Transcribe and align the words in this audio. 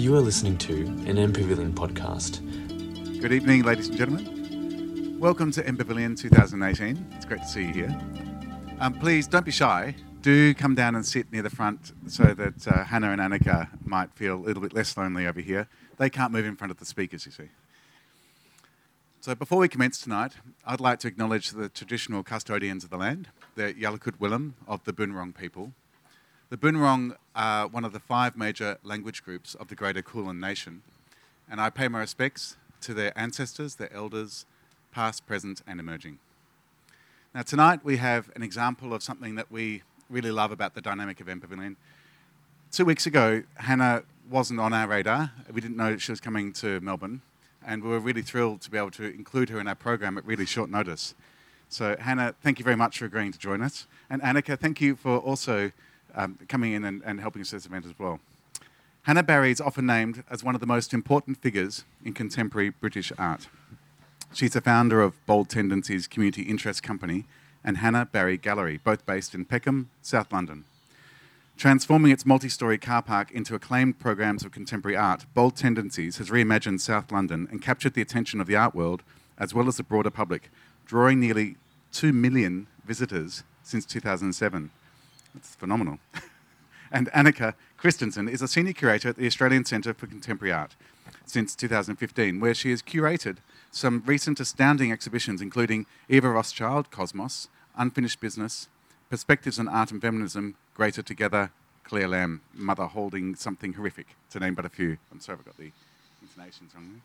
You 0.00 0.16
are 0.16 0.20
listening 0.20 0.56
to 0.56 0.86
an 1.06 1.18
M 1.18 1.30
Pavilion 1.30 1.74
podcast. 1.74 2.40
Good 3.20 3.34
evening, 3.34 3.64
ladies 3.64 3.88
and 3.88 3.98
gentlemen. 3.98 5.20
Welcome 5.20 5.50
to 5.50 5.66
M 5.66 5.76
Pavilion 5.76 6.16
2018. 6.16 7.06
It's 7.16 7.26
great 7.26 7.42
to 7.42 7.46
see 7.46 7.66
you 7.66 7.72
here. 7.74 8.00
Um, 8.78 8.94
please 8.94 9.26
don't 9.26 9.44
be 9.44 9.50
shy. 9.50 9.94
Do 10.22 10.54
come 10.54 10.74
down 10.74 10.94
and 10.94 11.04
sit 11.04 11.30
near 11.30 11.42
the 11.42 11.50
front 11.50 11.92
so 12.06 12.32
that 12.32 12.66
uh, 12.66 12.84
Hannah 12.84 13.10
and 13.10 13.20
Annika 13.20 13.68
might 13.84 14.10
feel 14.14 14.36
a 14.36 14.40
little 14.40 14.62
bit 14.62 14.72
less 14.72 14.96
lonely 14.96 15.26
over 15.26 15.42
here. 15.42 15.68
They 15.98 16.08
can't 16.08 16.32
move 16.32 16.46
in 16.46 16.56
front 16.56 16.70
of 16.70 16.78
the 16.78 16.86
speakers, 16.86 17.26
you 17.26 17.32
see. 17.32 17.50
So 19.20 19.34
before 19.34 19.58
we 19.58 19.68
commence 19.68 20.00
tonight, 20.00 20.32
I'd 20.64 20.80
like 20.80 21.00
to 21.00 21.08
acknowledge 21.08 21.50
the 21.50 21.68
traditional 21.68 22.22
custodians 22.22 22.84
of 22.84 22.90
the 22.90 22.96
land, 22.96 23.28
the 23.54 23.74
Yalukit 23.74 24.16
Willam 24.16 24.54
of 24.66 24.82
the 24.84 24.94
Boonwurrung 24.94 25.36
people. 25.36 25.74
The 26.48 26.56
Boonwurrung 26.56 27.16
are 27.34 27.66
one 27.66 27.84
of 27.84 27.92
the 27.92 28.00
five 28.00 28.36
major 28.36 28.78
language 28.82 29.24
groups 29.24 29.54
of 29.54 29.68
the 29.68 29.74
Greater 29.74 30.02
Kulin 30.02 30.40
Nation, 30.40 30.82
and 31.50 31.60
I 31.60 31.70
pay 31.70 31.88
my 31.88 32.00
respects 32.00 32.56
to 32.82 32.94
their 32.94 33.16
ancestors, 33.18 33.76
their 33.76 33.92
elders, 33.92 34.46
past, 34.92 35.26
present, 35.26 35.62
and 35.66 35.78
emerging. 35.78 36.18
Now, 37.34 37.42
tonight 37.42 37.80
we 37.84 37.98
have 37.98 38.30
an 38.34 38.42
example 38.42 38.92
of 38.92 39.02
something 39.02 39.36
that 39.36 39.50
we 39.50 39.82
really 40.08 40.32
love 40.32 40.50
about 40.50 40.74
the 40.74 40.80
dynamic 40.80 41.20
of 41.20 41.28
M 41.28 41.40
Pavilion. 41.40 41.76
Two 42.72 42.84
weeks 42.84 43.06
ago, 43.06 43.42
Hannah 43.54 44.02
wasn't 44.28 44.60
on 44.60 44.72
our 44.72 44.88
radar. 44.88 45.32
We 45.52 45.60
didn't 45.60 45.76
know 45.76 45.96
she 45.96 46.12
was 46.12 46.20
coming 46.20 46.52
to 46.54 46.80
Melbourne, 46.80 47.22
and 47.64 47.82
we 47.82 47.90
were 47.90 48.00
really 48.00 48.22
thrilled 48.22 48.60
to 48.62 48.70
be 48.70 48.78
able 48.78 48.90
to 48.92 49.04
include 49.04 49.48
her 49.50 49.60
in 49.60 49.68
our 49.68 49.74
program 49.74 50.18
at 50.18 50.24
really 50.24 50.46
short 50.46 50.70
notice. 50.70 51.14
So, 51.68 51.96
Hannah, 52.00 52.34
thank 52.42 52.58
you 52.58 52.64
very 52.64 52.76
much 52.76 52.98
for 52.98 53.04
agreeing 53.04 53.30
to 53.30 53.38
join 53.38 53.62
us. 53.62 53.86
And 54.08 54.20
Annika, 54.22 54.58
thank 54.58 54.80
you 54.80 54.96
for 54.96 55.18
also 55.18 55.70
um, 56.14 56.38
coming 56.48 56.72
in 56.72 56.84
and, 56.84 57.02
and 57.04 57.20
helping 57.20 57.42
us 57.42 57.52
with 57.52 57.62
this 57.62 57.66
event 57.66 57.86
as 57.86 57.98
well. 57.98 58.20
Hannah 59.02 59.22
Barry 59.22 59.50
is 59.50 59.60
often 59.60 59.86
named 59.86 60.22
as 60.30 60.44
one 60.44 60.54
of 60.54 60.60
the 60.60 60.66
most 60.66 60.92
important 60.92 61.38
figures 61.38 61.84
in 62.04 62.12
contemporary 62.12 62.70
British 62.70 63.12
art. 63.18 63.48
She's 64.32 64.52
the 64.52 64.60
founder 64.60 65.00
of 65.00 65.14
Bold 65.26 65.48
Tendencies 65.48 66.06
Community 66.06 66.42
Interest 66.42 66.82
Company 66.82 67.24
and 67.64 67.78
Hannah 67.78 68.06
Barry 68.06 68.36
Gallery, 68.36 68.78
both 68.82 69.04
based 69.06 69.34
in 69.34 69.44
Peckham, 69.44 69.90
South 70.02 70.32
London. 70.32 70.64
Transforming 71.56 72.10
its 72.10 72.24
multi 72.24 72.48
story 72.48 72.78
car 72.78 73.02
park 73.02 73.30
into 73.30 73.54
acclaimed 73.54 73.98
programs 73.98 74.44
of 74.44 74.52
contemporary 74.52 74.96
art, 74.96 75.26
Bold 75.34 75.56
Tendencies 75.56 76.16
has 76.16 76.30
reimagined 76.30 76.80
South 76.80 77.10
London 77.12 77.48
and 77.50 77.60
captured 77.60 77.94
the 77.94 78.02
attention 78.02 78.40
of 78.40 78.46
the 78.46 78.56
art 78.56 78.74
world 78.74 79.02
as 79.36 79.54
well 79.54 79.68
as 79.68 79.76
the 79.76 79.82
broader 79.82 80.10
public, 80.10 80.50
drawing 80.86 81.20
nearly 81.20 81.56
2 81.92 82.12
million 82.12 82.66
visitors 82.86 83.42
since 83.62 83.84
2007. 83.84 84.70
That's 85.34 85.54
phenomenal. 85.54 85.98
and 86.92 87.10
Annika 87.12 87.54
Kristensen 87.78 88.30
is 88.30 88.42
a 88.42 88.48
senior 88.48 88.72
curator 88.72 89.08
at 89.10 89.16
the 89.16 89.26
Australian 89.26 89.64
Centre 89.64 89.94
for 89.94 90.06
Contemporary 90.06 90.52
Art 90.52 90.76
since 91.24 91.54
2015, 91.54 92.40
where 92.40 92.54
she 92.54 92.70
has 92.70 92.82
curated 92.82 93.36
some 93.70 94.02
recent 94.04 94.40
astounding 94.40 94.90
exhibitions, 94.90 95.40
including 95.40 95.86
Eva 96.08 96.28
Rothschild, 96.30 96.90
Cosmos, 96.90 97.48
Unfinished 97.76 98.20
Business, 98.20 98.68
Perspectives 99.08 99.58
on 99.58 99.68
Art 99.68 99.90
and 99.90 100.00
Feminism, 100.00 100.56
Greater 100.74 101.02
Together, 101.02 101.50
Claire 101.84 102.08
Lambe, 102.08 102.40
Mother 102.54 102.86
Holding 102.86 103.34
Something 103.34 103.72
Horrific, 103.74 104.16
to 104.30 104.40
name 104.40 104.54
but 104.54 104.64
a 104.64 104.68
few. 104.68 104.98
I'm 105.10 105.20
sorry 105.20 105.38
if 105.40 105.46
I 105.46 105.50
got 105.50 105.56
the 105.56 105.72
intonations 106.22 106.74
wrong 106.74 106.90
there. 106.92 107.02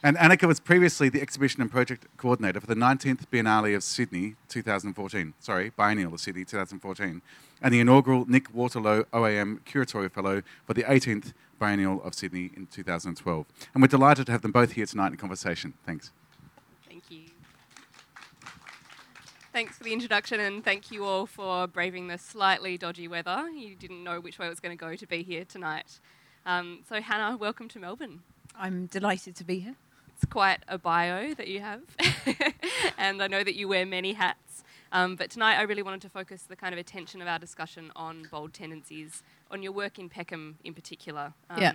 And 0.00 0.16
Annika 0.16 0.46
was 0.46 0.60
previously 0.60 1.08
the 1.08 1.20
exhibition 1.20 1.60
and 1.60 1.68
project 1.68 2.06
coordinator 2.16 2.60
for 2.60 2.68
the 2.68 2.76
19th 2.76 3.26
Biennale 3.32 3.74
of 3.74 3.82
Sydney 3.82 4.36
2014, 4.48 5.34
sorry, 5.40 5.70
Biennial 5.70 6.14
of 6.14 6.20
Sydney 6.20 6.44
2014, 6.44 7.20
and 7.60 7.74
the 7.74 7.80
inaugural 7.80 8.24
Nick 8.26 8.54
Waterlow 8.54 9.06
OAM 9.12 9.58
Curatorial 9.64 10.12
Fellow 10.12 10.42
for 10.64 10.74
the 10.74 10.84
18th 10.84 11.32
Biennial 11.58 12.00
of 12.04 12.14
Sydney 12.14 12.52
in 12.56 12.66
2012. 12.66 13.46
And 13.74 13.82
we're 13.82 13.88
delighted 13.88 14.26
to 14.26 14.32
have 14.32 14.42
them 14.42 14.52
both 14.52 14.72
here 14.72 14.86
tonight 14.86 15.10
in 15.10 15.16
conversation. 15.16 15.74
Thanks. 15.84 16.12
Thank 16.88 17.10
you. 17.10 17.22
Thanks 19.52 19.78
for 19.78 19.82
the 19.82 19.92
introduction, 19.92 20.38
and 20.38 20.62
thank 20.62 20.92
you 20.92 21.04
all 21.04 21.26
for 21.26 21.66
braving 21.66 22.06
the 22.06 22.18
slightly 22.18 22.78
dodgy 22.78 23.08
weather. 23.08 23.50
You 23.50 23.74
didn't 23.74 24.04
know 24.04 24.20
which 24.20 24.38
way 24.38 24.46
it 24.46 24.50
was 24.50 24.60
going 24.60 24.78
to 24.78 24.80
go 24.80 24.94
to 24.94 25.06
be 25.08 25.24
here 25.24 25.44
tonight. 25.44 25.98
Um, 26.46 26.84
so, 26.88 27.00
Hannah, 27.00 27.36
welcome 27.36 27.66
to 27.70 27.80
Melbourne. 27.80 28.20
I'm 28.56 28.86
delighted 28.86 29.34
to 29.34 29.44
be 29.44 29.58
here. 29.58 29.74
It's 30.20 30.32
quite 30.32 30.58
a 30.66 30.78
bio 30.78 31.32
that 31.34 31.46
you 31.46 31.60
have, 31.60 31.82
and 32.98 33.22
I 33.22 33.28
know 33.28 33.44
that 33.44 33.54
you 33.54 33.68
wear 33.68 33.86
many 33.86 34.14
hats. 34.14 34.64
Um, 34.90 35.14
but 35.14 35.30
tonight, 35.30 35.58
I 35.58 35.62
really 35.62 35.84
wanted 35.84 36.02
to 36.02 36.08
focus 36.08 36.42
the 36.42 36.56
kind 36.56 36.72
of 36.72 36.78
attention 36.80 37.22
of 37.22 37.28
our 37.28 37.38
discussion 37.38 37.92
on 37.94 38.26
bold 38.28 38.52
tendencies, 38.52 39.22
on 39.48 39.62
your 39.62 39.70
work 39.70 39.96
in 39.96 40.08
Peckham 40.08 40.58
in 40.64 40.74
particular. 40.74 41.34
Um, 41.48 41.60
Yeah. 41.60 41.72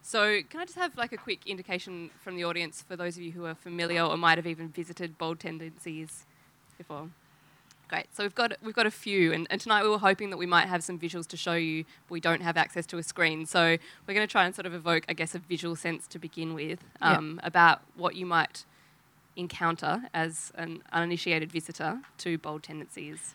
So, 0.00 0.40
can 0.48 0.60
I 0.60 0.64
just 0.64 0.78
have 0.78 0.96
like 0.96 1.12
a 1.12 1.18
quick 1.18 1.46
indication 1.46 2.10
from 2.18 2.36
the 2.36 2.44
audience 2.44 2.80
for 2.80 2.96
those 2.96 3.18
of 3.18 3.22
you 3.24 3.32
who 3.32 3.44
are 3.44 3.54
familiar 3.54 4.02
or 4.02 4.16
might 4.16 4.38
have 4.38 4.46
even 4.46 4.70
visited 4.70 5.18
bold 5.18 5.38
tendencies 5.38 6.24
before? 6.78 7.10
Great. 7.88 8.06
So 8.14 8.22
we've 8.22 8.34
got 8.34 8.52
we've 8.62 8.74
got 8.74 8.86
a 8.86 8.90
few, 8.90 9.32
and, 9.32 9.46
and 9.50 9.60
tonight 9.60 9.82
we 9.82 9.90
were 9.90 9.98
hoping 9.98 10.30
that 10.30 10.38
we 10.38 10.46
might 10.46 10.66
have 10.66 10.82
some 10.82 10.98
visuals 10.98 11.26
to 11.28 11.36
show 11.36 11.54
you. 11.54 11.84
But 12.06 12.12
we 12.12 12.20
don't 12.20 12.40
have 12.40 12.56
access 12.56 12.86
to 12.86 12.98
a 12.98 13.02
screen, 13.02 13.44
so 13.44 13.76
we're 14.06 14.14
going 14.14 14.26
to 14.26 14.30
try 14.30 14.46
and 14.46 14.54
sort 14.54 14.66
of 14.66 14.74
evoke, 14.74 15.04
I 15.08 15.12
guess, 15.12 15.34
a 15.34 15.38
visual 15.38 15.76
sense 15.76 16.06
to 16.08 16.18
begin 16.18 16.54
with 16.54 16.80
um, 17.02 17.38
about 17.42 17.82
what 17.96 18.16
you 18.16 18.24
might 18.24 18.64
encounter 19.36 20.02
as 20.14 20.52
an 20.56 20.82
uninitiated 20.92 21.52
visitor 21.52 22.00
to 22.18 22.38
bold 22.38 22.62
tendencies. 22.62 23.34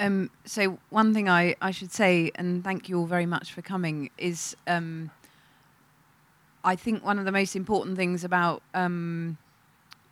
Um, 0.00 0.30
so 0.44 0.78
one 0.90 1.12
thing 1.12 1.28
I, 1.28 1.56
I 1.60 1.70
should 1.70 1.92
say, 1.92 2.30
and 2.36 2.62
thank 2.62 2.88
you 2.88 2.98
all 2.98 3.06
very 3.06 3.26
much 3.26 3.52
for 3.52 3.62
coming, 3.62 4.10
is 4.16 4.56
um, 4.66 5.10
I 6.64 6.76
think 6.76 7.04
one 7.04 7.18
of 7.18 7.24
the 7.24 7.32
most 7.32 7.56
important 7.56 7.96
things 7.96 8.24
about 8.24 8.62
um, 8.74 9.38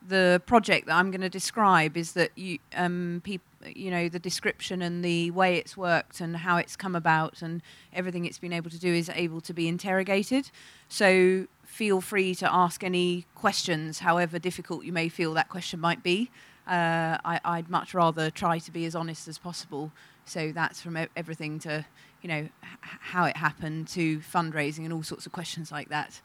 the 0.07 0.43
project 0.47 0.87
that 0.87 0.95
I'm 0.95 1.11
going 1.11 1.21
to 1.21 1.29
describe 1.29 1.97
is 1.97 2.13
that 2.13 2.31
you 2.37 2.59
um, 2.75 3.21
peop- 3.25 3.43
you 3.65 3.91
know 3.91 4.09
the 4.09 4.19
description 4.19 4.83
and 4.83 5.05
the 5.05 5.31
way 5.31 5.57
it's 5.57 5.77
worked 5.77 6.21
and 6.21 6.37
how 6.37 6.57
it's 6.57 6.77
come 6.77 6.95
about 6.95 7.43
and 7.43 7.63
everything 7.93 8.25
it's 8.25 8.39
been 8.39 8.53
able 8.53 8.71
to 8.71 8.79
do 8.79 8.93
is 8.93 9.11
able 9.15 9.41
to 9.41 9.55
be 9.55 9.69
interrogated. 9.69 10.51
So 10.89 11.47
feel 11.65 12.01
free 12.01 12.35
to 12.37 12.53
ask 12.53 12.85
any 12.85 13.27
questions, 13.35 14.01
however 14.01 14.39
difficult 14.39 14.85
you 14.85 14.93
may 14.93 15.09
feel 15.09 15.35
that 15.35 15.49
question 15.49 15.81
might 15.81 16.03
be. 16.03 16.31
Uh, 16.67 17.17
I, 17.25 17.41
I'd 17.45 17.71
much 17.71 17.95
rather 17.95 18.31
try 18.31 18.59
to 18.59 18.71
be 18.73 18.87
as 18.87 18.95
honest 18.95 19.29
as 19.29 19.39
possible. 19.39 19.93
So 20.25 20.51
that's 20.53 20.81
from 20.81 20.97
everything 21.17 21.61
to, 21.61 21.85
you 22.23 22.29
know, 22.29 22.41
h- 22.41 22.51
how 22.83 23.25
it 23.25 23.37
happened 23.37 23.87
to 23.89 24.19
fundraising 24.19 24.85
and 24.85 24.93
all 24.93 25.05
sorts 25.05 25.27
of 25.27 25.33
questions 25.33 25.71
like 25.71 25.89
that. 25.91 26.21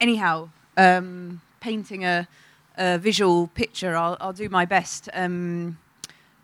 Anyhow, 0.00 0.50
um, 0.76 1.40
painting 1.60 2.04
a, 2.04 2.28
a 2.76 2.98
visual 2.98 3.46
picture, 3.48 3.96
I'll, 3.96 4.18
I'll 4.20 4.34
do 4.34 4.50
my 4.50 4.66
best. 4.66 5.08
Um, 5.14 5.78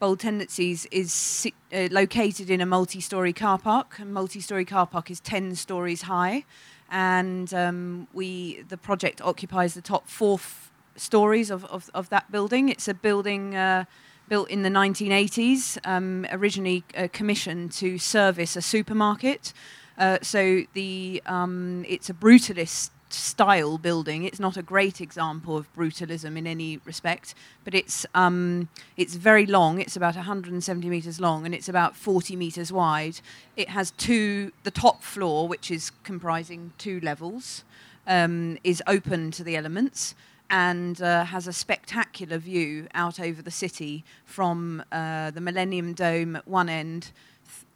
Bold 0.01 0.21
Tendencies 0.21 0.87
is 0.91 1.47
uh, 1.73 1.89
located 1.91 2.51
in 2.51 2.61
a 2.61 2.67
multi-story 2.67 3.33
car 3.33 3.59
park. 3.59 3.99
A 4.01 4.05
multi-story 4.05 4.65
car 4.65 4.87
park 4.87 5.11
is 5.11 5.21
10 5.21 5.55
stories 5.55 6.03
high, 6.03 6.45
and 6.91 7.53
um, 7.55 8.09
we 8.13 8.63
the 8.69 8.77
project 8.77 9.21
occupies 9.23 9.75
the 9.75 9.81
top 9.81 10.09
four 10.09 10.35
f- 10.35 10.71
stories 10.97 11.51
of, 11.51 11.65
of, 11.67 11.91
of 11.95 12.09
that 12.11 12.31
building. 12.31 12.69
It's 12.69 12.89
a 12.89 12.95
building 12.95 13.55
uh, 13.55 13.85
built 14.29 14.51
in 14.51 14.63
the 14.63 14.69
1980s, 14.69 15.79
um, 15.85 16.27
originally 16.31 16.85
uh, 16.97 17.09
commissioned 17.13 17.73
to 17.73 17.99
service 17.99 18.57
a 18.57 18.63
supermarket. 18.63 19.53
Uh, 19.97 20.19
so 20.23 20.63
the 20.73 21.23
um, 21.27 21.85
it's 21.89 22.11
a 22.11 22.15
brutalist 22.15 22.91
style 23.09 23.79
building. 23.79 24.25
It's 24.25 24.41
not 24.41 24.57
a 24.57 24.63
great 24.63 25.01
example 25.01 25.57
of 25.57 25.73
brutalism 25.75 26.37
in 26.37 26.47
any 26.47 26.79
respect, 26.85 27.35
but 27.65 27.75
it's 27.75 28.07
um, 28.15 28.69
it's 28.97 29.15
very 29.15 29.47
long. 29.47 29.81
It's 29.81 29.97
about 29.97 30.17
170 30.17 30.89
meters 30.89 31.21
long 31.21 31.47
and 31.47 31.55
it's 31.55 31.69
about 31.69 31.97
40 31.97 32.37
meters 32.37 32.73
wide. 32.73 33.21
It 33.57 33.69
has 33.71 33.93
two. 33.93 34.53
The 34.65 34.71
top 34.71 35.03
floor, 35.03 35.49
which 35.49 35.71
is 35.71 35.91
comprising 36.03 36.73
two 36.79 37.01
levels, 37.01 37.65
um, 38.07 38.59
is 38.65 38.83
open 38.87 39.31
to 39.33 39.45
the 39.45 39.57
elements 39.57 40.15
and 40.51 41.01
uh, 41.01 41.25
has 41.25 41.47
a 41.47 41.53
spectacular 41.53 42.39
view 42.39 42.87
out 42.95 43.19
over 43.19 43.43
the 43.43 43.51
city 43.51 44.05
from 44.25 44.83
uh, 44.93 45.31
the 45.31 45.41
Millennium 45.41 45.95
Dome 45.95 46.37
at 46.37 46.47
one 46.47 46.69
end 46.69 47.11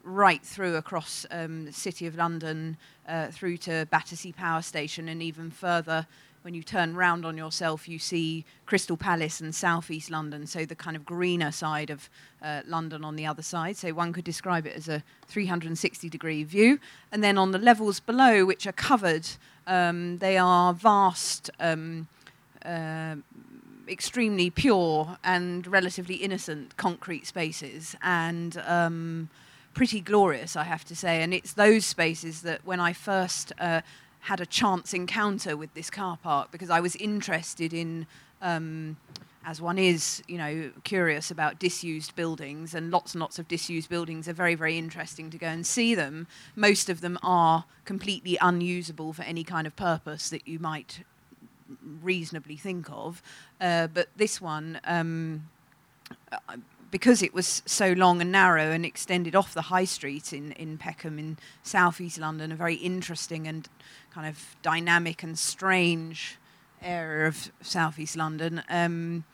right 0.09 0.43
through 0.43 0.77
across 0.77 1.27
um, 1.31 1.67
the 1.67 1.73
city 1.73 2.07
of 2.07 2.17
London, 2.17 2.77
uh, 3.07 3.29
through 3.29 3.59
to 3.59 3.87
Battersea 3.91 4.33
Power 4.33 4.63
Station, 4.63 5.09
and 5.09 5.23
even 5.23 5.51
further. 5.51 6.07
When 6.43 6.55
you 6.55 6.63
turn 6.63 6.95
round 6.95 7.27
on 7.27 7.37
yourself, 7.37 7.89
you 7.89 7.99
see 7.99 8.45
Crystal 8.65 8.97
Palace 8.97 9.41
and 9.41 9.55
Southeast 9.55 10.11
London, 10.11 10.47
so 10.47 10.65
the 10.65 10.75
kind 10.75 10.97
of 10.97 11.05
greener 11.05 11.51
side 11.51 11.91
of 11.91 12.09
uh, 12.43 12.63
London 12.67 13.05
on 13.05 13.17
the 13.17 13.27
other 13.27 13.43
side. 13.43 13.77
So 13.77 13.93
one 13.93 14.13
could 14.13 14.25
describe 14.25 14.67
it 14.67 14.75
as 14.75 14.89
a 14.89 15.03
360 15.27 16.09
degree 16.09 16.45
view. 16.45 16.79
And 17.13 17.23
then 17.23 17.37
on 17.37 17.51
the 17.51 17.59
levels 17.59 18.01
below, 18.01 18.47
which 18.47 18.67
are 18.67 18.73
covered, 18.73 19.29
um, 19.67 20.19
they 20.19 20.39
are 20.39 20.73
vast. 20.73 21.51
Um, 21.61 22.09
uh, 22.65 23.17
extremely 23.89 24.51
pure 24.51 25.17
and 25.25 25.67
relatively 25.67 26.17
innocent 26.17 26.77
concrete 26.77 27.27
spaces 27.27 27.97
and 28.03 28.63
um, 28.67 29.31
pretty 29.75 30.01
glorious, 30.01 30.57
I 30.57 30.65
have 30.65 30.85
to 30.87 30.97
say. 30.97 31.23
And 31.23 31.33
it's 31.33 31.53
those 31.53 31.87
spaces 31.87 32.43
that 32.43 32.65
when 32.65 32.81
I 32.81 32.93
first 32.93 33.53
uh, 33.61 33.83
had 34.21 34.41
a 34.41 34.47
chance 34.47 34.95
encounter 34.95 35.57
with 35.57 35.73
this 35.75 35.91
car 35.91 36.19
park 36.23 36.51
because 36.51 36.71
I 36.71 36.81
was 36.81 36.97
interested 36.97 37.73
in. 37.73 38.07
Um, 38.41 38.97
as 39.47 39.63
one 39.63 39.79
is, 39.79 40.23
you 40.29 40.37
know, 40.37 40.71
curious 40.85 41.31
about 41.31 41.59
disused 41.59 42.15
buildings, 42.15 42.75
and 42.75 42.91
lots 42.91 43.15
and 43.15 43.21
lots 43.21 43.39
of 43.39 43.49
disused 43.49 43.89
buildings 43.89 44.29
are 44.29 44.35
very, 44.35 44.55
very 44.55 44.77
interesting 44.77 45.31
to 45.31 45.39
go 45.39 45.47
and 45.47 45.67
see 45.67 45.95
them. 45.95 46.27
Most 46.55 46.91
of 46.91 47.01
them 47.01 47.19
are 47.23 47.65
completely 47.87 48.37
unusable 48.43 49.15
for 49.15 49.23
any 49.23 49.45
kind 49.45 49.67
of 49.67 49.75
purpose 49.75 50.29
that 50.29 50.47
you 50.47 50.59
might 50.59 51.03
reasonably 52.03 52.57
think 52.57 52.89
of. 52.91 53.23
Uh, 53.59 53.87
but 53.87 54.09
this 54.17 54.39
one, 54.39 54.81
um, 54.85 55.49
because 56.91 57.23
it 57.23 57.35
was 57.35 57.63
so 57.67 57.93
long 57.93 58.21
and 58.21 58.33
narrow 58.33 58.71
and 58.71 58.85
extended 58.85 59.35
off 59.35 59.55
the 59.55 59.63
high 59.63 59.85
street 59.85 60.33
in, 60.33 60.53
in 60.53 60.79
Peckham 60.79 61.19
in 61.19 61.39
southeast 61.63 62.19
London, 62.19 62.53
a 62.53 62.57
very 62.57 62.77
interesting 62.77 63.47
and 63.47 63.69
kind 64.13 64.27
of 64.27 64.57
dynamic 64.63 65.23
and 65.23 65.39
strange 65.39 66.39
area 66.83 67.29
of 67.29 67.51
southeast 67.61 68.17
London. 68.17 68.63
Um, 68.69 69.25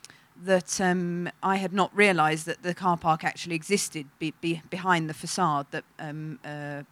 that 0.43 0.81
um, 0.81 1.31
I 1.43 1.57
had 1.57 1.73
not 1.73 1.95
realised 1.97 2.47
that 2.47 2.63
the 2.63 2.75
car 2.75 2.97
park 2.97 3.23
actually 3.23 3.55
existed 3.55 4.07
be, 4.19 4.35
be 4.41 4.63
behind 4.69 5.09
the 5.09 5.15
facade 5.15 5.67
that 5.71 5.85
um, 6.01 6.41
uh, 6.45 6.83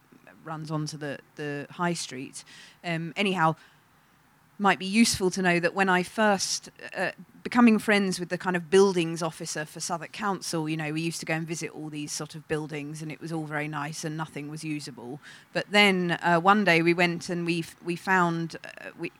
runs 0.44 0.70
onto 0.70 0.97
the, 0.97 1.19
the 1.37 1.67
high 1.70 1.93
street. 1.93 2.44
Um, 2.85 3.12
anyhow, 3.17 3.56
might 4.62 4.79
be 4.79 4.87
useful 4.87 5.29
to 5.29 5.43
know 5.43 5.59
that 5.59 5.75
when 5.75 5.88
I 5.88 6.05
first 6.05 6.70
uh, 6.97 7.11
becoming 7.43 7.81
friends 7.81 8.20
with 8.20 8.29
the 8.29 8.38
kind 8.38 8.55
of 8.55 8.70
buildings 8.70 9.20
officer 9.20 9.64
for 9.64 9.81
Southwark 9.81 10.12
Council, 10.12 10.69
you 10.69 10.76
know, 10.76 10.93
we 10.93 11.00
used 11.00 11.19
to 11.19 11.26
go 11.26 11.35
and 11.35 11.47
visit 11.47 11.70
all 11.75 11.88
these 11.88 12.12
sort 12.12 12.37
of 12.37 12.47
buildings, 12.47 13.03
and 13.03 13.11
it 13.11 13.20
was 13.20 13.32
all 13.32 13.44
very 13.44 13.67
nice, 13.67 14.05
and 14.05 14.17
nothing 14.17 14.49
was 14.49 14.62
usable. 14.62 15.19
But 15.53 15.67
then 15.70 16.12
uh, 16.23 16.38
one 16.38 16.62
day 16.64 16.81
we 16.81 16.94
went 16.94 17.29
and 17.29 17.44
we 17.44 17.64
we 17.85 17.97
found 17.97 18.56
uh, 18.64 18.91
we 18.99 19.11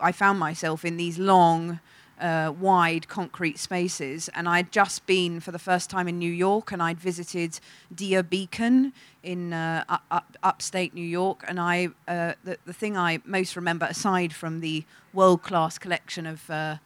I 0.00 0.12
found 0.12 0.38
myself 0.38 0.82
in 0.84 0.96
these 0.96 1.18
long 1.18 1.78
uh, 2.20 2.52
wide 2.58 3.08
concrete 3.08 3.58
spaces. 3.58 4.28
And 4.34 4.48
I'd 4.48 4.72
just 4.72 5.06
been 5.06 5.40
for 5.40 5.52
the 5.52 5.58
first 5.58 5.90
time 5.90 6.08
in 6.08 6.18
New 6.18 6.32
York, 6.32 6.72
and 6.72 6.82
I'd 6.82 6.98
visited 6.98 7.60
Dia 7.94 8.22
Beacon 8.22 8.92
in 9.26 9.52
uh, 9.52 9.84
up, 9.88 10.36
upstate 10.42 10.94
New 10.94 11.04
York. 11.04 11.44
And 11.46 11.60
I, 11.60 11.88
uh, 12.06 12.34
the, 12.44 12.56
the 12.64 12.72
thing 12.72 12.96
I 12.96 13.20
most 13.24 13.56
remember, 13.56 13.86
aside 13.86 14.32
from 14.32 14.60
the 14.60 14.84
world 15.12 15.42
class 15.42 15.78
collection 15.78 16.26
of 16.26 16.48
uh, 16.48 16.76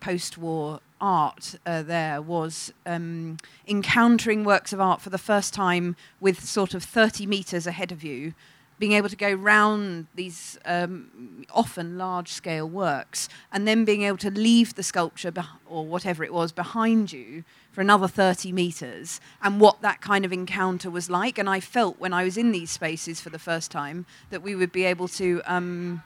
post 0.00 0.36
war 0.38 0.80
art 1.00 1.56
uh, 1.64 1.82
there, 1.82 2.20
was 2.20 2.72
um, 2.84 3.38
encountering 3.66 4.44
works 4.44 4.72
of 4.72 4.80
art 4.80 5.00
for 5.00 5.10
the 5.10 5.18
first 5.18 5.54
time 5.54 5.96
with 6.20 6.44
sort 6.44 6.74
of 6.74 6.84
30 6.84 7.26
meters 7.26 7.66
ahead 7.66 7.90
of 7.90 8.04
you 8.04 8.34
being 8.78 8.92
able 8.92 9.08
to 9.08 9.16
go 9.16 9.32
round 9.32 10.06
these 10.14 10.58
um, 10.66 11.46
often 11.54 11.96
large 11.96 12.28
scale 12.30 12.68
works 12.68 13.28
and 13.50 13.66
then 13.66 13.84
being 13.84 14.02
able 14.02 14.18
to 14.18 14.30
leave 14.30 14.74
the 14.74 14.82
sculpture 14.82 15.32
or 15.66 15.86
whatever 15.86 16.22
it 16.22 16.32
was 16.32 16.52
behind 16.52 17.12
you 17.12 17.42
for 17.76 17.82
another 17.82 18.08
30 18.08 18.52
meters 18.52 19.20
and 19.42 19.60
what 19.60 19.82
that 19.82 20.00
kind 20.00 20.24
of 20.24 20.32
encounter 20.32 20.88
was 20.88 21.10
like. 21.10 21.36
And 21.36 21.46
I 21.46 21.60
felt 21.60 22.00
when 22.00 22.14
I 22.14 22.24
was 22.24 22.38
in 22.38 22.50
these 22.50 22.70
spaces 22.70 23.20
for 23.20 23.28
the 23.28 23.38
first 23.38 23.70
time 23.70 24.06
that 24.30 24.40
we 24.40 24.54
would 24.54 24.72
be 24.72 24.84
able 24.84 25.08
to. 25.08 25.42
Um, 25.44 26.02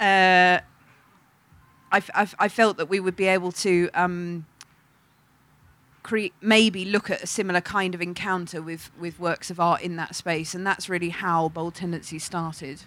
uh, 0.00 0.56
I, 0.56 0.62
I, 1.92 2.28
I, 2.38 2.48
felt 2.48 2.78
that 2.78 2.88
we 2.88 2.98
would 2.98 3.14
be 3.14 3.26
able 3.26 3.52
to. 3.52 3.90
Um, 3.92 4.46
create, 6.02 6.32
maybe 6.40 6.86
look 6.86 7.10
at 7.10 7.22
a 7.22 7.26
similar 7.26 7.60
kind 7.60 7.94
of 7.94 8.00
encounter 8.00 8.62
with, 8.62 8.90
with 8.98 9.20
works 9.20 9.50
of 9.50 9.60
art 9.60 9.82
in 9.82 9.96
that 9.96 10.14
space. 10.14 10.54
And 10.54 10.66
that's 10.66 10.88
really 10.88 11.10
how 11.10 11.50
Bold 11.50 11.74
Tendency 11.74 12.18
started. 12.18 12.80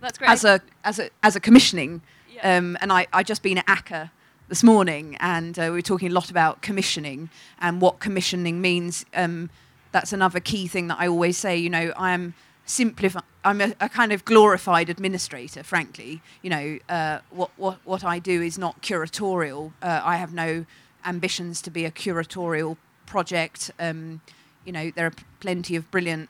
That's 0.00 0.16
great. 0.16 0.30
As 0.30 0.44
a, 0.44 0.62
as 0.82 0.98
a, 0.98 1.10
as 1.22 1.36
a 1.36 1.40
commissioning. 1.40 2.00
Yeah. 2.34 2.56
Um, 2.56 2.78
and 2.80 2.90
I, 2.90 3.06
I 3.12 3.22
just 3.22 3.42
been 3.42 3.58
at 3.58 3.66
ACCA 3.66 4.10
this 4.50 4.64
morning, 4.64 5.16
and 5.20 5.56
uh, 5.60 5.62
we 5.62 5.70
were 5.70 5.80
talking 5.80 6.10
a 6.10 6.12
lot 6.12 6.28
about 6.28 6.60
commissioning 6.60 7.30
and 7.60 7.80
what 7.80 8.00
commissioning 8.00 8.60
means. 8.60 9.06
Um, 9.14 9.48
that's 9.92 10.12
another 10.12 10.40
key 10.40 10.66
thing 10.66 10.88
that 10.88 10.98
I 10.98 11.06
always 11.06 11.38
say. 11.38 11.56
You 11.56 11.70
know, 11.70 11.92
I 11.96 12.10
am 12.10 12.34
simplify. 12.66 13.20
I'm 13.44 13.60
a, 13.60 13.74
a, 13.80 13.88
kind 13.88 14.12
of 14.12 14.24
glorified 14.24 14.90
administrator, 14.90 15.62
frankly. 15.62 16.20
You 16.42 16.50
know, 16.50 16.78
uh, 16.88 17.20
what, 17.30 17.52
what, 17.56 17.78
what 17.84 18.02
I 18.02 18.18
do 18.18 18.42
is 18.42 18.58
not 18.58 18.82
curatorial. 18.82 19.72
Uh, 19.80 20.00
I 20.02 20.16
have 20.16 20.34
no 20.34 20.66
ambitions 21.06 21.62
to 21.62 21.70
be 21.70 21.84
a 21.84 21.92
curatorial 21.92 22.76
project. 23.06 23.70
Um, 23.78 24.20
you 24.64 24.72
know, 24.72 24.90
there 24.90 25.06
are 25.06 25.14
plenty 25.38 25.76
of 25.76 25.88
brilliant 25.92 26.28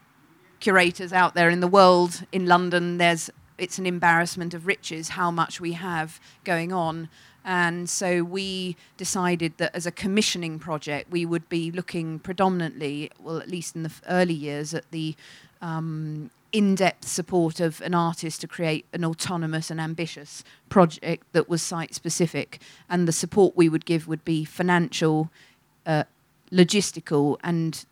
curators 0.60 1.14
out 1.14 1.34
there 1.34 1.48
in 1.48 1.60
the 1.60 1.66
world. 1.66 2.26
In 2.32 2.44
London, 2.44 2.98
there's 2.98 3.30
it's 3.60 3.78
an 3.78 3.86
embarrassment 3.86 4.54
of 4.54 4.66
riches 4.66 5.10
how 5.10 5.30
much 5.30 5.60
we 5.60 5.74
have 5.74 6.18
going 6.44 6.72
on. 6.72 7.08
And 7.44 7.88
so 7.88 8.22
we 8.22 8.76
decided 8.96 9.54
that 9.58 9.74
as 9.74 9.86
a 9.86 9.90
commissioning 9.90 10.58
project, 10.58 11.10
we 11.10 11.24
would 11.24 11.48
be 11.48 11.70
looking 11.70 12.18
predominantly, 12.18 13.10
well, 13.18 13.38
at 13.38 13.48
least 13.48 13.74
in 13.74 13.82
the 13.82 13.92
early 14.08 14.34
years, 14.34 14.74
at 14.74 14.90
the 14.90 15.14
um, 15.62 16.30
in 16.52 16.74
depth 16.74 17.06
support 17.06 17.60
of 17.60 17.80
an 17.80 17.94
artist 17.94 18.40
to 18.40 18.48
create 18.48 18.84
an 18.92 19.04
autonomous 19.04 19.70
and 19.70 19.80
ambitious 19.80 20.42
project 20.68 21.24
that 21.32 21.48
was 21.48 21.62
site 21.62 21.94
specific. 21.94 22.60
And 22.88 23.06
the 23.06 23.12
support 23.12 23.56
we 23.56 23.68
would 23.68 23.84
give 23.84 24.08
would 24.08 24.24
be 24.24 24.44
financial, 24.44 25.30
uh, 25.86 26.04
logistical, 26.50 27.38
and 27.42 27.84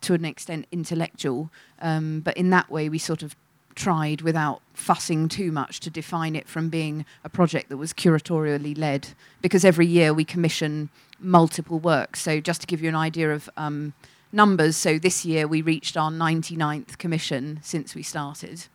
to 0.00 0.14
an 0.14 0.24
extent 0.24 0.66
intellectual. 0.72 1.50
Um, 1.80 2.20
but 2.20 2.36
in 2.36 2.50
that 2.50 2.70
way, 2.70 2.88
we 2.88 2.98
sort 2.98 3.22
of 3.22 3.36
tried 3.76 4.22
without 4.22 4.60
fussing 4.74 5.28
too 5.28 5.52
much 5.52 5.78
to 5.80 5.90
define 5.90 6.34
it 6.34 6.48
from 6.48 6.68
being 6.68 7.04
a 7.22 7.28
project 7.28 7.68
that 7.68 7.76
was 7.76 7.92
curatorially 7.92 8.76
led 8.76 9.08
because 9.42 9.64
every 9.64 9.86
year 9.86 10.12
we 10.12 10.24
commission 10.24 10.90
multiple 11.20 11.78
works. 11.78 12.20
So, 12.20 12.40
just 12.40 12.62
to 12.62 12.66
give 12.66 12.82
you 12.82 12.88
an 12.88 12.96
idea 12.96 13.32
of 13.32 13.48
um, 13.56 13.94
numbers. 14.32 14.76
So 14.76 14.98
this 14.98 15.24
year 15.24 15.48
we 15.48 15.62
reached 15.62 15.96
our 15.96 16.10
99th 16.10 16.98
commission 16.98 17.58
since 17.62 17.94
we 17.94 18.02
started. 18.02 18.66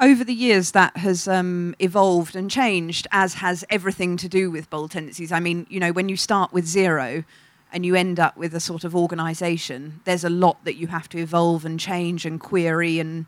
Over 0.00 0.24
the 0.24 0.34
years, 0.34 0.72
that 0.72 0.96
has 0.96 1.28
um, 1.28 1.76
evolved 1.78 2.34
and 2.34 2.50
changed, 2.50 3.06
as 3.12 3.34
has 3.34 3.64
everything 3.70 4.16
to 4.16 4.28
do 4.28 4.50
with 4.50 4.68
bold 4.68 4.90
tendencies. 4.90 5.30
I 5.30 5.38
mean, 5.38 5.64
you 5.70 5.78
know, 5.78 5.92
when 5.92 6.08
you 6.08 6.16
start 6.16 6.52
with 6.52 6.66
zero 6.66 7.22
and 7.72 7.86
you 7.86 7.94
end 7.94 8.20
up 8.20 8.36
with 8.36 8.54
a 8.54 8.60
sort 8.60 8.84
of 8.84 8.94
organization, 8.94 10.00
there's 10.04 10.24
a 10.24 10.30
lot 10.30 10.64
that 10.64 10.76
you 10.76 10.88
have 10.88 11.08
to 11.10 11.18
evolve 11.18 11.64
and 11.64 11.80
change 11.80 12.26
and 12.26 12.40
query 12.40 12.98
and 12.98 13.26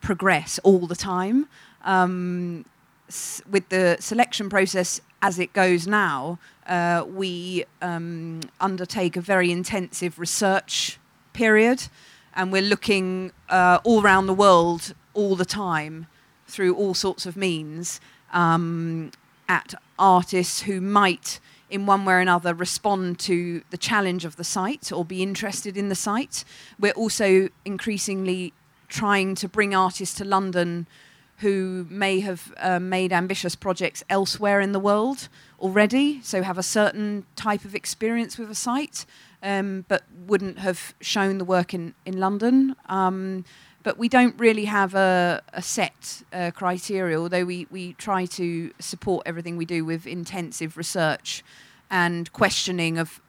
progress 0.00 0.60
all 0.62 0.86
the 0.86 0.96
time. 0.96 1.48
Um, 1.84 2.64
with 3.48 3.68
the 3.68 3.96
selection 4.00 4.48
process 4.48 5.00
as 5.22 5.38
it 5.38 5.52
goes 5.52 5.86
now, 5.86 6.38
uh, 6.66 7.04
we 7.08 7.64
um, 7.80 8.40
undertake 8.60 9.16
a 9.16 9.20
very 9.20 9.50
intensive 9.50 10.18
research 10.18 10.98
period, 11.32 11.88
and 12.34 12.52
we're 12.52 12.62
looking 12.62 13.32
uh, 13.48 13.78
all 13.84 14.02
around 14.02 14.26
the 14.26 14.34
world 14.34 14.94
all 15.14 15.36
the 15.36 15.44
time 15.44 16.06
through 16.46 16.74
all 16.74 16.94
sorts 16.94 17.26
of 17.26 17.36
means 17.36 18.00
um, 18.32 19.10
at 19.48 19.74
artists 19.98 20.62
who 20.62 20.80
might, 20.80 21.40
in 21.70 21.86
one 21.86 22.04
way 22.04 22.14
or 22.14 22.20
another, 22.20 22.54
respond 22.54 23.18
to 23.18 23.62
the 23.70 23.76
challenge 23.76 24.24
of 24.24 24.36
the 24.36 24.44
site 24.44 24.92
or 24.92 25.04
be 25.04 25.22
interested 25.22 25.76
in 25.76 25.88
the 25.88 25.94
site. 25.94 26.44
We're 26.78 26.92
also 26.92 27.48
increasingly 27.64 28.52
trying 28.88 29.34
to 29.36 29.48
bring 29.48 29.74
artists 29.74 30.16
to 30.18 30.24
London 30.24 30.86
who 31.38 31.86
may 31.90 32.20
have 32.20 32.54
uh, 32.58 32.78
made 32.78 33.12
ambitious 33.12 33.54
projects 33.54 34.02
elsewhere 34.08 34.60
in 34.60 34.72
the 34.72 34.80
world 34.80 35.28
already, 35.60 36.20
so 36.22 36.42
have 36.42 36.56
a 36.56 36.62
certain 36.62 37.26
type 37.34 37.64
of 37.64 37.74
experience 37.74 38.38
with 38.38 38.50
a 38.50 38.54
site, 38.54 39.04
um, 39.42 39.84
but 39.86 40.04
wouldn't 40.26 40.58
have 40.58 40.94
shown 41.00 41.36
the 41.38 41.44
work 41.44 41.74
in, 41.74 41.94
in 42.06 42.18
London. 42.18 42.74
Um, 42.88 43.44
but 43.86 43.98
we 43.98 44.08
don't 44.08 44.36
really 44.36 44.64
have 44.64 44.96
a, 44.96 45.40
a 45.52 45.62
set 45.62 46.24
uh, 46.32 46.50
criteria, 46.50 47.16
although 47.16 47.44
we, 47.44 47.68
we 47.70 47.92
try 47.92 48.26
to 48.26 48.72
support 48.80 49.22
everything 49.24 49.56
we 49.56 49.64
do 49.64 49.84
with 49.84 50.08
intensive 50.08 50.76
research 50.76 51.44
and 51.88 52.32
questioning 52.32 52.98
of 52.98 53.20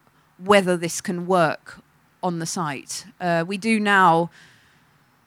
whether 0.44 0.76
this 0.76 1.00
can 1.00 1.28
work 1.28 1.80
on 2.24 2.40
the 2.40 2.48
site. 2.48 3.06
Uh, 3.22 3.46
we 3.48 3.56
do 3.56 3.80
now 3.80 4.32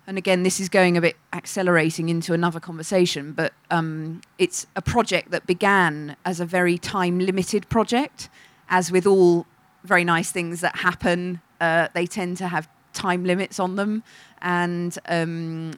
and 0.05 0.19
again, 0.19 0.43
this 0.43 0.59
is 0.59 0.69
going 0.69 0.97
a 0.97 1.01
bit 1.01 1.17
accelerating 1.33 2.09
into 2.09 2.33
another 2.33 2.59
conversation, 2.59 3.31
but 3.31 3.53
um, 3.71 4.23
it's 4.37 4.67
a 4.75 4.83
project 4.83 5.31
that 5.31 5.47
began 5.47 6.17
as 6.25 6.41
a 6.41 6.45
very 6.45 6.77
time 6.77 7.21
limited 7.21 7.69
project. 7.69 8.29
As 8.69 8.91
with 8.91 9.07
all 9.07 9.47
very 9.85 10.03
nice 10.03 10.33
things 10.33 10.61
that 10.63 10.79
happen, 10.79 11.41
uh, 11.61 11.87
they 11.95 12.07
tend 12.09 12.37
to 12.39 12.49
have 12.49 12.69
time 13.01 13.25
limits 13.25 13.59
on 13.59 13.77
them. 13.77 14.03
And 14.43 14.97
um, 15.07 15.73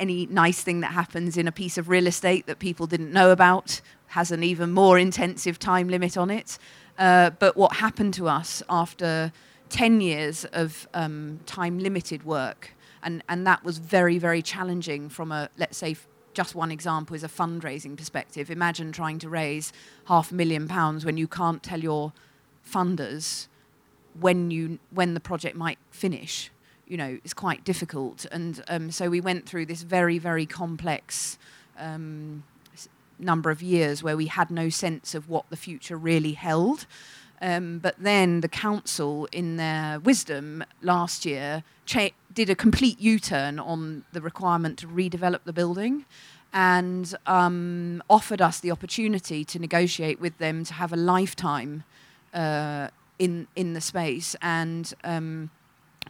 any 0.00 0.26
nice 0.26 0.62
thing 0.62 0.80
that 0.80 0.92
happens 0.92 1.36
in 1.36 1.46
a 1.46 1.52
piece 1.52 1.76
of 1.78 1.88
real 1.88 2.06
estate 2.06 2.46
that 2.46 2.58
people 2.58 2.86
didn't 2.86 3.12
know 3.12 3.30
about 3.30 3.80
has 4.08 4.30
an 4.30 4.42
even 4.42 4.70
more 4.72 4.98
intensive 4.98 5.58
time 5.58 5.88
limit 5.88 6.16
on 6.16 6.30
it. 6.30 6.58
Uh, 6.98 7.30
but 7.30 7.56
what 7.56 7.76
happened 7.76 8.14
to 8.14 8.28
us 8.28 8.62
after 8.68 9.32
10 9.68 10.00
years 10.00 10.44
of 10.46 10.88
um, 10.94 11.40
time 11.46 11.78
limited 11.78 12.24
work, 12.24 12.74
and, 13.02 13.22
and 13.28 13.46
that 13.46 13.62
was 13.62 13.78
very, 13.78 14.18
very 14.18 14.40
challenging 14.42 15.08
from 15.08 15.30
a, 15.30 15.48
let's 15.58 15.76
say, 15.76 15.94
just 16.32 16.54
one 16.54 16.70
example 16.70 17.14
is 17.16 17.24
a 17.24 17.28
fundraising 17.28 17.96
perspective. 17.96 18.50
Imagine 18.50 18.92
trying 18.92 19.18
to 19.18 19.28
raise 19.28 19.72
half 20.06 20.30
a 20.30 20.34
million 20.34 20.68
pounds 20.68 21.04
when 21.04 21.16
you 21.16 21.28
can't 21.28 21.62
tell 21.62 21.80
your 21.80 22.12
funders 22.66 23.48
when 24.18 24.50
you 24.50 24.78
when 24.90 25.14
the 25.14 25.20
project 25.20 25.56
might 25.56 25.78
finish. 25.90 26.50
You 26.86 26.96
know, 26.96 27.18
it's 27.22 27.34
quite 27.34 27.64
difficult, 27.64 28.24
and 28.32 28.62
um, 28.68 28.90
so 28.90 29.10
we 29.10 29.20
went 29.20 29.46
through 29.46 29.66
this 29.66 29.82
very 29.82 30.18
very 30.18 30.46
complex 30.46 31.38
um, 31.78 32.44
number 33.18 33.50
of 33.50 33.62
years 33.62 34.02
where 34.02 34.16
we 34.16 34.26
had 34.26 34.50
no 34.50 34.68
sense 34.68 35.14
of 35.14 35.28
what 35.28 35.48
the 35.50 35.56
future 35.56 35.96
really 35.96 36.32
held. 36.32 36.86
Um, 37.40 37.78
but 37.78 37.94
then 37.98 38.40
the 38.40 38.48
council, 38.48 39.28
in 39.30 39.56
their 39.56 40.00
wisdom 40.00 40.64
last 40.82 41.24
year, 41.24 41.62
cha- 41.86 42.10
did 42.32 42.50
a 42.50 42.56
complete 42.56 43.00
U 43.00 43.18
turn 43.18 43.58
on 43.58 44.04
the 44.12 44.20
requirement 44.20 44.78
to 44.78 44.88
redevelop 44.88 45.44
the 45.44 45.52
building 45.52 46.04
and 46.52 47.14
um, 47.26 48.02
offered 48.08 48.40
us 48.40 48.58
the 48.58 48.70
opportunity 48.70 49.44
to 49.44 49.58
negotiate 49.58 50.18
with 50.18 50.38
them 50.38 50.64
to 50.64 50.74
have 50.74 50.92
a 50.92 50.96
lifetime 50.96 51.84
uh, 52.34 52.88
in, 53.18 53.46
in 53.56 53.72
the 53.72 53.80
space. 53.80 54.36
And 54.42 54.92
um, 55.04 55.50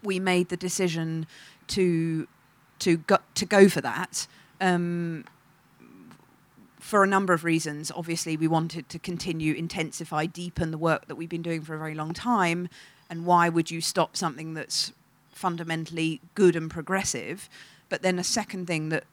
we 0.02 0.18
made 0.20 0.48
the 0.48 0.56
decision 0.56 1.26
to, 1.68 2.28
to, 2.80 2.98
go, 2.98 3.18
to 3.34 3.46
go 3.46 3.68
for 3.68 3.80
that. 3.80 4.26
Um, 4.60 5.24
for 6.88 7.04
a 7.04 7.06
number 7.06 7.34
of 7.34 7.44
reasons. 7.44 7.92
Obviously, 7.94 8.34
we 8.36 8.48
wanted 8.48 8.88
to 8.88 8.98
continue, 8.98 9.52
intensify, 9.52 10.24
deepen 10.24 10.70
the 10.70 10.78
work 10.78 11.06
that 11.06 11.16
we've 11.16 11.28
been 11.28 11.42
doing 11.42 11.60
for 11.60 11.74
a 11.74 11.78
very 11.78 11.94
long 11.94 12.14
time. 12.14 12.68
And 13.10 13.26
why 13.26 13.50
would 13.50 13.70
you 13.70 13.82
stop 13.82 14.16
something 14.16 14.54
that's 14.54 14.92
fundamentally 15.30 16.22
good 16.34 16.56
and 16.56 16.70
progressive? 16.70 17.50
But 17.90 18.00
then 18.00 18.18
a 18.18 18.24
second 18.24 18.66
thing 18.66 18.88
that 18.88 19.04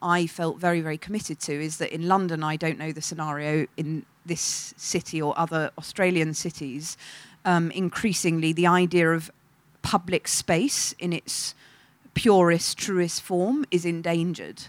I 0.00 0.26
felt 0.26 0.58
very, 0.58 0.80
very 0.80 0.96
committed 0.96 1.40
to 1.40 1.52
is 1.52 1.78
that 1.78 1.92
in 1.92 2.06
London, 2.06 2.44
I 2.44 2.54
don't 2.56 2.78
know 2.78 2.92
the 2.92 3.02
scenario 3.02 3.66
in 3.76 4.06
this 4.24 4.74
city 4.76 5.20
or 5.20 5.38
other 5.38 5.70
Australian 5.78 6.34
cities. 6.34 6.96
Um, 7.44 7.70
increasingly, 7.70 8.52
the 8.52 8.66
idea 8.66 9.10
of 9.12 9.30
public 9.82 10.28
space 10.28 10.94
in 10.98 11.12
its 11.12 11.54
purest, 12.14 12.76
truest 12.76 13.22
form 13.22 13.64
is 13.70 13.84
endangered 13.84 14.64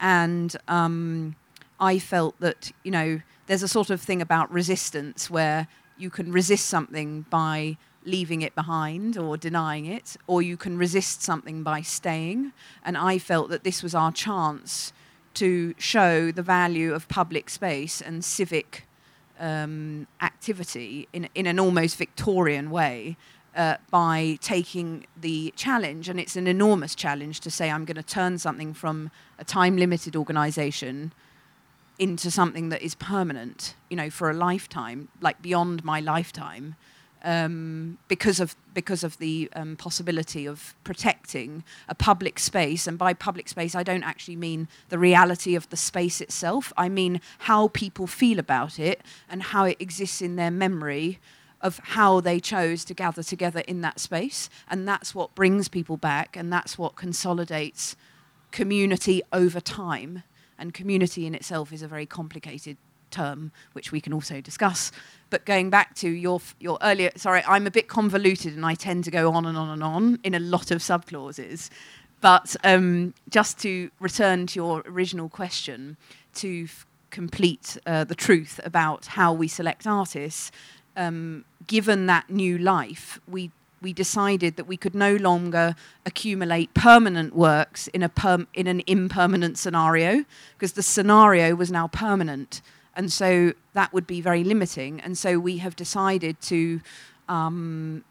and 0.00 0.56
um, 0.68 1.36
I 1.80 1.98
felt 1.98 2.38
that 2.40 2.72
you 2.82 2.90
know 2.90 3.20
there's 3.46 3.62
a 3.62 3.68
sort 3.68 3.90
of 3.90 4.00
thing 4.00 4.22
about 4.22 4.50
resistance 4.52 5.30
where 5.30 5.68
you 5.96 6.10
can 6.10 6.30
resist 6.30 6.66
something 6.66 7.24
by 7.30 7.76
leaving 8.04 8.42
it 8.42 8.54
behind 8.54 9.18
or 9.18 9.36
denying 9.36 9.86
it, 9.86 10.16
or 10.26 10.40
you 10.40 10.56
can 10.56 10.78
resist 10.78 11.22
something 11.22 11.62
by 11.62 11.82
staying. 11.82 12.52
And 12.84 12.96
I 12.96 13.18
felt 13.18 13.50
that 13.50 13.64
this 13.64 13.82
was 13.82 13.94
our 13.94 14.12
chance 14.12 14.92
to 15.34 15.74
show 15.78 16.30
the 16.30 16.42
value 16.42 16.94
of 16.94 17.08
public 17.08 17.50
space 17.50 18.00
and 18.00 18.24
civic 18.24 18.86
um, 19.38 20.06
activity 20.20 21.08
in, 21.12 21.28
in 21.34 21.46
an 21.46 21.58
almost 21.58 21.96
Victorian 21.96 22.70
way 22.70 23.16
uh, 23.56 23.76
by 23.90 24.38
taking 24.40 25.06
the 25.20 25.52
challenge, 25.56 26.08
and 26.08 26.20
it's 26.20 26.36
an 26.36 26.46
enormous 26.46 26.94
challenge 26.94 27.40
to 27.40 27.50
say 27.50 27.70
I'm 27.70 27.84
going 27.84 27.96
to 27.96 28.02
turn 28.02 28.38
something 28.38 28.72
from 28.74 29.10
a 29.38 29.44
time 29.44 29.76
limited 29.76 30.14
organization 30.14 31.12
into 31.98 32.30
something 32.30 32.68
that 32.68 32.82
is 32.82 32.94
permanent, 32.94 33.74
you 33.90 33.96
know, 33.96 34.10
for 34.10 34.30
a 34.30 34.34
lifetime, 34.34 35.08
like 35.20 35.42
beyond 35.42 35.84
my 35.84 35.98
lifetime, 35.98 36.76
um, 37.24 37.98
because 38.08 38.40
of 38.40 38.56
because 38.74 39.02
of 39.02 39.18
the 39.18 39.50
um, 39.54 39.76
possibility 39.76 40.46
of 40.46 40.74
protecting 40.84 41.64
a 41.88 41.94
public 41.94 42.38
space. 42.38 42.86
And 42.86 42.96
by 42.96 43.12
public 43.12 43.48
space, 43.48 43.74
I 43.74 43.82
don't 43.82 44.04
actually 44.04 44.36
mean 44.36 44.68
the 44.88 44.98
reality 44.98 45.56
of 45.56 45.68
the 45.70 45.76
space 45.76 46.20
itself. 46.20 46.72
I 46.76 46.88
mean 46.88 47.20
how 47.38 47.68
people 47.68 48.06
feel 48.06 48.38
about 48.38 48.78
it 48.78 49.02
and 49.28 49.42
how 49.42 49.64
it 49.64 49.76
exists 49.80 50.22
in 50.22 50.36
their 50.36 50.50
memory 50.50 51.18
of 51.60 51.78
how 51.78 52.20
they 52.20 52.38
chose 52.38 52.84
to 52.84 52.94
gather 52.94 53.22
together 53.22 53.60
in 53.60 53.80
that 53.80 53.98
space. 53.98 54.48
And 54.70 54.86
that's 54.86 55.14
what 55.14 55.34
brings 55.34 55.68
people 55.68 55.96
back, 55.96 56.36
and 56.36 56.52
that's 56.52 56.78
what 56.78 56.94
consolidates 56.94 57.96
community 58.52 59.22
over 59.32 59.60
time. 59.60 60.22
And 60.56 60.74
community 60.74 61.26
in 61.26 61.34
itself 61.34 61.72
is 61.72 61.82
a 61.82 61.88
very 61.88 62.06
complicated 62.06 62.76
term, 63.10 63.52
which 63.72 63.92
we 63.92 64.00
can 64.00 64.12
also 64.12 64.40
discuss. 64.40 64.92
But 65.30 65.44
going 65.44 65.70
back 65.70 65.94
to 65.96 66.08
your 66.08 66.40
your 66.60 66.78
earlier, 66.82 67.10
sorry, 67.16 67.42
I'm 67.46 67.66
a 67.66 67.70
bit 67.70 67.88
convoluted, 67.88 68.54
and 68.54 68.64
I 68.64 68.74
tend 68.74 69.04
to 69.04 69.10
go 69.10 69.32
on 69.32 69.46
and 69.46 69.56
on 69.56 69.68
and 69.68 69.82
on 69.82 70.18
in 70.24 70.34
a 70.34 70.40
lot 70.40 70.70
of 70.70 70.78
subclauses. 70.78 71.70
But 72.20 72.56
um, 72.64 73.14
just 73.28 73.58
to 73.60 73.90
return 74.00 74.46
to 74.48 74.58
your 74.58 74.82
original 74.86 75.28
question, 75.28 75.96
to 76.34 76.64
f- 76.64 76.86
complete 77.10 77.78
uh, 77.86 78.04
the 78.04 78.14
truth 78.14 78.58
about 78.64 79.06
how 79.06 79.32
we 79.32 79.46
select 79.46 79.86
artists, 79.86 80.50
um, 80.96 81.44
given 81.66 82.06
that 82.06 82.28
new 82.28 82.58
life, 82.58 83.20
we 83.28 83.50
we 83.80 83.92
decided 83.92 84.56
that 84.56 84.66
we 84.66 84.76
could 84.76 84.94
no 84.94 85.14
longer 85.16 85.74
accumulate 86.04 86.74
permanent 86.74 87.34
works 87.34 87.86
in 87.88 88.02
a 88.02 88.08
perm- 88.08 88.48
in 88.54 88.66
an 88.66 88.82
impermanent 88.86 89.58
scenario 89.58 90.24
because 90.54 90.72
the 90.72 90.82
scenario 90.82 91.54
was 91.54 91.70
now 91.70 91.86
permanent, 91.86 92.60
and 92.98 93.10
so 93.10 93.54
that 93.72 93.92
would 93.94 94.06
be 94.06 94.20
very 94.20 94.44
limiting. 94.44 95.00
And 95.00 95.16
so 95.16 95.38
we 95.38 95.58
have 95.58 95.74
decided 95.74 96.40
to. 96.42 96.80
Um, 97.28 98.04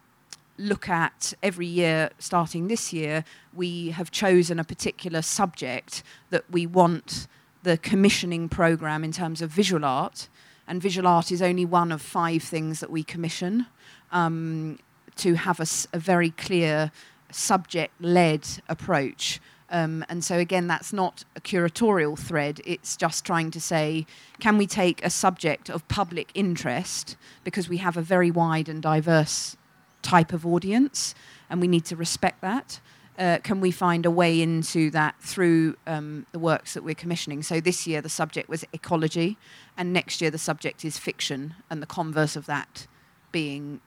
look 0.60 0.90
at 0.90 1.36
every 1.44 1.68
year 1.68 2.10
starting 2.18 2.68
this 2.68 2.92
year 2.92 3.24
we 3.54 3.92
have 3.92 4.10
chosen 4.10 4.58
a 4.58 4.64
particular 4.64 5.22
subject 5.22 6.02
that 6.32 6.44
we 6.50 6.66
want 6.66 7.28
the 7.62 7.78
commissioning 7.78 8.50
program 8.50 9.04
in 9.04 9.12
terms 9.12 9.40
of 9.44 9.52
visual 9.52 9.86
art 9.86 10.28
and 10.68 10.82
visual 10.82 11.08
art 11.08 11.32
is 11.32 11.42
only 11.44 11.64
one 11.64 11.92
of 11.92 12.02
five 12.02 12.42
things 12.42 12.80
that 12.80 12.90
we 12.90 13.04
commission 13.04 13.68
um, 14.12 14.78
to 15.16 15.36
have 15.36 15.60
a 15.60 16.00
very 16.00 16.32
clear 16.32 16.92
subject-led 17.32 18.48
approach. 18.68 19.40
Um, 19.70 20.06
and 20.08 20.24
so 20.24 20.38
again, 20.38 20.68
that's 20.68 20.94
not 20.94 21.26
a 21.36 21.42
curatorial 21.42 22.18
thread. 22.18 22.62
It's 22.66 22.96
just 22.96 23.26
trying 23.26 23.52
to 23.52 23.60
say, 23.60 24.06
can 24.40 24.58
we 24.58 24.66
take 24.66 25.04
a 25.04 25.10
subject 25.10 25.70
of 25.70 25.88
public 25.88 26.32
interest 26.34 27.18
because 27.44 27.68
we 27.68 27.78
have 27.78 27.98
a 27.98 28.02
very 28.02 28.32
wide 28.32 28.70
and 28.70 28.82
diverse 28.82 29.58
type 30.02 30.32
of 30.32 30.46
audience, 30.46 31.14
and 31.50 31.60
we 31.60 31.68
need 31.68 31.86
to 31.86 31.96
respect 31.96 32.42
that. 32.42 32.80
Uh, 33.18 33.40
can 33.44 33.60
we 33.60 33.72
find 33.72 34.06
a 34.06 34.12
way 34.12 34.42
into 34.42 34.92
that 34.92 35.16
through 35.20 35.76
um, 35.88 36.26
the 36.32 36.40
works 36.40 36.76
that 36.76 36.84
we're 36.84 36.96
commissioning? 36.96 37.42
So 37.42 37.60
this 37.60 37.88
year 37.88 38.00
the 38.00 38.10
subject 38.10 38.48
was 38.48 38.64
ecology, 38.74 39.38
and 39.76 39.92
next 39.92 40.22
year 40.22 40.32
the 40.32 40.38
subject 40.38 40.86
is 40.86 40.98
fiction, 40.98 41.56
and 41.70 41.82
the 41.82 41.88
converse 41.88 42.36
of 42.36 42.46
that 42.46 42.88
being 43.32 43.82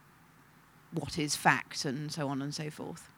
what 0.93 1.19
is 1.19 1.37
fact, 1.37 1.85
and 1.85 2.11
so 2.13 2.29
on 2.29 2.43
and 2.43 2.55
so 2.55 2.71
forth. 2.71 3.09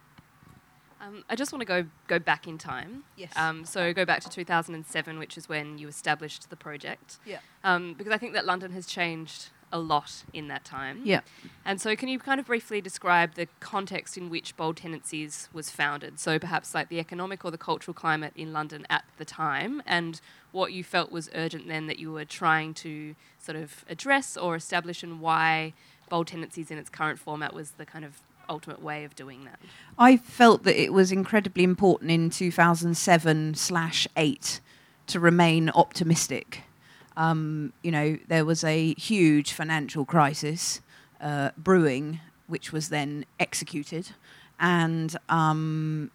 Um, 1.03 1.25
I 1.29 1.35
just 1.35 1.53
want 1.53 1.61
to 1.61 1.67
go 1.67 1.85
go 2.07 2.19
back 2.19 2.47
in 2.47 2.59
time. 2.59 3.05
Yes. 3.17 3.33
Um, 3.37 3.65
so 3.65 3.93
go 3.93 4.05
back 4.05 4.21
to 4.23 4.31
2007, 4.31 5.19
which 5.19 5.37
is 5.37 5.49
when 5.49 5.79
you 5.79 5.89
established 5.89 6.49
the 6.49 6.57
project. 6.57 7.19
Yeah. 7.27 7.39
Um, 7.65 7.95
because 7.95 8.13
I 8.13 8.19
think 8.19 8.35
that 8.35 8.47
London 8.47 8.73
has 8.73 8.87
changed 8.87 9.51
a 9.73 9.79
lot 9.79 10.25
in 10.33 10.49
that 10.49 10.65
time. 10.65 11.01
Yeah. 11.03 11.21
And 11.65 11.81
so, 11.81 11.97
can 11.97 12.09
you 12.09 12.19
kind 12.19 12.39
of 12.39 12.47
briefly 12.47 12.81
describe 12.81 13.35
the 13.35 13.49
context 13.59 14.17
in 14.17 14.29
which 14.29 14.57
Bold 14.57 14.77
Tendencies 14.77 15.49
was 15.53 15.71
founded? 15.71 16.21
So, 16.21 16.39
perhaps 16.39 16.75
like 16.75 16.89
the 16.89 17.01
economic 17.01 17.45
or 17.45 17.51
the 17.51 17.59
cultural 17.59 17.95
climate 17.95 18.33
in 18.37 18.53
London 18.53 18.87
at 18.91 19.05
the 19.17 19.25
time, 19.25 19.83
and 19.87 20.21
what 20.53 20.73
you 20.73 20.85
felt 20.85 21.11
was 21.11 21.31
urgent 21.35 21.67
then 21.67 21.87
that 21.87 21.99
you 21.99 22.13
were 22.13 22.27
trying 22.27 22.75
to 22.75 23.15
sort 23.39 23.57
of 23.57 23.85
address 23.89 24.37
or 24.37 24.55
establish, 24.55 25.03
and 25.03 25.21
why 25.21 25.73
Bold 26.11 26.27
Tendencies 26.27 26.71
in 26.71 26.79
its 26.79 26.91
current 26.91 27.19
format 27.19 27.55
was 27.55 27.73
the 27.73 27.87
kind 27.87 28.05
of 28.05 28.21
ultimate 28.49 28.83
way 28.83 29.05
of 29.05 29.15
doing 29.15 29.45
that. 29.45 29.59
I 29.99 30.17
felt 30.17 30.65
that 30.65 30.81
it 30.81 30.93
was 30.93 31.13
incredibly 31.13 31.65
important 31.65 32.11
in 32.11 32.31
2007 32.31 33.55
slash 33.55 34.09
8 34.17 34.61
to 35.09 35.21
remain 35.21 35.71
optimistic. 35.71 36.63
Um, 37.17 37.73
you 37.83 37.91
know, 37.91 38.19
there 38.29 38.45
was 38.45 38.65
a 38.65 38.95
huge 38.95 39.53
financial 39.53 40.05
crisis 40.05 40.81
uh, 41.21 41.51
brewing, 41.57 42.21
which 42.47 42.73
was 42.73 42.89
then 42.89 43.25
executed, 43.39 44.11
and 44.59 45.17
um, 45.29 46.11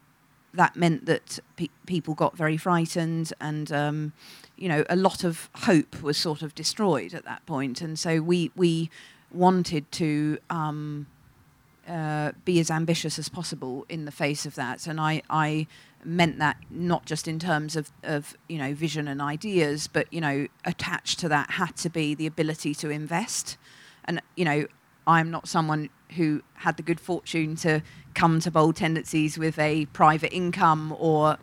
that 0.53 0.75
meant 0.75 1.05
that 1.05 1.39
pe- 1.55 1.69
people 1.85 2.13
got 2.13 2.35
very 2.35 2.57
frightened, 2.57 3.33
and 3.39 3.71
um, 3.71 4.13
you 4.57 4.67
know, 4.67 4.83
a 4.89 4.95
lot 4.95 5.23
of 5.23 5.49
hope 5.55 6.01
was 6.01 6.17
sort 6.17 6.41
of 6.41 6.55
destroyed 6.55 7.13
at 7.13 7.25
that 7.25 7.45
point. 7.45 7.81
and 7.81 7.97
so 7.99 8.21
we 8.21 8.51
we 8.55 8.89
wanted 9.31 9.91
to. 9.93 10.39
Uh, 11.87 12.33
be 12.43 12.59
as 12.59 12.69
ambitious 12.69 13.17
as 13.17 13.29
possible 13.29 13.85
in 13.87 14.03
the 14.03 14.11
face 14.11 14.45
of 14.45 14.55
that. 14.55 14.87
And 14.87 14.99
I, 14.99 15.21
I 15.29 15.67
meant 16.03 16.37
that 16.39 16.57
not 16.69 17.05
just 17.05 17.29
in 17.29 17.39
terms 17.39 17.77
of, 17.77 17.93
of, 18.03 18.35
you 18.49 18.57
know, 18.57 18.73
vision 18.73 19.07
and 19.07 19.21
ideas, 19.21 19.87
but, 19.87 20.11
you 20.11 20.19
know, 20.19 20.47
attached 20.65 21.17
to 21.19 21.29
that 21.29 21.51
had 21.51 21.77
to 21.77 21.89
be 21.89 22.13
the 22.13 22.27
ability 22.27 22.75
to 22.75 22.89
invest. 22.89 23.57
and 24.03 24.21
you 24.35 24.43
know, 24.43 24.67
I'm 25.05 25.31
not 25.31 25.47
someone 25.47 25.89
who 26.15 26.41
had 26.55 26.77
the 26.77 26.83
good 26.83 26.99
fortune 26.99 27.55
to 27.57 27.81
come 28.13 28.39
to 28.41 28.51
bold 28.51 28.75
tendencies 28.75 29.37
with 29.37 29.57
a 29.59 29.85
private 29.87 30.33
income 30.33 30.95
or 30.99 31.37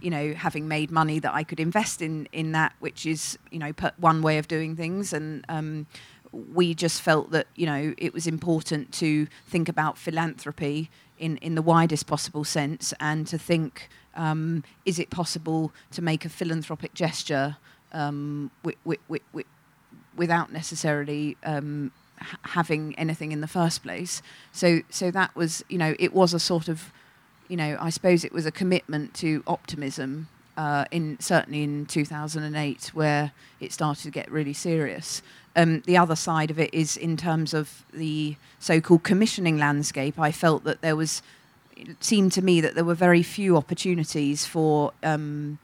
you 0.00 0.10
know 0.10 0.32
having 0.34 0.66
made 0.68 0.90
money 0.90 1.18
that 1.18 1.34
I 1.34 1.44
could 1.44 1.60
invest 1.60 2.02
in 2.02 2.26
in 2.32 2.52
that 2.52 2.74
which 2.80 3.06
is 3.06 3.38
you 3.50 3.58
know 3.58 3.72
one 3.98 4.22
way 4.22 4.38
of 4.38 4.48
doing 4.48 4.76
things 4.76 5.12
and 5.12 5.44
um, 5.48 5.86
we 6.32 6.74
just 6.74 7.02
felt 7.02 7.30
that 7.30 7.46
you 7.56 7.66
know 7.66 7.94
it 7.98 8.14
was 8.14 8.26
important 8.26 8.92
to 8.92 9.26
think 9.46 9.68
about 9.68 9.98
philanthropy 9.98 10.90
in 11.18 11.36
in 11.38 11.54
the 11.54 11.62
widest 11.62 12.06
possible 12.06 12.44
sense 12.44 12.94
and 13.00 13.26
to 13.26 13.38
think 13.38 13.88
um, 14.14 14.64
is 14.84 14.98
it 14.98 15.10
possible 15.10 15.72
to 15.90 16.02
make 16.02 16.24
a 16.24 16.28
philanthropic 16.28 16.94
gesture 16.94 17.56
um, 17.92 18.50
wi- 18.62 18.78
wi- 18.84 19.20
wi- 19.32 19.44
without 20.16 20.52
necessarily 20.52 21.36
um, 21.44 21.92
having 22.42 22.94
anything 22.96 23.32
in 23.32 23.40
the 23.40 23.48
first 23.48 23.82
place. 23.82 24.22
So 24.52 24.80
so 24.90 25.10
that 25.10 25.34
was 25.34 25.64
you 25.68 25.78
know 25.78 25.94
it 25.98 26.12
was 26.12 26.34
a 26.34 26.40
sort 26.40 26.68
of 26.68 26.92
you 27.48 27.56
know 27.56 27.76
I 27.80 27.90
suppose 27.90 28.24
it 28.24 28.32
was 28.32 28.46
a 28.46 28.52
commitment 28.52 29.14
to 29.14 29.42
optimism 29.46 30.28
uh, 30.60 30.84
in 30.90 31.18
certainly 31.20 31.62
in 31.62 31.86
2008 31.86 32.90
where 32.92 33.32
it 33.60 33.72
started 33.72 34.02
to 34.02 34.10
get 34.10 34.30
really 34.30 34.52
serious. 34.52 35.22
Um, 35.56 35.80
the 35.86 35.96
other 35.96 36.14
side 36.14 36.50
of 36.50 36.58
it 36.60 36.72
is 36.74 36.98
in 36.98 37.16
terms 37.16 37.54
of 37.54 37.86
the 37.94 38.36
so-called 38.58 39.02
commissioning 39.02 39.56
landscape. 39.56 40.18
I 40.18 40.32
felt 40.32 40.64
that 40.64 40.82
there 40.82 40.96
was 40.96 41.22
it 41.74 42.04
seemed 42.04 42.32
to 42.32 42.42
me 42.42 42.60
that 42.60 42.74
there 42.74 42.84
were 42.84 42.94
very 43.08 43.22
few 43.22 43.56
opportunities 43.56 44.44
for 44.44 44.92
um, 45.02 45.58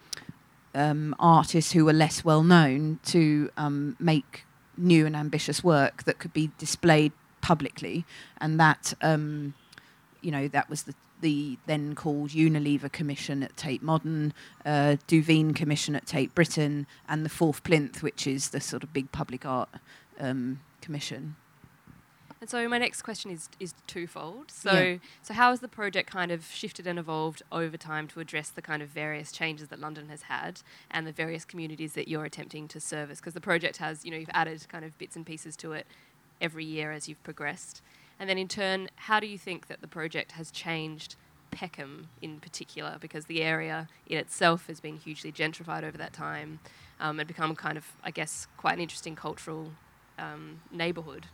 um, 0.74 1.14
artists 1.18 1.72
who 1.72 1.84
were 1.84 1.92
less 1.92 2.24
well 2.24 2.42
known 2.42 2.98
to 3.04 3.50
um, 3.58 3.96
make 4.00 4.44
new 4.78 5.04
and 5.04 5.14
ambitious 5.14 5.62
work 5.62 6.04
that 6.04 6.18
could 6.18 6.32
be 6.32 6.50
displayed 6.56 7.12
publicly, 7.42 8.06
and 8.40 8.58
that 8.58 8.94
um, 9.02 9.52
you 10.22 10.30
know 10.30 10.48
that 10.48 10.70
was 10.70 10.84
the 10.84 10.94
the 11.20 11.58
then 11.66 11.94
called 11.94 12.30
Unilever 12.30 12.90
Commission 12.90 13.42
at 13.42 13.56
Tate 13.56 13.82
Modern, 13.82 14.32
uh, 14.64 14.96
Duveen 15.08 15.54
Commission 15.54 15.96
at 15.96 16.06
Tate 16.06 16.34
Britain, 16.34 16.86
and 17.08 17.24
the 17.24 17.30
Fourth 17.30 17.62
Plinth, 17.64 18.02
which 18.02 18.26
is 18.26 18.50
the 18.50 18.60
sort 18.60 18.82
of 18.82 18.92
big 18.92 19.10
public 19.12 19.44
art 19.46 19.68
um, 20.20 20.60
commission. 20.80 21.36
And 22.38 22.50
so 22.50 22.68
my 22.68 22.76
next 22.78 23.00
question 23.02 23.30
is 23.30 23.48
is 23.58 23.74
twofold. 23.86 24.50
So 24.50 24.72
Yeah. 24.72 24.96
so 25.22 25.32
how 25.34 25.50
has 25.50 25.60
the 25.60 25.68
project 25.68 26.10
kind 26.10 26.30
of 26.30 26.44
shifted 26.44 26.86
and 26.86 26.98
evolved 26.98 27.42
over 27.50 27.78
time 27.78 28.06
to 28.08 28.20
address 28.20 28.50
the 28.50 28.60
kind 28.62 28.82
of 28.82 28.90
various 28.90 29.32
changes 29.32 29.68
that 29.68 29.80
London 29.80 30.10
has 30.10 30.22
had 30.22 30.60
and 30.90 31.06
the 31.06 31.12
various 31.12 31.44
communities 31.46 31.94
that 31.94 32.08
you're 32.08 32.26
attempting 32.26 32.68
to 32.68 32.78
service? 32.78 33.20
Because 33.20 33.32
the 33.34 33.40
project 33.40 33.78
has, 33.78 34.04
you 34.04 34.10
know, 34.10 34.18
you've 34.18 34.28
added 34.34 34.68
kind 34.68 34.84
of 34.84 34.96
bits 34.98 35.16
and 35.16 35.24
pieces 35.24 35.56
to 35.56 35.72
it 35.72 35.86
every 36.40 36.64
year 36.64 36.92
as 36.92 37.08
you've 37.08 37.22
progressed. 37.24 37.80
And 38.18 38.28
then 38.30 38.38
in 38.38 38.48
turn, 38.48 38.88
how 38.96 39.20
do 39.20 39.26
you 39.26 39.38
think 39.38 39.66
that 39.68 39.80
the 39.80 39.88
project 39.88 40.32
has 40.32 40.50
changed 40.50 41.16
Peckham 41.50 42.08
in 42.22 42.40
particular? 42.40 42.96
Because 43.00 43.26
the 43.26 43.42
area 43.42 43.88
in 44.06 44.18
itself 44.18 44.66
has 44.68 44.80
been 44.80 44.96
hugely 44.96 45.30
gentrified 45.32 45.84
over 45.84 45.98
that 45.98 46.12
time 46.12 46.60
um, 46.98 47.18
and 47.20 47.26
become 47.28 47.54
kind 47.54 47.76
of, 47.76 47.84
I 48.02 48.10
guess, 48.10 48.46
quite 48.56 48.74
an 48.74 48.80
interesting 48.80 49.16
cultural 49.16 49.72
um, 50.18 50.60
neighbourhood, 50.72 51.26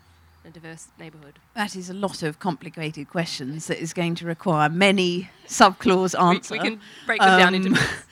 a 0.45 0.51
diverse 0.51 0.89
neighbourhood. 0.99 1.39
That 1.55 1.77
is 1.77 1.89
a 1.89 1.95
lot 1.95 2.23
of 2.25 2.41
complicated 2.41 3.09
questions 3.09 3.69
that 3.69 3.81
is 3.81 3.93
going 3.93 4.17
to 4.17 4.27
require 4.27 4.69
many 4.69 5.31
subclause 5.47 6.19
We, 6.19 6.37
answer. 6.37 6.55
we 6.55 6.59
can 6.59 6.81
break 7.07 7.21
them 7.21 7.39
down 7.39 7.55
into 7.55 7.69
Um, 7.69 7.75
bits. 7.75 7.87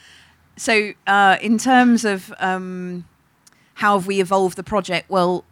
So, 0.57 0.91
uh, 1.07 1.37
in 1.41 1.57
terms 1.57 2.05
of 2.05 2.31
um, 2.39 3.05
how 3.75 3.97
have 3.97 4.05
we 4.05 4.21
evolved 4.21 4.57
the 4.57 4.63
project? 4.63 5.09
Well, 5.09 5.43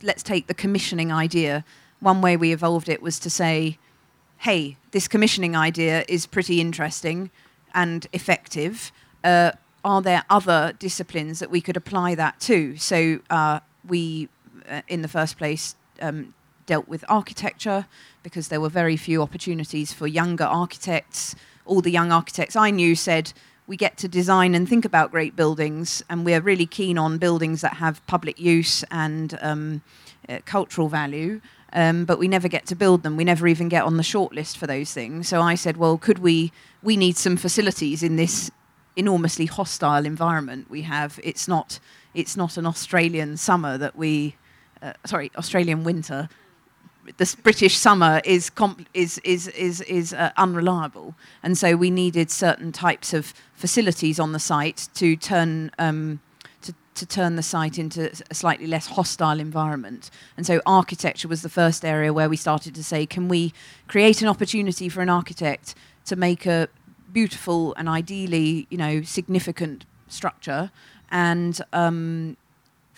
let's 0.00 0.22
take 0.22 0.46
the 0.46 0.54
commissioning 0.54 1.12
idea. 1.12 1.64
One 2.04 2.20
way 2.20 2.36
we 2.36 2.52
evolved 2.52 2.90
it 2.90 3.00
was 3.00 3.18
to 3.20 3.30
say, 3.30 3.78
hey, 4.36 4.76
this 4.90 5.08
commissioning 5.08 5.56
idea 5.56 6.04
is 6.06 6.26
pretty 6.26 6.60
interesting 6.60 7.30
and 7.72 8.06
effective. 8.12 8.92
Uh, 9.24 9.52
are 9.82 10.02
there 10.02 10.22
other 10.28 10.74
disciplines 10.78 11.38
that 11.38 11.50
we 11.50 11.62
could 11.62 11.78
apply 11.78 12.14
that 12.16 12.40
to? 12.40 12.76
So, 12.76 13.20
uh, 13.30 13.60
we, 13.88 14.28
uh, 14.68 14.82
in 14.86 15.00
the 15.00 15.08
first 15.08 15.38
place, 15.38 15.76
um, 16.02 16.34
dealt 16.66 16.88
with 16.88 17.06
architecture 17.08 17.86
because 18.22 18.48
there 18.48 18.60
were 18.60 18.68
very 18.68 18.98
few 18.98 19.22
opportunities 19.22 19.94
for 19.94 20.06
younger 20.06 20.44
architects. 20.44 21.34
All 21.64 21.80
the 21.80 21.90
young 21.90 22.12
architects 22.12 22.54
I 22.54 22.70
knew 22.70 22.94
said, 22.94 23.32
we 23.66 23.78
get 23.78 23.96
to 23.96 24.08
design 24.08 24.54
and 24.54 24.68
think 24.68 24.84
about 24.84 25.10
great 25.10 25.34
buildings, 25.36 26.04
and 26.10 26.22
we're 26.26 26.42
really 26.42 26.66
keen 26.66 26.98
on 26.98 27.16
buildings 27.16 27.62
that 27.62 27.78
have 27.78 28.06
public 28.06 28.38
use 28.38 28.84
and 28.90 29.38
um, 29.40 29.80
uh, 30.28 30.40
cultural 30.44 30.90
value. 30.90 31.40
Um, 31.74 32.04
but 32.04 32.18
we 32.18 32.28
never 32.28 32.46
get 32.46 32.66
to 32.66 32.76
build 32.76 33.02
them. 33.02 33.16
We 33.16 33.24
never 33.24 33.48
even 33.48 33.68
get 33.68 33.82
on 33.82 33.96
the 33.96 34.04
shortlist 34.04 34.56
for 34.56 34.66
those 34.66 34.92
things. 34.92 35.28
So 35.28 35.40
I 35.40 35.56
said, 35.56 35.76
well, 35.76 35.98
could 35.98 36.20
we? 36.20 36.52
We 36.82 36.96
need 36.96 37.16
some 37.16 37.36
facilities 37.36 38.02
in 38.02 38.16
this 38.16 38.50
enormously 38.96 39.46
hostile 39.46 40.06
environment 40.06 40.70
we 40.70 40.82
have. 40.82 41.18
It's 41.24 41.48
not. 41.48 41.80
It's 42.14 42.36
not 42.36 42.56
an 42.56 42.66
Australian 42.66 43.36
summer 43.36 43.76
that 43.78 43.96
we. 43.96 44.36
Uh, 44.80 44.92
sorry, 45.04 45.32
Australian 45.36 45.82
winter 45.82 46.28
the 47.16 47.36
British 47.42 47.76
summer 47.76 48.20
is 48.24 48.50
comp- 48.50 48.88
is 48.94 49.18
is 49.24 49.48
is 49.48 49.80
is 49.82 50.12
uh, 50.12 50.30
unreliable, 50.36 51.14
and 51.42 51.56
so 51.56 51.76
we 51.76 51.90
needed 51.90 52.30
certain 52.30 52.72
types 52.72 53.12
of 53.12 53.34
facilities 53.54 54.18
on 54.18 54.32
the 54.32 54.38
site 54.38 54.88
to 54.94 55.16
turn 55.16 55.70
um, 55.78 56.20
to 56.94 57.06
turn 57.06 57.36
the 57.36 57.42
site 57.42 57.78
into 57.78 58.10
a 58.30 58.34
slightly 58.34 58.66
less 58.66 58.86
hostile 58.86 59.40
environment. 59.40 60.10
And 60.36 60.46
so 60.46 60.60
architecture 60.66 61.28
was 61.28 61.42
the 61.42 61.48
first 61.48 61.84
area 61.84 62.12
where 62.12 62.28
we 62.28 62.36
started 62.36 62.74
to 62.74 62.84
say, 62.84 63.06
can 63.06 63.28
we 63.28 63.52
create 63.88 64.22
an 64.22 64.28
opportunity 64.28 64.88
for 64.88 65.00
an 65.00 65.08
architect 65.08 65.74
to 66.06 66.16
make 66.16 66.46
a 66.46 66.68
beautiful 67.12 67.74
and 67.76 67.88
ideally, 67.88 68.66
you 68.70 68.76
know, 68.76 69.02
significant 69.02 69.86
structure, 70.08 70.70
and 71.10 71.60
um, 71.72 72.36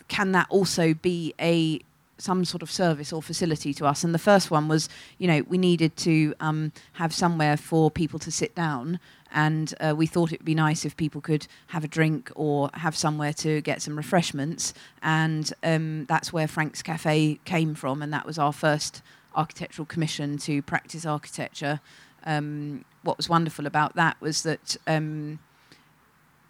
can 0.08 0.32
that 0.32 0.46
also 0.50 0.94
be 0.94 1.34
a 1.40 1.80
some 2.18 2.44
sort 2.44 2.62
of 2.62 2.70
service 2.70 3.12
or 3.12 3.22
facility 3.22 3.74
to 3.74 3.86
us. 3.86 4.02
And 4.02 4.14
the 4.14 4.18
first 4.18 4.50
one 4.50 4.68
was, 4.68 4.88
you 5.18 5.28
know, 5.28 5.42
we 5.48 5.58
needed 5.58 5.96
to 5.98 6.34
um, 6.40 6.72
have 6.94 7.12
somewhere 7.12 7.58
for 7.58 7.90
people 7.90 8.18
to 8.20 8.30
sit 8.30 8.54
down. 8.54 8.98
And 9.36 9.74
uh, 9.80 9.94
we 9.94 10.06
thought 10.06 10.32
it 10.32 10.40
would 10.40 10.46
be 10.46 10.54
nice 10.54 10.86
if 10.86 10.96
people 10.96 11.20
could 11.20 11.46
have 11.68 11.84
a 11.84 11.88
drink 11.88 12.32
or 12.34 12.70
have 12.72 12.96
somewhere 12.96 13.34
to 13.34 13.60
get 13.60 13.82
some 13.82 13.94
refreshments. 13.94 14.72
And 15.02 15.52
um, 15.62 16.06
that's 16.06 16.32
where 16.32 16.48
Frank's 16.48 16.82
Cafe 16.82 17.38
came 17.44 17.74
from. 17.74 18.00
And 18.00 18.10
that 18.14 18.24
was 18.24 18.38
our 18.38 18.52
first 18.52 19.02
architectural 19.34 19.84
commission 19.84 20.38
to 20.38 20.62
practice 20.62 21.04
architecture. 21.04 21.80
Um, 22.24 22.86
what 23.02 23.18
was 23.18 23.28
wonderful 23.28 23.66
about 23.66 23.94
that 23.94 24.16
was 24.22 24.42
that 24.44 24.78
um, 24.86 25.38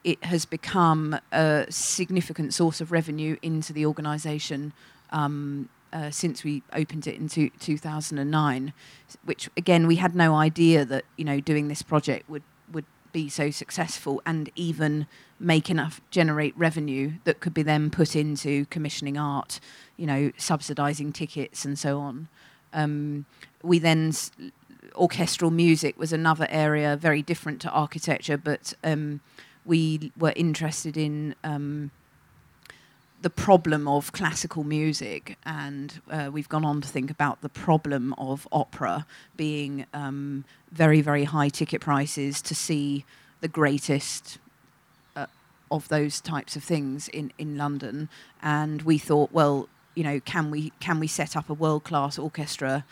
it 0.04 0.22
has 0.22 0.44
become 0.44 1.18
a 1.32 1.66
significant 1.68 2.54
source 2.54 2.80
of 2.80 2.92
revenue 2.92 3.36
into 3.42 3.72
the 3.72 3.84
organisation 3.84 4.72
um, 5.10 5.68
uh, 5.92 6.10
since 6.12 6.44
we 6.44 6.62
opened 6.72 7.08
it 7.08 7.16
in 7.16 7.28
two, 7.28 7.50
2009, 7.58 8.72
which 9.24 9.50
again 9.56 9.88
we 9.88 9.96
had 9.96 10.14
no 10.14 10.36
idea 10.36 10.84
that 10.84 11.04
you 11.16 11.24
know 11.24 11.40
doing 11.40 11.66
this 11.66 11.82
project 11.82 12.30
would 12.30 12.44
would 12.72 12.84
be 13.12 13.28
so 13.28 13.50
successful 13.50 14.20
and 14.26 14.50
even 14.56 15.06
make 15.40 15.70
enough 15.70 16.00
generate 16.10 16.56
revenue 16.56 17.12
that 17.24 17.40
could 17.40 17.54
be 17.54 17.62
then 17.62 17.90
put 17.90 18.14
into 18.14 18.66
commissioning 18.66 19.16
art, 19.16 19.60
you 19.96 20.06
know, 20.06 20.30
subsidising 20.38 21.12
tickets 21.14 21.64
and 21.64 21.78
so 21.78 21.98
on. 21.98 22.28
Um, 22.72 23.24
we 23.62 23.78
then 23.78 24.08
s- 24.08 24.30
orchestral 24.94 25.50
music 25.50 25.98
was 25.98 26.12
another 26.12 26.46
area 26.50 26.96
very 26.96 27.22
different 27.22 27.60
to 27.62 27.70
architecture, 27.70 28.36
but 28.36 28.74
um, 28.84 29.20
we 29.64 30.12
were 30.18 30.32
interested 30.36 30.96
in 30.96 31.34
um, 31.44 31.90
the 33.22 33.30
problem 33.30 33.88
of 33.88 34.12
classical 34.12 34.62
music, 34.64 35.38
and 35.44 36.00
uh, 36.10 36.30
we've 36.32 36.48
gone 36.48 36.64
on 36.64 36.80
to 36.80 36.88
think 36.88 37.10
about 37.10 37.40
the 37.40 37.48
problem 37.48 38.14
of 38.18 38.46
opera 38.52 39.06
being 39.36 39.86
um, 39.94 40.44
very, 40.70 41.00
very 41.00 41.24
high 41.24 41.48
ticket 41.48 41.80
prices 41.80 42.42
to 42.42 42.54
see 42.54 43.04
the 43.40 43.48
greatest 43.48 44.38
uh, 45.14 45.26
of 45.70 45.88
those 45.88 46.20
types 46.20 46.56
of 46.56 46.62
things 46.62 47.08
in, 47.08 47.32
in 47.38 47.56
London. 47.56 48.08
And 48.42 48.82
we 48.82 48.98
thought, 48.98 49.32
well, 49.32 49.68
you 49.94 50.04
know, 50.04 50.20
can 50.20 50.50
we 50.50 50.72
can 50.78 51.00
we 51.00 51.06
set 51.06 51.36
up 51.36 51.48
a 51.48 51.54
world 51.54 51.84
class 51.84 52.18
orchestra 52.18 52.84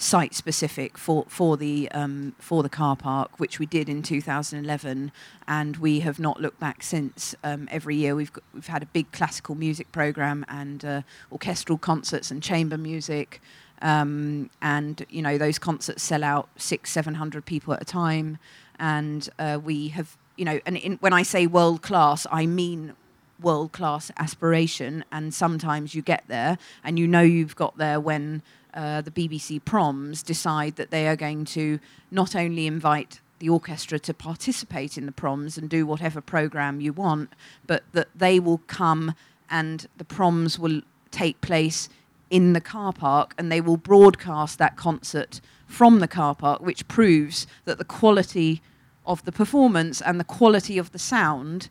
site 0.00 0.34
specific 0.34 0.96
for 0.96 1.26
for 1.28 1.56
the 1.56 1.90
um, 1.92 2.34
for 2.38 2.62
the 2.62 2.68
car 2.68 2.96
park, 2.96 3.38
which 3.38 3.58
we 3.58 3.66
did 3.66 3.88
in 3.88 4.02
2011, 4.02 5.12
and 5.46 5.76
we 5.76 6.00
have 6.00 6.18
not 6.18 6.40
looked 6.40 6.58
back 6.58 6.82
since. 6.82 7.34
Um, 7.44 7.68
every 7.70 7.96
year 7.96 8.14
we've 8.16 8.32
got, 8.32 8.42
we've 8.54 8.66
had 8.66 8.82
a 8.82 8.86
big 8.86 9.12
classical 9.12 9.54
music 9.54 9.92
program 9.92 10.44
and 10.48 10.84
uh, 10.84 11.02
orchestral 11.30 11.78
concerts 11.78 12.30
and 12.30 12.42
chamber 12.42 12.78
music, 12.78 13.42
um, 13.82 14.50
and 14.62 15.04
you 15.10 15.22
know 15.22 15.36
those 15.36 15.58
concerts 15.58 16.02
sell 16.02 16.24
out 16.24 16.48
six 16.56 16.90
seven 16.90 17.14
hundred 17.14 17.44
people 17.44 17.74
at 17.74 17.82
a 17.82 17.84
time, 17.84 18.38
and 18.78 19.28
uh, 19.38 19.58
we 19.62 19.88
have 19.88 20.16
you 20.36 20.46
know 20.46 20.60
and 20.64 20.78
in, 20.78 20.94
when 20.94 21.12
I 21.12 21.22
say 21.22 21.46
world 21.46 21.82
class, 21.82 22.26
I 22.32 22.46
mean 22.46 22.94
world 23.38 23.72
class 23.72 24.10
aspiration, 24.16 25.04
and 25.12 25.34
sometimes 25.34 25.94
you 25.94 26.00
get 26.00 26.24
there, 26.26 26.56
and 26.82 26.98
you 26.98 27.06
know 27.06 27.20
you've 27.20 27.56
got 27.56 27.76
there 27.76 28.00
when 28.00 28.42
uh, 28.74 29.00
the 29.00 29.10
BBC 29.10 29.64
Proms 29.64 30.22
decide 30.22 30.76
that 30.76 30.90
they 30.90 31.08
are 31.08 31.16
going 31.16 31.44
to 31.46 31.78
not 32.10 32.34
only 32.34 32.66
invite 32.66 33.20
the 33.38 33.48
orchestra 33.48 33.98
to 33.98 34.14
participate 34.14 34.98
in 34.98 35.06
the 35.06 35.12
proms 35.12 35.56
and 35.56 35.68
do 35.68 35.86
whatever 35.86 36.20
program 36.20 36.80
you 36.80 36.92
want, 36.92 37.32
but 37.66 37.82
that 37.92 38.08
they 38.14 38.38
will 38.38 38.58
come 38.66 39.14
and 39.48 39.86
the 39.96 40.04
proms 40.04 40.58
will 40.58 40.82
take 41.10 41.40
place 41.40 41.88
in 42.28 42.52
the 42.52 42.60
car 42.60 42.92
park 42.92 43.34
and 43.36 43.50
they 43.50 43.60
will 43.60 43.76
broadcast 43.76 44.58
that 44.58 44.76
concert 44.76 45.40
from 45.66 46.00
the 46.00 46.08
car 46.08 46.34
park, 46.34 46.60
which 46.60 46.86
proves 46.86 47.46
that 47.64 47.78
the 47.78 47.84
quality 47.84 48.62
of 49.06 49.24
the 49.24 49.32
performance 49.32 50.00
and 50.00 50.20
the 50.20 50.24
quality 50.24 50.78
of 50.78 50.92
the 50.92 50.98
sound 50.98 51.68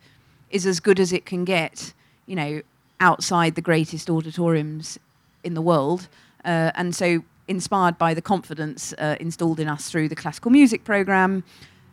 is 0.50 0.66
as 0.66 0.80
good 0.80 1.00
as 1.00 1.14
it 1.14 1.26
can 1.26 1.46
get, 1.46 1.94
you 2.26 2.36
know, 2.36 2.62
outside 3.00 3.56
the 3.56 3.62
greatest 3.62 4.10
auditoriums 4.10 5.00
in 5.44 5.54
the 5.54 5.62
world. 5.62 6.08
Uh, 6.50 6.72
and 6.74 6.96
so, 6.96 7.24
inspired 7.48 7.96
by 8.00 8.16
the 8.16 8.24
confidence 8.24 8.92
uh, 8.94 9.16
installed 9.20 9.60
in 9.60 9.68
us 9.68 9.88
through 9.88 10.10
the 10.10 10.16
classical 10.16 10.50
music 10.50 10.84
program, 10.84 11.44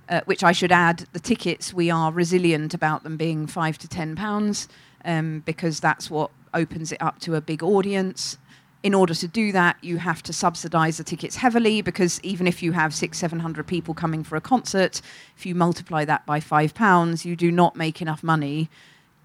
uh, 0.09 0.23
which 0.25 0.42
I 0.42 0.53
should 0.53 0.73
add, 0.73 1.07
the 1.12 1.21
tickets 1.21 1.75
we 1.75 1.90
are 1.90 2.11
resilient 2.11 2.73
about 2.73 3.03
them 3.03 3.19
being 3.19 3.47
five 3.47 3.77
to 3.77 3.88
ten 3.88 4.16
pounds 4.16 4.66
um, 5.05 5.42
because 5.45 5.79
that's 5.79 6.11
what 6.11 6.31
opens 6.55 6.90
it 6.90 7.03
up 7.03 7.19
to 7.21 7.35
a 7.35 7.42
big 7.42 7.62
audience. 7.62 8.38
In 8.83 8.95
order 8.95 9.14
to 9.14 9.29
do 9.29 9.53
that, 9.53 9.77
you 9.83 9.99
have 9.99 10.23
to 10.23 10.33
subsidise 10.33 10.97
the 10.97 11.05
tickets 11.05 11.37
heavily 11.37 11.83
because 11.83 12.19
even 12.23 12.47
if 12.47 12.62
you 12.62 12.73
have 12.73 12.95
six, 12.95 13.19
seven 13.19 13.40
hundred 13.40 13.66
people 13.66 13.92
coming 13.92 14.25
for 14.25 14.37
a 14.37 14.40
concert, 14.40 15.03
if 15.37 15.45
you 15.45 15.55
multiply 15.55 16.07
that 16.07 16.25
by 16.25 16.40
five 16.40 16.73
pounds, 16.73 17.27
you 17.27 17.37
do 17.37 17.53
not 17.53 17.77
make 17.77 18.01
enough 18.01 18.23
money 18.23 18.71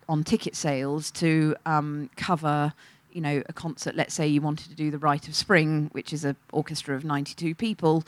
on 0.10 0.26
ticket 0.26 0.58
sales 0.58 1.10
to 1.12 1.56
um, 1.66 2.10
cover 2.18 2.74
you 3.12 3.22
know, 3.22 3.44
a 3.48 3.54
concert, 3.54 3.96
let's 3.96 4.14
say 4.14 4.28
you 4.28 4.42
wanted 4.42 4.70
to 4.70 4.76
do 4.76 4.92
the 4.92 4.98
Rite 4.98 5.28
of 5.28 5.36
Spring, 5.36 5.90
which 5.92 6.14
is 6.14 6.26
an 6.26 6.36
orchestra 6.52 6.96
of 6.96 7.04
92 7.04 7.56
people, 7.56 8.04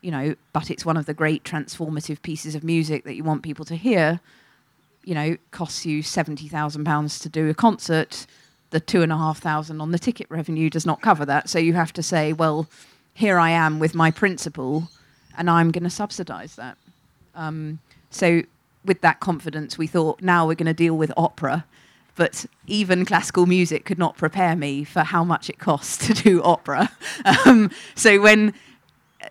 you 0.00 0.10
know, 0.10 0.34
but 0.52 0.70
it's 0.70 0.84
one 0.84 0.96
of 0.96 1.06
the 1.06 1.14
great 1.14 1.44
transformative 1.44 2.22
pieces 2.22 2.54
of 2.54 2.62
music 2.62 3.04
that 3.04 3.14
you 3.14 3.24
want 3.24 3.42
people 3.42 3.64
to 3.64 3.76
hear, 3.76 4.20
you 5.04 5.14
know, 5.14 5.36
costs 5.50 5.86
you 5.86 6.02
£70,000 6.02 7.22
to 7.22 7.28
do 7.28 7.48
a 7.48 7.54
concert. 7.54 8.26
The 8.70 8.80
two 8.80 9.02
and 9.02 9.12
a 9.12 9.16
half 9.16 9.38
thousand 9.38 9.80
on 9.80 9.92
the 9.92 9.98
ticket 9.98 10.26
revenue 10.28 10.68
does 10.68 10.84
not 10.84 11.00
cover 11.00 11.24
that. 11.24 11.48
So 11.48 11.58
you 11.58 11.74
have 11.74 11.92
to 11.94 12.02
say, 12.02 12.32
well, 12.32 12.68
here 13.14 13.38
I 13.38 13.50
am 13.50 13.78
with 13.78 13.94
my 13.94 14.10
principal, 14.10 14.88
and 15.38 15.48
I'm 15.48 15.70
going 15.70 15.84
to 15.84 15.90
subsidise 15.90 16.56
that. 16.56 16.76
Um, 17.34 17.78
so 18.10 18.42
with 18.84 19.00
that 19.00 19.20
confidence, 19.20 19.78
we 19.78 19.86
thought 19.86 20.20
now 20.20 20.46
we're 20.46 20.54
going 20.54 20.66
to 20.66 20.74
deal 20.74 20.96
with 20.96 21.12
opera 21.16 21.64
but 22.16 22.46
even 22.66 23.04
classical 23.04 23.46
music 23.46 23.84
could 23.84 23.98
not 23.98 24.16
prepare 24.16 24.56
me 24.56 24.82
for 24.82 25.00
how 25.00 25.22
much 25.22 25.48
it 25.48 25.58
costs 25.58 25.96
to 26.06 26.14
do 26.14 26.42
opera. 26.42 26.90
Um, 27.44 27.70
so 27.94 28.20
when, 28.20 28.52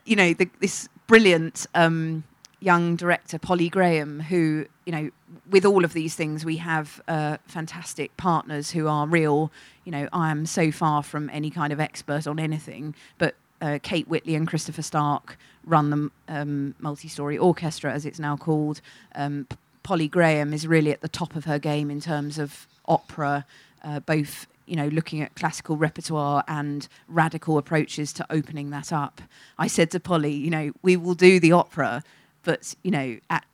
you 0.06 0.16
know, 0.16 0.34
the, 0.34 0.50
this 0.62 0.88
brilliant 1.08 1.68
um, 1.76 2.24
young 2.60 2.96
director, 2.96 3.38
Polly 3.38 3.70
Graham, 3.70 4.22
who, 4.22 4.66
you 4.86 4.92
know, 4.92 5.10
with 5.50 5.66
all 5.66 5.84
of 5.84 5.94
these 5.94 6.16
things, 6.16 6.46
we 6.46 6.58
have 6.58 7.02
uh, 7.08 7.38
fantastic 7.48 8.16
partners 8.18 8.72
who 8.72 8.88
are 8.88 9.06
real. 9.08 9.52
You 9.84 9.92
know, 9.92 10.10
I 10.14 10.32
am 10.32 10.46
so 10.46 10.72
far 10.72 11.04
from 11.04 11.30
any 11.32 11.50
kind 11.50 11.74
of 11.74 11.80
expert 11.80 12.26
on 12.26 12.40
anything, 12.40 12.96
but 13.18 13.36
uh, 13.62 13.80
Kate 13.82 14.08
Whitley 14.08 14.36
and 14.36 14.48
Christopher 14.48 14.82
Stark 14.82 15.38
run 15.66 15.90
the 15.90 16.12
um, 16.28 16.76
multi-story 16.80 17.38
orchestra, 17.38 17.92
as 17.92 18.06
it's 18.06 18.20
now 18.20 18.38
called. 18.38 18.82
Um, 19.16 19.48
Polly 19.84 20.08
Graham 20.08 20.54
is 20.54 20.68
really 20.68 20.92
at 20.92 21.02
the 21.02 21.08
top 21.08 21.36
of 21.36 21.46
her 21.46 21.60
game 21.60 21.92
in 21.92 22.02
terms 22.02 22.40
of 22.40 22.68
opera, 22.88 23.46
uh, 23.84 24.00
both 24.00 24.48
you 24.66 24.76
know 24.76 24.88
looking 24.88 25.22
at 25.22 25.36
classical 25.36 25.78
repertoire 25.78 26.44
and 26.48 26.88
radical 27.08 27.58
approaches 27.58 28.12
to 28.14 28.26
opening 28.30 28.70
that 28.72 28.92
up. 28.92 29.22
I 29.58 29.68
said 29.68 29.92
to 29.92 30.00
Polly, 30.00 30.34
you 30.34 30.50
know, 30.50 30.72
we 30.82 30.98
will 30.98 31.16
do 31.16 31.40
the 31.40 31.52
opera, 31.52 32.04
but 32.44 32.76
you 32.84 32.92
know 32.92 33.18
at 33.30 33.46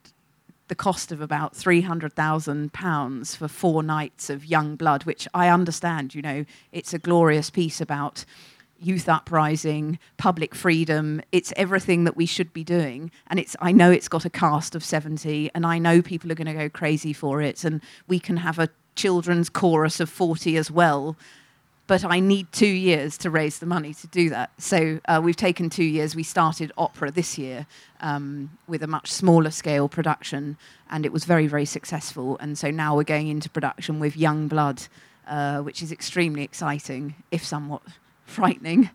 the 0.68 0.74
cost 0.74 1.12
of 1.12 1.20
about 1.20 1.54
three 1.54 1.82
hundred 1.82 2.14
thousand 2.14 2.72
pounds 2.72 3.36
for 3.36 3.48
four 3.48 3.82
nights 3.82 4.30
of 4.30 4.46
young 4.46 4.76
blood, 4.76 5.04
which 5.04 5.28
I 5.34 5.48
understand. 5.48 6.14
You 6.14 6.22
know, 6.22 6.44
it's 6.72 6.94
a 6.94 6.98
glorious 6.98 7.50
piece 7.50 7.80
about 7.80 8.24
youth 8.82 9.08
uprising, 9.08 9.98
public 10.16 10.54
freedom. 10.54 11.22
It's 11.30 11.52
everything 11.56 12.04
that 12.04 12.16
we 12.16 12.26
should 12.26 12.52
be 12.52 12.64
doing. 12.64 13.10
And 13.28 13.38
it's 13.38 13.56
I 13.60 13.72
know 13.72 13.90
it's 13.90 14.08
got 14.08 14.24
a 14.24 14.30
cast 14.30 14.74
of 14.74 14.84
70 14.84 15.50
and 15.54 15.64
I 15.64 15.78
know 15.78 16.02
people 16.02 16.32
are 16.32 16.34
going 16.34 16.46
to 16.46 16.54
go 16.54 16.68
crazy 16.68 17.12
for 17.12 17.40
it 17.40 17.64
and 17.64 17.80
we 18.08 18.18
can 18.18 18.38
have 18.38 18.58
a 18.58 18.68
children's 18.94 19.48
chorus 19.48 20.00
of 20.00 20.08
40 20.08 20.56
as 20.56 20.70
well. 20.70 21.16
But 21.86 22.04
I 22.04 22.20
need 22.20 22.50
two 22.52 22.66
years 22.66 23.18
to 23.18 23.30
raise 23.30 23.58
the 23.58 23.66
money 23.66 23.92
to 23.94 24.06
do 24.06 24.30
that. 24.30 24.50
So 24.58 25.00
uh, 25.06 25.20
we've 25.22 25.36
taken 25.36 25.68
two 25.68 25.84
years. 25.84 26.14
We 26.14 26.22
started 26.22 26.72
opera 26.78 27.10
this 27.10 27.36
year 27.36 27.66
um, 28.00 28.56
with 28.68 28.82
a 28.82 28.86
much 28.86 29.12
smaller 29.12 29.50
scale 29.50 29.88
production, 29.88 30.56
and 30.90 31.04
it 31.04 31.12
was 31.12 31.24
very, 31.24 31.48
very 31.48 31.64
successful. 31.64 32.38
And 32.38 32.56
so 32.56 32.70
now 32.70 32.96
we're 32.96 33.02
going 33.02 33.28
into 33.28 33.50
production 33.50 33.98
with 33.98 34.16
Young 34.16 34.48
Blood, 34.48 34.82
uh, 35.26 35.60
which 35.60 35.82
is 35.82 35.90
extremely 35.90 36.42
exciting, 36.42 37.16
if 37.30 37.44
somewhat 37.44 37.82
frightening. 38.26 38.88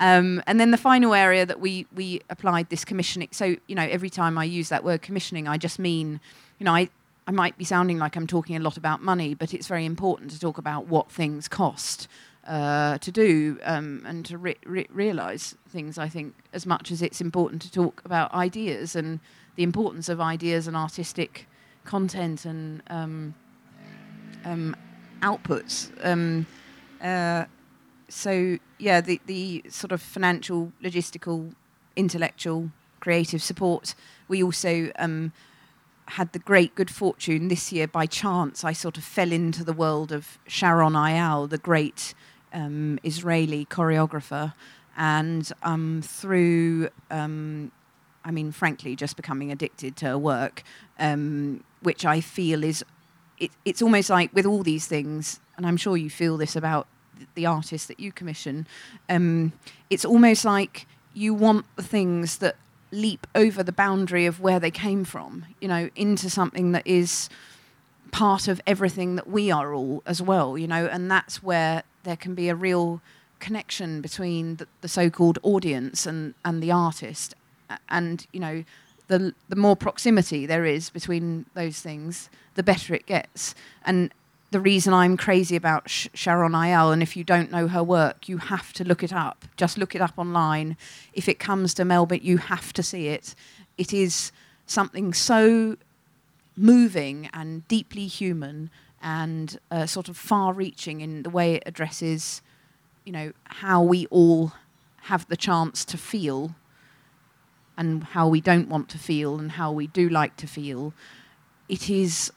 Um, 0.00 0.42
and 0.46 0.58
then 0.58 0.70
the 0.70 0.78
final 0.78 1.12
area 1.12 1.44
that 1.44 1.60
we 1.60 1.86
we 1.94 2.22
applied 2.30 2.70
this 2.70 2.86
commissioning. 2.86 3.28
So 3.32 3.56
you 3.66 3.74
know, 3.74 3.82
every 3.82 4.08
time 4.08 4.38
I 4.38 4.44
use 4.44 4.70
that 4.70 4.82
word 4.82 5.02
commissioning, 5.02 5.46
I 5.46 5.58
just 5.58 5.78
mean, 5.78 6.20
you 6.58 6.64
know, 6.64 6.74
I 6.74 6.88
I 7.30 7.32
might 7.32 7.56
be 7.56 7.64
sounding 7.64 7.98
like 8.00 8.16
I'm 8.16 8.26
talking 8.26 8.56
a 8.56 8.58
lot 8.58 8.76
about 8.76 9.04
money, 9.04 9.34
but 9.34 9.54
it's 9.54 9.68
very 9.68 9.84
important 9.84 10.32
to 10.32 10.40
talk 10.40 10.58
about 10.58 10.88
what 10.88 11.12
things 11.12 11.46
cost 11.46 12.08
uh, 12.44 12.98
to 12.98 13.12
do 13.12 13.56
um, 13.62 14.02
and 14.04 14.26
to 14.26 14.36
re- 14.36 14.58
re- 14.66 14.88
realize 14.90 15.54
things. 15.68 15.96
I 15.96 16.08
think 16.08 16.34
as 16.52 16.66
much 16.66 16.90
as 16.90 17.02
it's 17.02 17.20
important 17.20 17.62
to 17.62 17.70
talk 17.70 18.02
about 18.04 18.34
ideas 18.34 18.96
and 18.96 19.20
the 19.54 19.62
importance 19.62 20.08
of 20.08 20.20
ideas 20.20 20.66
and 20.66 20.76
artistic 20.76 21.46
content 21.84 22.44
and 22.46 22.82
um, 22.90 23.36
um, 24.44 24.74
outputs. 25.22 25.92
Um, 26.04 26.46
uh, 27.00 27.44
so 28.08 28.58
yeah, 28.80 29.00
the 29.00 29.20
the 29.26 29.62
sort 29.68 29.92
of 29.92 30.02
financial, 30.02 30.72
logistical, 30.82 31.54
intellectual, 31.94 32.72
creative 32.98 33.40
support. 33.40 33.94
We 34.26 34.42
also 34.42 34.90
um, 34.98 35.32
had 36.10 36.32
the 36.32 36.38
great 36.40 36.74
good 36.74 36.90
fortune 36.90 37.48
this 37.48 37.72
year 37.72 37.86
by 37.86 38.06
chance. 38.06 38.64
I 38.64 38.72
sort 38.72 38.98
of 38.98 39.04
fell 39.04 39.32
into 39.32 39.62
the 39.64 39.72
world 39.72 40.10
of 40.12 40.38
Sharon 40.46 40.94
Eyal, 40.94 41.48
the 41.48 41.58
great 41.58 42.14
um, 42.52 42.98
Israeli 43.04 43.64
choreographer, 43.66 44.54
and 44.96 45.50
um, 45.62 46.02
through, 46.02 46.90
um, 47.10 47.70
I 48.24 48.30
mean, 48.32 48.50
frankly, 48.52 48.96
just 48.96 49.16
becoming 49.16 49.52
addicted 49.52 49.96
to 49.96 50.06
her 50.06 50.18
work, 50.18 50.62
um, 50.98 51.62
which 51.82 52.04
I 52.04 52.20
feel 52.20 52.64
is, 52.64 52.84
it, 53.38 53.52
it's 53.64 53.80
almost 53.80 54.10
like 54.10 54.34
with 54.34 54.46
all 54.46 54.62
these 54.62 54.86
things, 54.86 55.40
and 55.56 55.66
I'm 55.66 55.76
sure 55.76 55.96
you 55.96 56.10
feel 56.10 56.36
this 56.36 56.56
about 56.56 56.88
the 57.34 57.46
artists 57.46 57.86
that 57.86 58.00
you 58.00 58.10
commission, 58.10 58.66
um, 59.08 59.52
it's 59.90 60.04
almost 60.04 60.44
like 60.44 60.86
you 61.14 61.34
want 61.34 61.66
the 61.76 61.82
things 61.82 62.38
that 62.38 62.56
leap 62.92 63.26
over 63.34 63.62
the 63.62 63.72
boundary 63.72 64.26
of 64.26 64.40
where 64.40 64.60
they 64.60 64.70
came 64.70 65.04
from, 65.04 65.44
you 65.60 65.68
know, 65.68 65.90
into 65.94 66.28
something 66.28 66.72
that 66.72 66.86
is 66.86 67.28
part 68.10 68.48
of 68.48 68.60
everything 68.66 69.16
that 69.16 69.28
we 69.28 69.50
are 69.50 69.72
all 69.72 70.02
as 70.06 70.20
well, 70.20 70.58
you 70.58 70.66
know, 70.66 70.86
and 70.86 71.10
that's 71.10 71.42
where 71.42 71.82
there 72.02 72.16
can 72.16 72.34
be 72.34 72.48
a 72.48 72.54
real 72.54 73.00
connection 73.38 74.00
between 74.00 74.56
the, 74.56 74.66
the 74.80 74.88
so-called 74.88 75.38
audience 75.42 76.06
and, 76.06 76.34
and 76.44 76.62
the 76.62 76.72
artist. 76.72 77.34
And, 77.88 78.26
you 78.32 78.40
know, 78.40 78.64
the, 79.06 79.34
the 79.48 79.56
more 79.56 79.76
proximity 79.76 80.46
there 80.46 80.64
is 80.64 80.90
between 80.90 81.46
those 81.54 81.80
things, 81.80 82.30
the 82.54 82.62
better 82.62 82.94
it 82.94 83.06
gets. 83.06 83.54
And 83.84 84.12
the 84.50 84.60
reason 84.60 84.92
I'm 84.92 85.16
crazy 85.16 85.56
about 85.56 85.88
Sh- 85.88 86.08
Sharon 86.14 86.52
Eyal, 86.52 86.92
and 86.92 87.02
if 87.02 87.16
you 87.16 87.24
don't 87.24 87.50
know 87.50 87.68
her 87.68 87.82
work, 87.82 88.28
you 88.28 88.38
have 88.38 88.72
to 88.74 88.84
look 88.84 89.02
it 89.02 89.12
up. 89.12 89.44
Just 89.56 89.78
look 89.78 89.94
it 89.94 90.00
up 90.00 90.14
online. 90.16 90.76
If 91.12 91.28
it 91.28 91.38
comes 91.38 91.72
to 91.74 91.84
Melbourne, 91.84 92.20
you 92.22 92.38
have 92.38 92.72
to 92.74 92.82
see 92.82 93.08
it. 93.08 93.34
It 93.78 93.92
is 93.92 94.32
something 94.66 95.14
so 95.14 95.76
moving 96.56 97.30
and 97.32 97.66
deeply 97.68 98.06
human 98.06 98.70
and 99.02 99.58
uh, 99.70 99.86
sort 99.86 100.08
of 100.08 100.16
far-reaching 100.16 101.00
in 101.00 101.22
the 101.22 101.30
way 101.30 101.54
it 101.54 101.62
addresses, 101.64 102.42
you 103.04 103.12
know, 103.12 103.32
how 103.44 103.82
we 103.82 104.06
all 104.06 104.52
have 105.02 105.26
the 105.28 105.36
chance 105.36 105.84
to 105.86 105.96
feel 105.96 106.54
and 107.78 108.04
how 108.04 108.28
we 108.28 108.40
don't 108.40 108.68
want 108.68 108.88
to 108.90 108.98
feel 108.98 109.38
and 109.38 109.52
how 109.52 109.72
we 109.72 109.86
do 109.86 110.08
like 110.08 110.36
to 110.36 110.46
feel. 110.46 110.92
It 111.68 111.88
is 111.88 112.30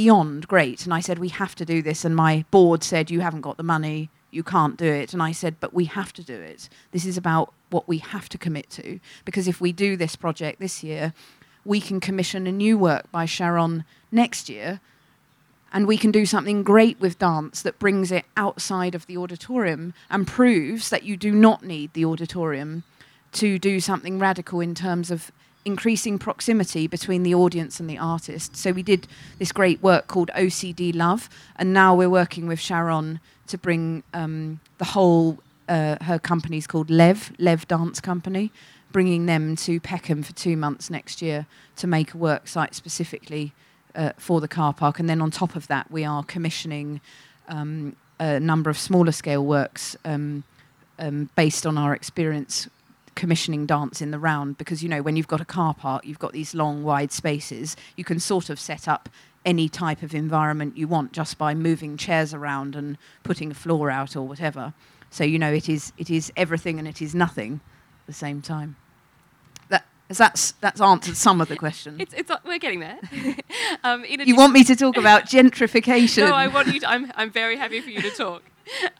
beyond 0.00 0.46
great. 0.46 0.84
And 0.84 0.94
I 0.94 1.00
said, 1.00 1.18
we 1.18 1.30
have 1.42 1.56
to 1.56 1.64
do 1.64 1.82
this. 1.82 2.04
And 2.04 2.14
my 2.14 2.44
board 2.52 2.84
said, 2.84 3.10
you 3.10 3.20
haven't 3.20 3.40
got 3.48 3.56
the 3.56 3.72
money, 3.76 4.10
you 4.30 4.44
can't 4.44 4.76
do 4.76 4.90
it. 5.02 5.12
And 5.12 5.20
I 5.20 5.32
said, 5.32 5.56
but 5.58 5.74
we 5.74 5.86
have 5.86 6.12
to 6.12 6.22
do 6.22 6.38
it. 6.52 6.68
This 6.92 7.04
is 7.04 7.16
about 7.16 7.52
what 7.70 7.88
we 7.88 7.98
have 7.98 8.28
to 8.28 8.38
commit 8.38 8.70
to. 8.80 9.00
Because 9.24 9.48
if 9.48 9.60
we 9.60 9.72
do 9.72 9.96
this 9.96 10.14
project 10.14 10.60
this 10.60 10.84
year, 10.84 11.12
we 11.64 11.80
can 11.80 11.98
commission 11.98 12.46
a 12.46 12.52
new 12.52 12.78
work 12.78 13.10
by 13.10 13.24
Sharon 13.26 13.84
next 14.12 14.48
year. 14.48 14.80
and 15.72 15.86
we 15.86 15.98
can 15.98 16.10
do 16.10 16.24
something 16.24 16.62
great 16.62 16.98
with 17.00 17.18
dance 17.18 17.62
that 17.62 17.78
brings 17.78 18.10
it 18.10 18.24
outside 18.36 18.94
of 18.94 19.06
the 19.06 19.16
auditorium 19.16 19.92
and 20.10 20.26
proves 20.26 20.88
that 20.88 21.02
you 21.02 21.16
do 21.16 21.30
not 21.30 21.62
need 21.62 21.92
the 21.92 22.04
auditorium 22.04 22.84
to 23.32 23.58
do 23.58 23.78
something 23.78 24.18
radical 24.18 24.60
in 24.60 24.74
terms 24.74 25.10
of 25.10 25.30
increasing 25.68 26.18
proximity 26.18 26.86
between 26.86 27.22
the 27.22 27.34
audience 27.34 27.78
and 27.78 27.88
the 27.88 27.98
artist. 27.98 28.56
So 28.56 28.72
we 28.72 28.82
did 28.82 29.06
this 29.38 29.52
great 29.52 29.82
work 29.82 30.06
called 30.06 30.30
OCD 30.34 30.94
Love, 30.94 31.28
and 31.56 31.74
now 31.74 31.94
we're 31.94 32.10
working 32.10 32.48
with 32.48 32.58
Sharon 32.58 33.20
to 33.46 33.58
bring 33.58 34.02
um, 34.12 34.60
the 34.78 34.86
whole. 34.96 35.38
Uh, 35.68 35.96
her 36.00 36.18
company's 36.18 36.66
called 36.66 36.88
Lev, 36.88 37.30
Lev 37.38 37.68
Dance 37.68 38.00
Company, 38.00 38.50
bringing 38.90 39.26
them 39.26 39.54
to 39.54 39.78
Peckham 39.78 40.22
for 40.22 40.32
two 40.32 40.56
months 40.56 40.88
next 40.88 41.20
year 41.20 41.44
to 41.76 41.86
make 41.86 42.14
a 42.14 42.16
work 42.16 42.48
site 42.48 42.74
specifically 42.74 43.52
uh, 43.94 44.12
for 44.16 44.40
the 44.40 44.48
car 44.48 44.72
park. 44.72 44.98
And 44.98 45.10
then 45.10 45.20
on 45.20 45.30
top 45.30 45.56
of 45.56 45.66
that, 45.66 45.90
we 45.90 46.06
are 46.06 46.24
commissioning 46.24 47.02
um, 47.48 47.94
a 48.18 48.40
number 48.40 48.70
of 48.70 48.78
smaller 48.78 49.12
scale 49.12 49.44
works 49.44 49.94
um, 50.06 50.42
um, 50.98 51.28
based 51.36 51.66
on 51.66 51.76
our 51.76 51.94
experience 51.94 52.66
commissioning 53.18 53.66
dance 53.66 54.00
in 54.00 54.12
the 54.12 54.18
round 54.18 54.56
because 54.58 54.80
you 54.80 54.88
know 54.88 55.02
when 55.02 55.16
you've 55.16 55.26
got 55.26 55.40
a 55.40 55.44
car 55.44 55.74
park 55.74 56.06
you've 56.06 56.20
got 56.20 56.32
these 56.32 56.54
long 56.54 56.84
wide 56.84 57.10
spaces 57.10 57.76
you 57.96 58.04
can 58.04 58.20
sort 58.20 58.48
of 58.48 58.60
set 58.60 58.86
up 58.86 59.08
any 59.44 59.68
type 59.68 60.04
of 60.04 60.14
environment 60.14 60.76
you 60.76 60.86
want 60.86 61.10
just 61.10 61.36
by 61.36 61.52
moving 61.52 61.96
chairs 61.96 62.32
around 62.32 62.76
and 62.76 62.96
putting 63.24 63.50
a 63.50 63.54
floor 63.54 63.90
out 63.90 64.14
or 64.14 64.22
whatever 64.22 64.72
so 65.10 65.24
you 65.24 65.36
know 65.36 65.52
it 65.52 65.68
is 65.68 65.92
it 65.98 66.08
is 66.08 66.32
everything 66.36 66.78
and 66.78 66.86
it 66.86 67.02
is 67.02 67.12
nothing 67.12 67.54
at 68.02 68.06
the 68.06 68.12
same 68.12 68.40
time 68.40 68.76
that 69.68 69.84
that's 70.06 70.52
that's 70.60 70.80
answered 70.80 71.16
some 71.16 71.40
of 71.40 71.48
the 71.48 71.56
question 71.56 71.96
It's, 72.00 72.14
it's 72.14 72.30
we're 72.44 72.58
getting 72.58 72.78
there. 72.78 73.00
um, 73.82 74.04
you 74.08 74.36
want 74.36 74.52
me 74.52 74.62
to 74.62 74.76
talk 74.76 74.96
about 74.96 75.24
gentrification 75.34 76.28
No, 76.28 76.36
I 76.36 76.46
want 76.46 76.68
you. 76.68 76.78
To, 76.78 76.88
I'm 76.88 77.10
I'm 77.16 77.32
very 77.32 77.56
happy 77.56 77.80
for 77.80 77.90
you 77.90 78.00
to 78.00 78.10
talk. 78.10 78.44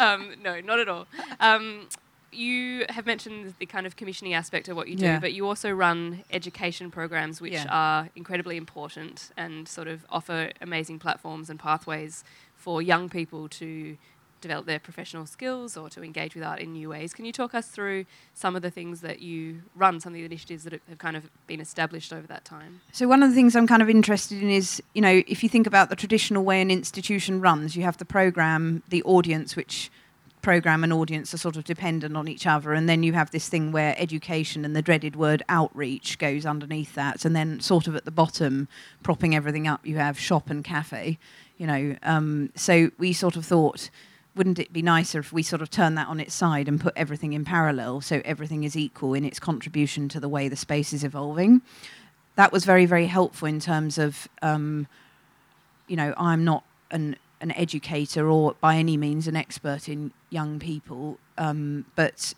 Um, 0.01 0.35
no, 0.43 0.61
not 0.61 0.81
at 0.81 0.89
all. 0.89 1.07
Um, 1.39 1.89
you 2.33 2.85
have 2.91 3.07
mentioned 3.07 3.55
the 3.59 3.67
kind 3.67 3.87
of 3.87 3.97
commissioning 3.97 4.35
aspect 4.35 4.69
of 4.69 4.77
what 4.77 4.89
you 4.89 4.97
do, 4.97 5.05
Yeah. 5.07 5.19
but 5.19 5.33
you 5.33 5.47
also 5.47 5.71
run 5.71 6.25
education 6.31 6.91
programs 6.91 7.41
which 7.41 7.53
Yeah. 7.55 7.67
are 7.71 8.09
incredibly 8.15 8.57
important 8.57 9.31
and 9.37 9.67
sort 9.67 9.89
of 9.89 10.05
offer 10.11 10.51
amazing 10.61 10.99
platforms 10.99 11.49
and 11.49 11.59
pathways 11.59 12.25
for 12.57 12.83
young 12.83 13.09
people 13.09 13.49
to 13.49 13.97
develop 14.41 14.67
their 14.67 14.79
professional 14.79 15.27
skills 15.27 15.77
or 15.77 15.91
to 15.91 16.01
engage 16.01 16.35
with 16.37 16.45
art 16.45 16.61
in 16.61 16.73
new 16.73 16.89
ways. 16.91 17.13
Can 17.13 17.25
you 17.25 17.33
talk 17.33 17.55
us 17.57 17.67
through 17.69 18.05
some 18.35 18.55
of 18.55 18.63
the 18.63 18.71
things 18.71 19.01
that 19.01 19.19
you 19.21 19.63
run, 19.75 19.99
some 19.99 20.13
of 20.13 20.15
the 20.19 20.25
initiatives 20.25 20.63
that 20.63 20.75
have 20.89 20.99
kind 20.99 21.17
of 21.17 21.29
been 21.49 21.61
established 21.61 22.13
over 22.13 22.25
that 22.29 22.45
time? 22.45 22.81
So 22.93 23.09
one 23.09 23.23
of 23.25 23.31
the 23.31 23.35
things 23.35 23.57
I'm 23.57 23.67
kind 23.67 23.83
of 23.83 23.91
interested 23.91 24.41
in 24.41 24.49
is, 24.49 24.81
you 24.95 25.03
know, 25.03 25.23
if 25.27 25.43
you 25.43 25.49
think 25.49 25.67
about 25.67 25.89
the 25.91 25.97
traditional 25.97 26.45
way 26.45 26.61
an 26.61 26.71
institution 26.71 27.41
runs, 27.41 27.75
you 27.75 27.83
have 27.83 27.97
the 27.97 28.05
program, 28.05 28.85
the 28.89 29.03
audience, 29.03 29.57
which 29.57 29.91
program 30.49 30.83
and 30.83 30.95
audience 30.95 31.35
are 31.35 31.37
sort 31.37 31.59
of 31.59 31.65
dependent 31.65 32.17
on 32.17 32.27
each 32.27 32.47
other, 32.47 32.73
and 32.73 32.89
then 32.89 33.03
you 33.03 33.13
have 33.13 33.31
this 33.33 33.51
thing 33.51 33.71
where 33.71 33.95
education 33.99 34.65
and 34.65 34.75
the 34.75 34.81
dreaded 34.81 35.15
word 35.15 35.43
outreach 35.51 36.17
goes 36.17 36.47
underneath 36.47 36.95
that, 36.95 37.27
and 37.27 37.37
then 37.37 37.61
sort 37.61 37.87
of 37.87 37.95
at 37.95 38.07
the 38.07 38.11
bottom, 38.11 38.67
propping 39.03 39.35
everything 39.35 39.69
up, 39.69 39.87
you 39.87 39.99
have 39.99 40.19
shop 40.19 40.49
and 40.49 40.65
cafe, 40.65 41.19
you 41.59 41.67
know. 41.67 41.95
Um, 42.03 42.51
so 42.55 42.91
we 42.97 43.13
sort 43.13 43.37
of 43.37 43.45
thought. 43.45 43.91
Wouldn't 44.35 44.59
it 44.59 44.73
be 44.73 44.81
nicer 44.81 45.19
if 45.19 45.35
we 45.35 45.43
sort 45.43 45.61
of 45.61 45.69
turn 45.69 45.97
that 45.97 46.09
on 46.09 46.19
its 46.19 46.33
side 46.33 46.67
and 46.67 46.81
put 46.81 46.95
everything 46.97 47.35
in 47.35 47.45
parallel 47.45 48.01
so 48.01 48.23
everything 48.25 48.65
is 48.65 48.75
equal 48.75 49.13
in 49.13 49.25
its 49.27 49.39
contribution 49.39 50.09
to 50.11 50.21
the 50.21 50.29
way 50.31 50.49
the 50.49 50.57
space 50.57 50.95
is 50.95 51.05
evolving? 51.05 51.61
that 52.37 52.53
was 52.53 52.65
very 52.65 52.87
very 52.87 53.07
helpful 53.07 53.49
in 53.49 53.59
terms 53.59 53.99
of 53.99 54.29
um, 54.43 54.87
you 55.89 55.97
know 55.97 56.15
I'm 56.17 56.45
not 56.45 56.63
an 56.91 57.17
an 57.41 57.53
educator 57.53 58.29
or 58.29 58.55
by 58.61 58.77
any 58.77 58.97
means 58.97 59.29
an 59.29 59.37
expert 59.37 59.89
in 59.89 60.13
young 60.31 60.59
people, 60.59 61.19
um, 61.37 61.85
but 61.95 62.35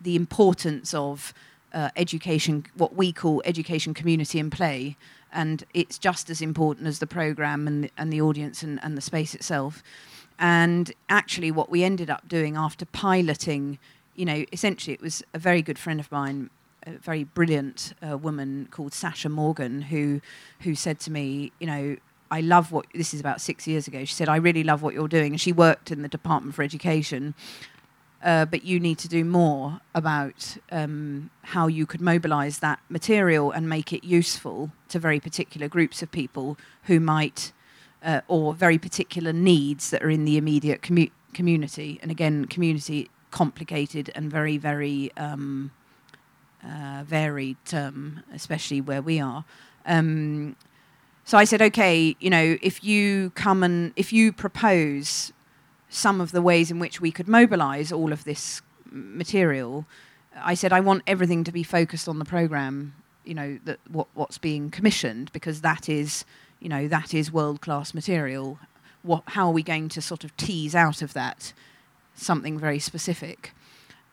the 0.00 0.16
importance 0.16 0.94
of 0.94 1.34
uh, 1.72 1.90
education, 1.96 2.64
what 2.74 2.94
we 2.94 3.12
call 3.12 3.42
education, 3.44 3.92
community, 3.94 4.38
and 4.38 4.50
play, 4.50 4.96
and 5.32 5.64
it's 5.74 5.98
just 5.98 6.30
as 6.30 6.40
important 6.40 6.86
as 6.86 6.98
the 6.98 7.06
program 7.06 7.66
and 7.66 7.84
the, 7.84 7.90
and 7.98 8.12
the 8.12 8.20
audience 8.20 8.62
and, 8.62 8.80
and 8.82 8.96
the 8.96 9.02
space 9.02 9.34
itself. 9.34 9.82
And 10.38 10.92
actually, 11.08 11.50
what 11.50 11.68
we 11.68 11.82
ended 11.82 12.08
up 12.08 12.28
doing 12.28 12.56
after 12.56 12.86
piloting, 12.86 13.78
you 14.14 14.24
know, 14.24 14.44
essentially 14.52 14.94
it 14.94 15.02
was 15.02 15.22
a 15.34 15.38
very 15.38 15.62
good 15.62 15.78
friend 15.78 16.00
of 16.00 16.10
mine, 16.10 16.48
a 16.86 16.92
very 16.92 17.24
brilliant 17.24 17.92
uh, 18.08 18.16
woman 18.16 18.68
called 18.70 18.94
Sasha 18.94 19.28
Morgan, 19.28 19.82
who 19.82 20.20
who 20.60 20.74
said 20.74 21.00
to 21.00 21.10
me, 21.10 21.52
you 21.58 21.66
know, 21.66 21.96
I 22.30 22.40
love 22.40 22.72
what 22.72 22.86
this 22.94 23.14
is 23.14 23.20
about 23.20 23.40
six 23.40 23.66
years 23.66 23.88
ago. 23.88 24.04
She 24.04 24.14
said, 24.14 24.28
I 24.28 24.36
really 24.36 24.64
love 24.64 24.82
what 24.82 24.94
you're 24.94 25.08
doing, 25.08 25.36
she 25.36 25.52
worked 25.52 25.90
in 25.90 26.02
the 26.02 26.08
Department 26.08 26.54
for 26.54 26.62
Education. 26.62 27.34
Uh, 28.22 28.44
but 28.44 28.64
you 28.64 28.80
need 28.80 28.98
to 28.98 29.06
do 29.06 29.24
more 29.24 29.80
about 29.94 30.56
um, 30.72 31.30
how 31.42 31.68
you 31.68 31.86
could 31.86 32.00
mobilize 32.00 32.58
that 32.58 32.80
material 32.88 33.52
and 33.52 33.68
make 33.68 33.92
it 33.92 34.02
useful 34.02 34.72
to 34.88 34.98
very 34.98 35.20
particular 35.20 35.68
groups 35.68 36.02
of 36.02 36.10
people 36.10 36.58
who 36.84 36.98
might, 36.98 37.52
uh, 38.02 38.20
or 38.26 38.54
very 38.54 38.76
particular 38.76 39.32
needs 39.32 39.90
that 39.90 40.02
are 40.02 40.10
in 40.10 40.24
the 40.24 40.36
immediate 40.36 40.82
commu- 40.82 41.12
community. 41.32 42.00
And 42.02 42.10
again, 42.10 42.46
community 42.46 43.08
complicated 43.30 44.10
and 44.16 44.28
very, 44.28 44.58
very 44.58 45.12
um, 45.16 45.70
uh, 46.64 47.04
varied 47.06 47.56
term, 47.64 48.24
especially 48.34 48.80
where 48.80 49.00
we 49.00 49.20
are. 49.20 49.44
Um, 49.86 50.56
so 51.28 51.36
I 51.36 51.44
said, 51.44 51.60
okay, 51.60 52.16
you 52.20 52.30
know, 52.30 52.56
if 52.62 52.82
you 52.82 53.28
come 53.34 53.62
and 53.62 53.92
if 53.96 54.14
you 54.14 54.32
propose 54.32 55.30
some 55.90 56.22
of 56.22 56.32
the 56.32 56.40
ways 56.40 56.70
in 56.70 56.78
which 56.78 57.02
we 57.02 57.12
could 57.12 57.28
mobilize 57.28 57.92
all 57.92 58.14
of 58.14 58.24
this 58.24 58.62
material, 58.90 59.84
I 60.34 60.54
said 60.54 60.72
I 60.72 60.80
want 60.80 61.02
everything 61.06 61.44
to 61.44 61.52
be 61.52 61.62
focused 61.62 62.08
on 62.08 62.18
the 62.18 62.24
program. 62.24 62.94
You 63.26 63.34
know 63.34 63.58
that 63.66 63.78
what 63.90 64.06
what's 64.14 64.38
being 64.38 64.70
commissioned 64.70 65.30
because 65.34 65.60
that 65.60 65.86
is 65.86 66.24
you 66.60 66.70
know 66.70 66.88
that 66.88 67.12
is 67.12 67.30
world 67.30 67.60
class 67.60 67.92
material. 67.92 68.58
What 69.02 69.24
how 69.26 69.48
are 69.48 69.52
we 69.52 69.62
going 69.62 69.90
to 69.90 70.00
sort 70.00 70.24
of 70.24 70.34
tease 70.38 70.74
out 70.74 71.02
of 71.02 71.12
that 71.12 71.52
something 72.14 72.58
very 72.58 72.78
specific? 72.78 73.52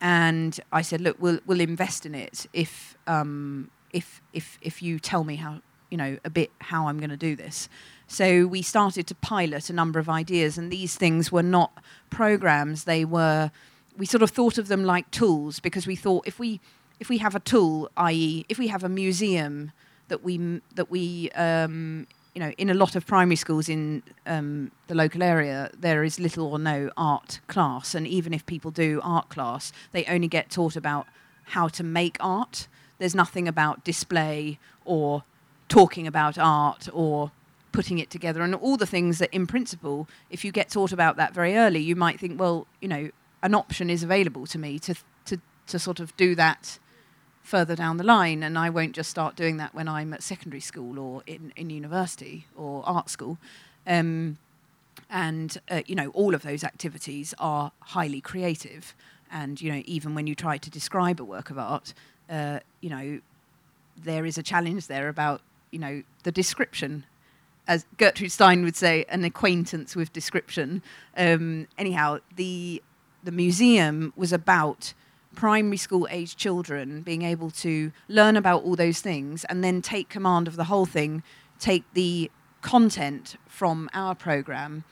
And 0.02 0.60
I 0.70 0.82
said, 0.82 1.00
look, 1.00 1.16
we'll 1.22 1.40
we'll 1.46 1.62
invest 1.62 2.06
in 2.06 2.14
it 2.14 2.46
if 2.52 2.98
um, 3.08 3.72
if 3.94 4.22
if 4.34 4.60
if 4.62 4.84
you 4.84 5.00
tell 5.00 5.24
me 5.24 5.38
how 5.38 5.62
you 5.96 5.98
know 5.98 6.18
a 6.26 6.30
bit 6.30 6.52
how 6.60 6.90
I'm 6.90 6.98
going 6.98 7.10
to 7.10 7.16
do 7.30 7.38
this. 7.38 7.70
So 8.08 8.46
we 8.48 8.62
started 8.62 9.08
to 9.08 9.16
pilot 9.16 9.70
a 9.70 9.74
number 9.74 9.98
of 9.98 10.10
ideas, 10.10 10.58
and 10.58 10.70
these 10.70 10.98
things 10.98 11.32
were 11.32 11.42
not 11.42 11.72
programs; 12.10 12.84
they 12.84 13.06
were 13.06 13.50
we 13.98 14.06
sort 14.06 14.22
of 14.22 14.30
thought 14.30 14.58
of 14.58 14.68
them 14.68 14.84
like 14.84 15.10
tools 15.12 15.62
because 15.62 15.88
we 15.88 15.96
thought 15.96 16.28
if 16.28 16.38
we 16.38 16.60
if 17.00 17.08
we 17.08 17.20
have 17.20 17.34
a 17.34 17.40
tool, 17.40 17.90
i.e., 17.96 18.46
if 18.50 18.60
we 18.60 18.68
have 18.68 18.84
a 18.84 18.90
museum 18.90 19.72
that 20.10 20.22
we 20.22 20.60
that 20.76 20.92
we 20.92 21.32
um, 21.32 22.08
you 22.34 22.42
know 22.42 22.52
in 22.58 22.70
a 22.70 22.74
lot 22.74 22.98
of 22.98 23.08
primary 23.08 23.38
schools 23.38 23.70
in 23.70 24.04
um, 24.26 24.72
the 24.88 24.96
local 24.96 25.24
area 25.24 25.72
there 25.80 26.04
is 26.04 26.20
little 26.20 26.48
or 26.52 26.60
no 26.60 26.90
art 26.98 27.40
class, 27.48 27.96
and 27.96 28.06
even 28.06 28.34
if 28.34 28.46
people 28.46 28.70
do 28.70 29.00
art 29.02 29.30
class, 29.30 29.72
they 29.94 30.04
only 30.08 30.28
get 30.28 30.50
taught 30.50 30.76
about 30.76 31.08
how 31.56 31.70
to 31.70 31.84
make 31.86 32.18
art. 32.20 32.68
There's 32.98 33.16
nothing 33.16 33.48
about 33.48 33.86
display 33.86 34.60
or 34.84 35.24
talking 35.68 36.08
about 36.08 36.38
art 36.38 36.88
or 36.94 37.32
putting 37.72 38.00
it 38.00 38.10
together 38.10 38.42
and 38.42 38.56
all 38.56 38.78
the 38.78 38.86
things 38.86 39.20
that 39.20 39.34
in 39.34 39.46
principle 39.46 40.08
if 40.30 40.46
you 40.46 40.52
get 40.52 40.70
taught 40.70 40.94
about 40.94 41.18
that 41.18 41.34
very 41.34 41.58
early 41.58 41.80
you 41.80 41.96
might 41.96 42.20
think 42.20 42.40
well 42.40 42.68
you 42.80 42.88
know 42.88 43.10
an 43.44 43.54
option 43.54 43.90
is 43.90 44.02
available 44.02 44.46
to 44.48 44.58
me 44.58 44.80
to 44.80 44.96
to 45.26 45.40
to 45.68 45.78
sort 45.78 46.00
of 46.00 46.16
do 46.16 46.36
that 46.36 46.80
further 47.46 47.76
down 47.76 47.98
the 47.98 48.04
line. 48.04 48.44
And 48.44 48.58
I 48.58 48.70
won't 48.70 48.94
just 48.94 49.10
start 49.10 49.36
doing 49.36 49.58
that 49.58 49.74
when 49.74 49.88
I'm 49.88 50.14
at 50.14 50.24
secondary 50.24 50.60
school 50.60 51.00
or 51.00 51.24
in, 51.28 51.54
in 51.56 51.70
university 51.70 52.48
or 52.58 52.84
art 52.86 53.10
school. 53.10 53.38
Um, 53.88 54.38
and 55.10 55.58
uh, 55.70 55.82
you 55.86 55.94
know 55.94 56.10
all 56.10 56.34
of 56.34 56.42
those 56.42 56.64
activities 56.64 57.34
are 57.38 57.72
highly 57.80 58.20
creative. 58.20 58.96
And 59.32 59.62
you 59.62 59.72
know 59.72 59.84
even 59.86 60.16
when 60.16 60.26
you 60.28 60.36
try 60.36 60.58
to 60.58 60.70
describe 60.70 61.22
a 61.22 61.24
work 61.24 61.50
of 61.50 61.60
art 61.60 61.94
uh, 62.30 62.60
you 62.82 62.90
know 62.90 63.22
there 63.96 64.26
is 64.26 64.38
a 64.38 64.44
challenge 64.44 64.88
there 64.88 65.08
about 65.08 65.42
you 65.76 65.80
know 65.80 66.04
the 66.24 66.32
description 66.32 67.06
as 67.68 67.86
Gertrude 67.98 68.32
Stein 68.32 68.64
would 68.64 68.76
say, 68.76 69.06
an 69.10 69.24
acquaintance 69.24 69.96
with 69.96 70.14
description. 70.14 70.82
Um, 71.18 71.68
anyhow, 71.78 72.20
the 72.36 72.82
the 73.24 73.32
museum 73.32 74.14
was 74.16 74.32
about 74.32 74.94
primary 75.34 75.78
school 75.78 76.08
age 76.12 76.36
children 76.36 77.02
being 77.02 77.24
able 77.24 77.50
to 77.50 77.92
learn 78.08 78.38
about 78.38 78.64
all 78.64 78.76
those 78.76 79.02
things 79.02 79.44
and 79.46 79.64
then 79.64 79.82
take 79.82 80.10
command 80.10 80.48
of 80.48 80.56
the 80.58 80.66
whole 80.66 80.86
thing, 80.86 81.24
take 81.60 81.84
the 81.94 82.30
content 82.62 83.36
from 83.48 83.90
our 83.96 84.14
program, 84.14 84.84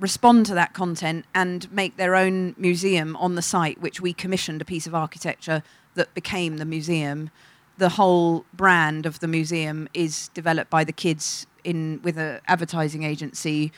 respond 0.00 0.46
to 0.46 0.54
that 0.54 0.72
content, 0.72 1.26
and 1.34 1.70
make 1.70 1.98
their 1.98 2.16
own 2.16 2.54
museum 2.56 3.14
on 3.16 3.34
the 3.34 3.42
site, 3.42 3.80
which 3.82 4.00
we 4.00 4.14
commissioned 4.14 4.62
a 4.62 4.64
piece 4.64 4.86
of 4.86 4.94
architecture 4.94 5.62
that 5.94 6.12
became 6.14 6.56
the 6.56 6.64
museum 6.64 7.30
the 7.78 7.90
whole 7.90 8.44
brand 8.52 9.06
of 9.06 9.20
the 9.20 9.28
museum 9.28 9.88
is 9.94 10.28
developed 10.28 10.70
by 10.70 10.84
the 10.84 10.92
kids 10.92 11.46
in 11.64 12.00
with 12.02 12.18
an 12.18 12.40
advertising 12.46 13.02
agency, 13.02 13.72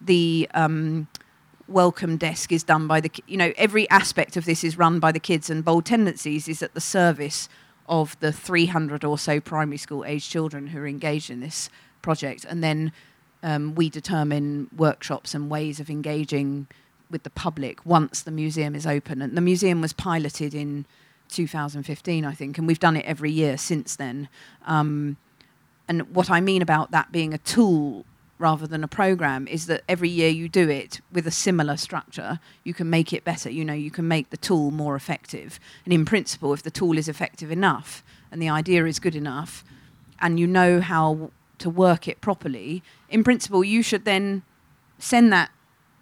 the 0.00 0.48
um, 0.54 1.08
welcome 1.68 2.16
desk 2.16 2.52
is 2.52 2.62
done 2.62 2.86
by 2.86 3.00
the 3.00 3.10
you 3.26 3.36
know 3.36 3.52
every 3.56 3.88
aspect 3.90 4.36
of 4.36 4.44
this 4.44 4.62
is 4.64 4.78
run 4.78 4.98
by 4.98 5.12
the 5.12 5.20
kids, 5.20 5.50
and 5.50 5.64
Bold 5.64 5.84
Tendencies 5.84 6.48
is 6.48 6.62
at 6.62 6.74
the 6.74 6.80
service 6.80 7.48
of 7.88 8.18
the 8.20 8.32
300 8.32 9.04
or 9.04 9.16
so 9.16 9.40
primary 9.40 9.76
school 9.76 10.04
age 10.04 10.28
children 10.28 10.68
who 10.68 10.80
are 10.80 10.86
engaged 10.86 11.30
in 11.30 11.40
this 11.40 11.70
project, 12.02 12.44
and 12.44 12.62
then 12.62 12.92
um, 13.42 13.74
we 13.74 13.88
determine 13.88 14.68
workshops 14.76 15.34
and 15.34 15.50
ways 15.50 15.78
of 15.78 15.88
engaging 15.88 16.66
with 17.10 17.22
the 17.22 17.30
public 17.30 17.84
once 17.86 18.22
the 18.22 18.30
museum 18.30 18.74
is 18.74 18.86
open. 18.86 19.22
And 19.22 19.36
the 19.36 19.40
museum 19.40 19.80
was 19.80 19.92
piloted 19.92 20.54
in 20.54 20.86
2015, 21.28 22.24
I 22.24 22.32
think, 22.32 22.58
and 22.58 22.66
we've 22.66 22.78
done 22.78 22.96
it 22.96 23.04
every 23.04 23.30
year 23.30 23.56
since 23.56 23.96
then. 23.96 24.28
Um, 24.66 25.16
and 25.88 26.14
what 26.14 26.30
I 26.30 26.40
mean 26.40 26.62
about 26.62 26.90
that 26.90 27.12
being 27.12 27.32
a 27.32 27.38
tool 27.38 28.04
rather 28.38 28.66
than 28.66 28.84
a 28.84 28.88
program 28.88 29.48
is 29.48 29.66
that 29.66 29.82
every 29.88 30.08
year 30.08 30.28
you 30.28 30.48
do 30.48 30.68
it 30.68 31.00
with 31.10 31.26
a 31.26 31.30
similar 31.30 31.76
structure, 31.76 32.38
you 32.64 32.74
can 32.74 32.90
make 32.90 33.12
it 33.12 33.24
better. 33.24 33.50
You 33.50 33.64
know, 33.64 33.72
you 33.72 33.90
can 33.90 34.06
make 34.06 34.30
the 34.30 34.36
tool 34.36 34.70
more 34.70 34.94
effective. 34.94 35.58
And 35.84 35.92
in 35.94 36.04
principle, 36.04 36.52
if 36.52 36.62
the 36.62 36.70
tool 36.70 36.98
is 36.98 37.08
effective 37.08 37.50
enough 37.50 38.04
and 38.30 38.42
the 38.42 38.48
idea 38.48 38.84
is 38.84 38.98
good 38.98 39.16
enough, 39.16 39.64
and 40.20 40.40
you 40.40 40.46
know 40.46 40.80
how 40.80 41.30
to 41.58 41.70
work 41.70 42.08
it 42.08 42.20
properly, 42.20 42.82
in 43.08 43.24
principle, 43.24 43.64
you 43.64 43.82
should 43.82 44.04
then 44.04 44.42
send 44.98 45.32
that 45.32 45.50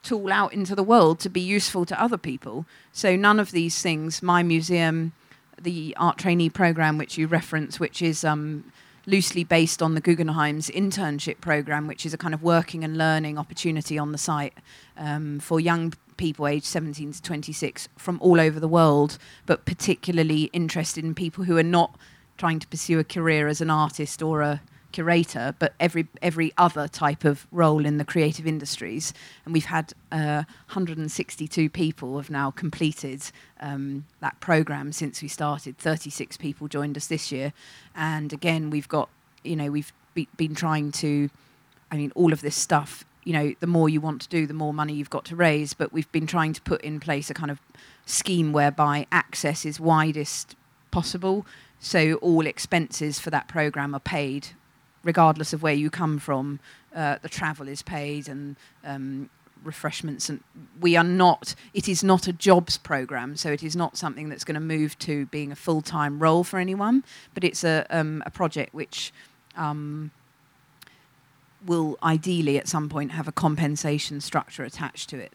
tool 0.05 0.33
out 0.33 0.53
into 0.53 0.75
the 0.75 0.83
world 0.83 1.19
to 1.21 1.29
be 1.29 1.41
useful 1.41 1.85
to 1.87 2.01
other 2.01 2.19
people. 2.19 2.67
So 2.93 3.17
none 3.17 3.41
of 3.41 3.51
these 3.51 3.81
things, 3.83 4.23
my 4.23 4.43
museum, 4.43 5.13
the 5.61 5.97
art 5.99 6.19
trainee 6.19 6.51
program 6.51 6.99
which 6.99 7.19
you 7.19 7.27
reference, 7.27 7.81
which 7.81 8.03
is 8.03 8.25
um, 8.25 8.71
loosely 9.07 9.45
based 9.45 9.83
on 9.83 9.95
the 9.95 10.01
Guggenheim's 10.01 10.71
internship 10.71 11.41
program, 11.41 11.87
which 11.87 12.07
is 12.07 12.15
a 12.15 12.19
kind 12.19 12.35
of 12.35 12.43
working 12.43 12.85
and 12.85 12.97
learning 12.97 13.39
opportunity 13.39 13.99
on 13.99 14.13
the 14.13 14.19
site 14.19 14.55
um, 14.97 15.41
for 15.41 15.61
young 15.61 15.93
people 16.17 16.47
aged 16.47 16.67
17 16.67 17.13
to 17.13 17.23
26 17.23 17.89
from 17.97 18.19
all 18.21 18.41
over 18.41 18.61
the 18.61 18.69
world, 18.69 19.19
but 19.47 19.65
particularly 19.65 20.45
interested 20.53 21.05
in 21.05 21.15
people 21.15 21.45
who 21.45 21.57
are 21.57 21.63
not 21.63 21.97
trying 22.37 22.59
to 22.59 22.69
pursue 22.69 22.99
a 22.99 23.05
career 23.05 23.49
as 23.49 23.61
an 23.61 23.71
artist 23.71 24.23
or 24.23 24.43
a 24.43 24.61
curator, 24.95 25.55
but 25.59 25.75
every 25.81 26.07
every 26.23 26.53
other 26.57 26.87
type 26.87 27.25
of 27.25 27.47
role 27.51 27.85
in 27.85 27.99
the 27.99 28.05
creative 28.05 28.47
industries. 28.47 29.13
And 29.45 29.53
we've 29.53 29.67
had 29.67 29.93
uh, 30.13 30.45
162 30.69 31.69
people 31.69 32.17
have 32.17 32.31
now 32.31 32.53
completed 32.53 33.23
um, 33.61 34.07
that 34.21 34.39
program 34.39 34.93
since 34.93 35.21
we 35.21 35.29
started. 35.29 35.77
36 35.79 36.37
people 36.37 36.69
joined 36.69 36.97
us 36.97 37.09
this 37.09 37.33
year, 37.33 37.53
and 37.95 38.33
again 38.33 38.71
we've 38.71 38.89
got 38.89 39.09
you 39.43 39.57
know 39.57 39.71
we've 39.71 39.93
be, 40.15 40.29
been 40.37 40.55
trying 40.55 40.93
to, 40.93 41.29
I 41.91 41.97
mean 41.97 42.13
all 42.15 42.33
of 42.33 42.41
this 42.41 42.57
stuff. 42.57 43.05
You 43.25 43.33
know, 43.33 43.55
the 43.59 43.67
more 43.67 43.89
you 43.89 44.01
want 44.01 44.21
to 44.23 44.29
do, 44.29 44.47
the 44.47 44.55
more 44.55 44.73
money 44.73 44.93
you've 44.93 45.11
got 45.11 45.25
to 45.27 45.37
raise. 45.37 45.75
But 45.75 45.93
we've 45.93 46.11
been 46.13 46.27
trying 46.27 46.53
to 46.53 46.63
put 46.63 46.83
in 46.83 47.01
place 47.01 47.31
a 47.31 47.35
kind 47.35 47.51
of 47.51 47.59
scheme 48.07 48.53
whereby 48.53 49.07
access 49.11 49.65
is 49.65 49.81
widest 49.81 50.55
possible. 50.91 51.47
So 51.81 52.15
all 52.15 52.47
expenses 52.47 53.19
for 53.19 53.31
that 53.31 53.49
program 53.49 53.95
are 53.95 54.01
paid 54.01 54.49
regardless 55.05 55.53
of 55.53 55.63
where 55.63 55.75
you 55.75 55.91
come 55.91 56.19
from, 56.19 56.59
uh, 56.95 57.19
the 57.23 57.29
travel 57.29 57.69
is 57.69 57.83
paid 57.83 58.29
and 58.29 58.57
um, 58.85 59.31
refreshments. 59.63 60.29
And 60.29 60.43
we 60.81 60.97
are 60.97 61.05
not, 61.05 61.55
it 61.73 61.89
is 61.89 62.03
not 62.03 62.27
a 62.27 62.33
jobs 62.33 62.79
program, 62.79 63.37
so 63.37 63.51
it 63.51 63.63
is 63.63 63.77
not 63.77 63.97
something 63.97 64.29
that's 64.29 64.45
going 64.45 64.55
to 64.55 64.61
move 64.61 64.99
to 65.01 65.27
being 65.27 65.53
a 65.53 65.57
full 65.57 65.83
time 65.83 66.19
role 66.19 66.45
for 66.45 66.59
anyone, 66.59 67.05
but 67.35 67.45
it's 67.45 67.65
a, 67.65 67.87
um, 67.91 68.23
a 68.27 68.31
project 68.31 68.75
which 68.75 69.13
um, 69.57 70.11
will 71.65 71.99
ideally 72.03 72.59
at 72.59 72.69
some 72.69 72.89
point 72.89 73.13
have 73.13 73.29
a 73.29 73.33
compensation 73.33 74.21
structure 74.21 74.65
attached 74.65 75.09
to 75.11 75.19
it. 75.19 75.33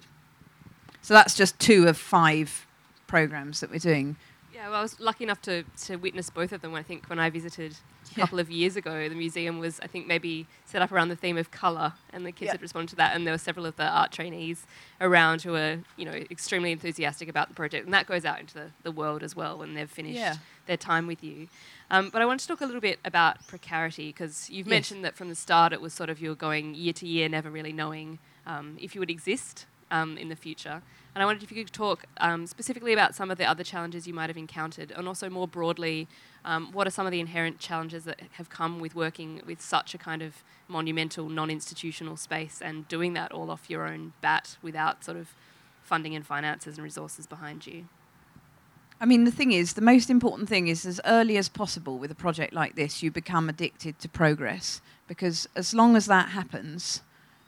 So 1.02 1.14
that's 1.14 1.36
just 1.36 1.58
two 1.60 1.88
of 1.88 1.98
five 1.98 2.68
programs 3.08 3.62
that 3.62 3.72
we're 3.72 3.80
doing. 3.80 4.16
Yeah, 4.60 4.68
well, 4.72 4.80
I 4.80 4.82
was 4.82 5.00
lucky 5.00 5.24
enough 5.24 5.42
to, 5.44 5.64
to 5.86 5.96
witness 5.96 6.30
both 6.30 6.52
of 6.52 6.60
them. 6.62 6.76
I 6.76 6.84
think 6.84 7.06
when 7.10 7.18
I 7.18 7.30
visited 7.30 7.72
a 7.72 7.76
Yeah. 8.20 8.26
couple 8.26 8.40
of 8.40 8.52
years 8.52 8.76
ago, 8.76 9.08
the 9.08 9.16
museum 9.16 9.58
was, 9.58 9.80
I 9.80 9.88
think, 9.88 10.06
maybe 10.06 10.48
set 10.66 10.82
up 10.82 10.92
around 10.92 11.08
the 11.08 11.16
theme 11.16 11.38
of 11.38 11.50
colour, 11.50 11.94
and 12.12 12.26
the 12.26 12.34
kids 12.34 12.48
Yeah. 12.48 12.52
had 12.52 12.62
responded 12.62 12.90
to 12.90 12.96
that. 12.98 13.16
And 13.16 13.26
there 13.26 13.34
were 13.34 13.38
several 13.38 13.66
of 13.66 13.78
the 13.78 13.88
art 13.88 14.12
trainees 14.12 14.66
around 15.00 15.44
who 15.44 15.54
were, 15.54 15.80
you 15.96 16.04
know, 16.04 16.12
extremely 16.12 16.74
enthusiastic 16.74 17.30
about 17.30 17.48
the 17.48 17.54
project, 17.56 17.86
and 17.86 17.94
that 17.94 18.06
goes 18.06 18.26
out 18.26 18.42
into 18.42 18.54
the, 18.54 18.72
the 18.84 18.92
world 18.92 19.24
as 19.24 19.34
well 19.34 19.58
when 19.60 19.76
they've 19.76 19.90
finished 19.90 20.18
Yeah. 20.18 20.36
their 20.66 20.76
time 20.76 21.08
with 21.08 21.24
you. 21.24 21.48
Um, 21.90 22.10
but 22.10 22.22
I 22.22 22.26
want 22.26 22.42
to 22.42 22.48
talk 22.48 22.60
a 22.60 22.66
little 22.66 22.82
bit 22.82 23.00
about 23.06 23.48
precarity 23.48 24.08
because 24.10 24.50
you've 24.50 24.68
Yes. 24.68 24.72
mentioned 24.72 25.06
that 25.06 25.16
from 25.16 25.30
the 25.30 25.36
start 25.36 25.72
it 25.72 25.80
was 25.80 25.94
sort 25.94 26.10
of 26.10 26.20
you 26.22 26.28
were 26.32 26.36
going 26.36 26.76
year 26.76 26.92
to 26.94 27.08
year, 27.08 27.30
never 27.30 27.50
really 27.50 27.72
knowing 27.72 28.20
um, 28.46 28.76
if 28.82 28.94
you 28.94 29.00
would 29.00 29.10
exist 29.10 29.68
um, 29.92 30.18
in 30.18 30.30
the 30.30 30.36
future. 30.36 30.82
And 31.16 31.24
I 31.24 31.26
wondered 31.26 31.44
if 31.44 31.52
you 31.52 31.64
could 31.64 31.74
talk 31.74 32.06
um, 32.18 32.46
specifically 32.48 32.94
about 32.94 33.16
some 33.16 33.32
of 33.32 33.38
the 33.38 33.46
other 33.46 33.64
challenges 33.64 34.08
you 34.08 34.14
might 34.14 34.30
have 34.30 34.38
encountered, 34.38 34.92
and 34.92 35.08
also 35.08 35.30
more 35.30 35.48
broadly, 35.48 36.08
um, 36.46 36.72
what 36.72 36.88
are 36.88 36.92
some 36.92 37.06
of 37.06 37.12
the 37.12 37.20
inherent 37.20 37.60
challenges 37.60 38.06
that 38.06 38.20
have 38.34 38.50
come 38.50 38.80
with 38.80 38.96
working 38.96 39.42
with 39.46 39.62
such 39.62 39.94
a 39.94 39.98
kind 39.98 40.22
of 40.22 40.44
monumental, 40.68 41.28
non-institutional 41.28 42.16
space 42.16 42.62
and 42.62 42.88
doing 42.88 43.14
that 43.14 43.32
all 43.32 43.50
off 43.50 43.70
your 43.70 43.88
own 43.88 44.14
bat 44.22 44.58
without 44.62 45.04
sort 45.04 45.18
of 45.18 45.34
funding 45.84 46.16
and 46.16 46.26
finances 46.26 46.78
and 46.78 46.84
resources 46.84 47.26
behind 47.26 47.66
you. 47.66 47.86
I 49.02 49.06
mean, 49.06 49.24
the 49.24 49.32
thing 49.32 49.54
is, 49.54 49.74
the 49.74 49.82
most 49.82 50.10
important 50.10 50.50
thing 50.50 50.68
is 50.68 50.86
as 50.86 51.00
early 51.06 51.38
as 51.38 51.48
possible 51.48 51.98
with 51.98 52.12
a 52.12 52.16
project 52.16 52.54
like 52.54 52.76
this, 52.76 53.02
you 53.02 53.12
become 53.12 53.48
addicted 53.48 53.98
to 54.00 54.10
progress 54.10 54.82
because 55.08 55.48
as 55.56 55.74
long 55.74 55.96
as 55.96 56.06
that 56.06 56.30
happens, 56.30 57.02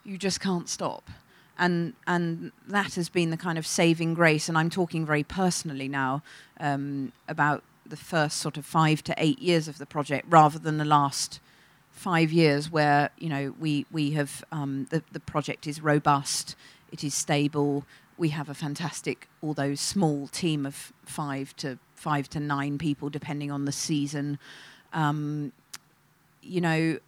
you 0.04 0.17
just 0.17 0.39
can't 0.39 0.69
stop. 0.69 1.10
And, 1.57 1.93
and 2.07 2.51
that 2.67 2.95
has 2.95 3.09
been 3.09 3.29
the 3.29 3.37
kind 3.37 3.57
of 3.57 3.67
saving 3.67 4.13
grace. 4.15 4.49
And 4.49 4.57
I'm 4.57 4.69
talking 4.69 5.05
very 5.05 5.23
personally 5.23 5.87
now 5.87 6.23
um, 6.59 7.11
about 7.27 7.63
the 7.85 7.97
first 7.97 8.37
sort 8.37 8.57
of 8.57 8.65
five 8.65 9.03
to 9.03 9.13
eight 9.17 9.39
years 9.39 9.67
of 9.67 9.77
the 9.77 9.85
project 9.85 10.25
rather 10.29 10.57
than 10.57 10.77
the 10.77 10.85
last 10.85 11.39
five 11.91 12.31
years 12.31 12.71
where 12.71 13.11
you 13.19 13.29
know 13.29 13.53
we 13.59 13.85
we 13.91 14.11
have 14.11 14.43
um, 14.51 14.87
the 14.89 15.03
the 15.11 15.19
project 15.19 15.67
is 15.67 15.81
robust, 15.81 16.55
it 16.91 17.03
is 17.03 17.13
stable. 17.13 17.85
We 18.17 18.29
have 18.29 18.49
a 18.49 18.53
fantastic, 18.53 19.27
although 19.41 19.75
small, 19.75 20.27
team 20.27 20.65
of 20.65 20.93
five 21.05 21.55
to 21.57 21.79
five 21.95 22.29
to 22.29 22.39
nine 22.39 22.77
people, 22.77 23.09
depending 23.09 23.51
on 23.51 23.65
the 23.65 23.71
season. 23.71 24.39
Um, 24.93 25.51
you 26.41 26.61
know, 26.61 26.99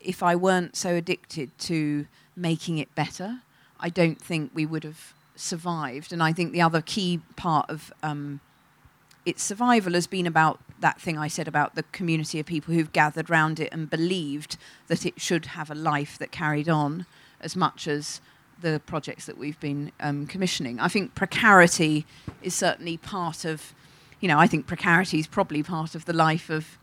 if 0.00 0.22
I 0.22 0.36
weren't 0.36 0.76
so 0.76 0.94
addicted 0.94 1.56
to 1.60 2.06
making 2.36 2.78
it 2.78 2.94
better, 2.94 3.40
I 3.84 3.90
don't 3.90 4.18
think 4.18 4.50
we 4.54 4.64
would 4.64 4.82
have 4.82 5.12
survived. 5.36 6.10
And 6.10 6.22
I 6.22 6.32
think 6.32 6.52
the 6.52 6.62
other 6.62 6.80
key 6.80 7.20
part 7.36 7.68
of 7.68 7.92
um, 8.02 8.40
its 9.26 9.42
survival 9.42 9.92
has 9.92 10.06
been 10.06 10.26
about 10.26 10.58
that 10.80 10.98
thing 10.98 11.18
I 11.18 11.28
said 11.28 11.46
about 11.46 11.74
the 11.74 11.82
community 11.92 12.40
of 12.40 12.46
people 12.46 12.72
who've 12.72 12.92
gathered 12.94 13.28
round 13.28 13.60
it 13.60 13.68
and 13.72 13.90
believed 13.90 14.56
that 14.86 15.04
it 15.04 15.20
should 15.20 15.46
have 15.46 15.70
a 15.70 15.74
life 15.74 16.16
that 16.16 16.32
carried 16.32 16.66
on 16.66 17.04
as 17.42 17.56
much 17.56 17.86
as 17.86 18.22
the 18.58 18.80
projects 18.86 19.26
that 19.26 19.36
we've 19.36 19.60
been 19.60 19.92
um, 20.00 20.26
commissioning. 20.26 20.80
I 20.80 20.88
think 20.88 21.14
precarity 21.14 22.06
is 22.40 22.54
certainly 22.54 22.96
part 22.96 23.44
of, 23.44 23.74
you 24.18 24.28
know, 24.28 24.38
I 24.38 24.46
think 24.46 24.66
precarity 24.66 25.18
is 25.18 25.26
probably 25.26 25.62
part 25.62 25.94
of 25.94 26.06
the 26.06 26.14
life 26.14 26.48
of 26.48 26.78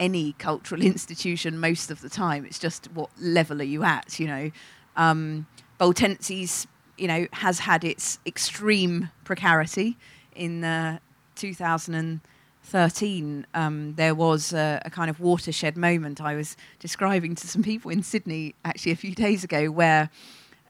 any 0.00 0.32
cultural 0.32 0.82
institution 0.94 1.60
most 1.60 1.92
of 1.92 2.00
the 2.00 2.08
time. 2.08 2.44
It's 2.44 2.58
just 2.58 2.90
what 2.92 3.10
level 3.20 3.60
are 3.60 3.64
you 3.64 3.84
at, 3.84 4.18
you 4.18 4.26
know. 4.26 4.50
Um, 4.96 5.46
Bold 5.80 5.96
Tendencies, 5.96 6.68
you 6.98 7.08
know, 7.08 7.26
has 7.32 7.60
had 7.60 7.84
its 7.84 8.18
extreme 8.26 9.08
precarity 9.24 9.96
in 10.36 10.62
uh, 10.62 10.98
2013. 11.36 13.46
Um, 13.54 13.94
there 13.94 14.14
was 14.14 14.52
a, 14.52 14.82
a 14.84 14.90
kind 14.90 15.08
of 15.08 15.20
watershed 15.20 15.78
moment 15.78 16.20
I 16.20 16.34
was 16.34 16.54
describing 16.80 17.34
to 17.34 17.48
some 17.48 17.62
people 17.62 17.90
in 17.90 18.02
Sydney 18.02 18.54
actually 18.62 18.92
a 18.92 18.96
few 18.96 19.14
days 19.14 19.42
ago 19.42 19.70
where 19.70 20.10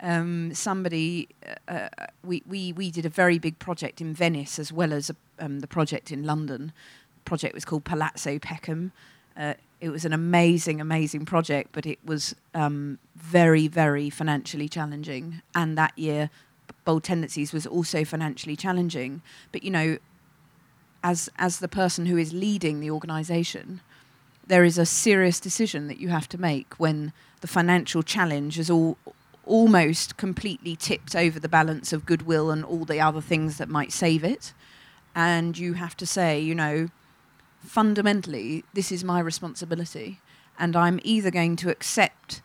um, 0.00 0.54
somebody, 0.54 1.28
uh, 1.66 1.72
uh, 1.72 1.88
we, 2.24 2.44
we, 2.46 2.72
we 2.72 2.92
did 2.92 3.04
a 3.04 3.10
very 3.10 3.40
big 3.40 3.58
project 3.58 4.00
in 4.00 4.14
Venice 4.14 4.60
as 4.60 4.72
well 4.72 4.92
as 4.92 5.10
a, 5.10 5.16
um, 5.40 5.58
the 5.58 5.66
project 5.66 6.12
in 6.12 6.22
London. 6.22 6.70
The 7.16 7.28
project 7.28 7.52
was 7.52 7.64
called 7.64 7.82
Palazzo 7.82 8.38
Peckham. 8.38 8.92
Uh, 9.36 9.54
it 9.80 9.88
was 9.90 10.04
an 10.04 10.12
amazing, 10.12 10.80
amazing 10.80 11.24
project, 11.24 11.70
but 11.72 11.86
it 11.86 11.98
was 12.04 12.34
um, 12.54 12.98
very, 13.16 13.66
very 13.66 14.10
financially 14.10 14.68
challenging. 14.68 15.40
And 15.54 15.76
that 15.78 15.98
year, 15.98 16.30
Bold 16.84 17.04
Tendencies 17.04 17.52
was 17.52 17.66
also 17.66 18.04
financially 18.04 18.56
challenging. 18.56 19.22
But 19.52 19.62
you 19.62 19.70
know, 19.70 19.98
as 21.02 21.30
as 21.38 21.58
the 21.58 21.68
person 21.68 22.06
who 22.06 22.16
is 22.16 22.32
leading 22.32 22.80
the 22.80 22.90
organisation, 22.90 23.80
there 24.46 24.64
is 24.64 24.78
a 24.78 24.86
serious 24.86 25.40
decision 25.40 25.88
that 25.88 25.98
you 25.98 26.08
have 26.08 26.28
to 26.28 26.40
make 26.40 26.74
when 26.74 27.12
the 27.40 27.48
financial 27.48 28.02
challenge 28.02 28.58
is 28.58 28.70
all 28.70 28.98
almost 29.46 30.16
completely 30.16 30.76
tipped 30.76 31.16
over 31.16 31.40
the 31.40 31.48
balance 31.48 31.92
of 31.92 32.06
goodwill 32.06 32.50
and 32.50 32.64
all 32.64 32.84
the 32.84 33.00
other 33.00 33.20
things 33.20 33.58
that 33.58 33.68
might 33.68 33.90
save 33.90 34.22
it. 34.22 34.52
And 35.14 35.58
you 35.58 35.72
have 35.72 35.96
to 35.96 36.06
say, 36.06 36.38
you 36.38 36.54
know, 36.54 36.88
fundamentally, 37.60 38.64
this 38.74 38.90
is 38.90 39.04
my 39.04 39.20
responsibility. 39.20 40.20
and 40.58 40.76
I'm 40.76 41.00
either 41.02 41.30
going 41.30 41.56
to 41.56 41.70
accept 41.70 42.42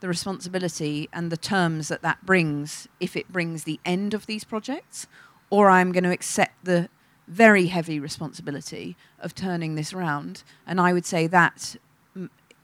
the 0.00 0.08
responsibility 0.08 1.08
and 1.14 1.32
the 1.32 1.36
terms 1.38 1.88
that 1.88 2.02
that 2.02 2.26
brings 2.26 2.88
if 3.00 3.16
it 3.16 3.32
brings 3.32 3.64
the 3.64 3.80
end 3.86 4.12
of 4.12 4.26
these 4.26 4.44
projects, 4.44 5.06
or 5.48 5.70
I'm 5.70 5.90
going 5.90 6.04
to 6.04 6.12
accept 6.12 6.64
the 6.64 6.90
very 7.26 7.68
heavy 7.68 7.98
responsibility 7.98 8.96
of 9.18 9.34
turning 9.34 9.76
this 9.76 9.94
around. 9.94 10.42
And 10.66 10.78
I 10.78 10.92
would 10.92 11.06
say 11.06 11.26
that 11.28 11.76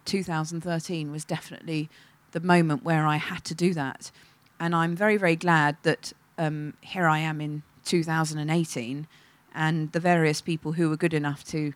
2013 0.04 1.10
was 1.10 1.24
definitely 1.24 1.88
the 2.32 2.40
moment 2.40 2.84
where 2.84 3.06
I 3.06 3.16
had 3.16 3.42
to 3.44 3.54
do 3.54 3.72
that. 3.72 4.10
And 4.58 4.74
I'm 4.74 4.94
very, 4.94 5.16
very 5.16 5.36
glad 5.36 5.78
that 5.82 6.12
um, 6.36 6.74
here 6.82 7.06
I 7.06 7.20
am 7.20 7.40
in 7.40 7.62
2018, 7.86 9.06
and 9.54 9.92
the 9.92 10.00
various 10.00 10.42
people 10.42 10.72
who 10.72 10.90
were 10.90 10.96
good 10.96 11.14
enough 11.14 11.42
to 11.44 11.72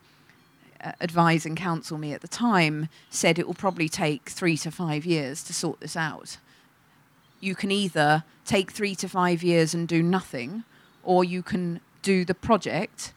Uh, 0.83 0.93
advise 1.01 1.47
and 1.47 1.57
counsel 1.57 1.99
me 1.99 2.12
at 2.12 2.20
the 2.20 2.29
time 2.29 2.89
said 3.11 3.39
it 3.39 3.47
will 3.47 3.55
probably 3.55 3.89
take 3.89 4.29
three 4.29 4.57
to 4.57 4.70
five 4.70 5.07
years 5.07 5.43
to 5.45 5.53
sort 5.53 5.81
this 5.81 5.97
out. 5.97 6.39
You 7.41 7.55
can 7.55 7.70
either 7.70 8.25
take 8.45 8.70
three 8.70 8.95
to 8.97 9.09
five 9.09 9.43
years 9.43 9.75
and 9.75 9.89
do 9.89 10.03
nothing, 10.03 10.64
or 11.03 11.25
you 11.25 11.43
can 11.43 11.81
do 12.03 12.25
the 12.25 12.35
project 12.35 13.12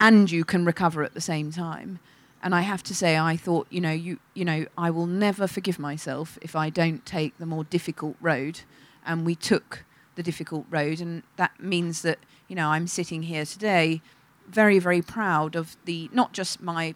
and 0.00 0.30
you 0.30 0.44
can 0.44 0.64
recover 0.64 1.02
at 1.02 1.14
the 1.14 1.20
same 1.20 1.50
time. 1.50 1.98
And 2.42 2.54
I 2.54 2.60
have 2.60 2.82
to 2.84 2.94
say, 2.94 3.18
I 3.18 3.36
thought, 3.36 3.66
you 3.70 3.80
know, 3.80 3.92
you, 3.92 4.18
you 4.34 4.44
know, 4.44 4.66
I 4.76 4.90
will 4.90 5.06
never 5.06 5.46
forgive 5.46 5.78
myself 5.78 6.38
if 6.42 6.54
I 6.54 6.70
don't 6.70 7.04
take 7.04 7.36
the 7.38 7.46
more 7.46 7.64
difficult 7.64 8.16
road. 8.20 8.60
And 9.04 9.24
we 9.26 9.34
took 9.34 9.84
the 10.14 10.22
difficult 10.22 10.66
road, 10.70 11.00
and 11.00 11.22
that 11.36 11.58
means 11.60 12.02
that, 12.02 12.18
you 12.48 12.54
know, 12.56 12.68
I'm 12.68 12.86
sitting 12.86 13.24
here 13.24 13.44
today, 13.44 14.00
very, 14.48 14.78
very 14.78 15.02
proud 15.02 15.56
of 15.56 15.76
the 15.84 16.08
not 16.12 16.32
just 16.32 16.60
my, 16.60 16.94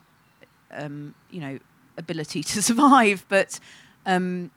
um, 0.71 1.15
you 1.31 1.41
know, 1.41 1.59
ability 1.97 2.43
to 2.43 2.63
survive, 2.71 3.25
but 3.29 3.59
um, 4.07 4.51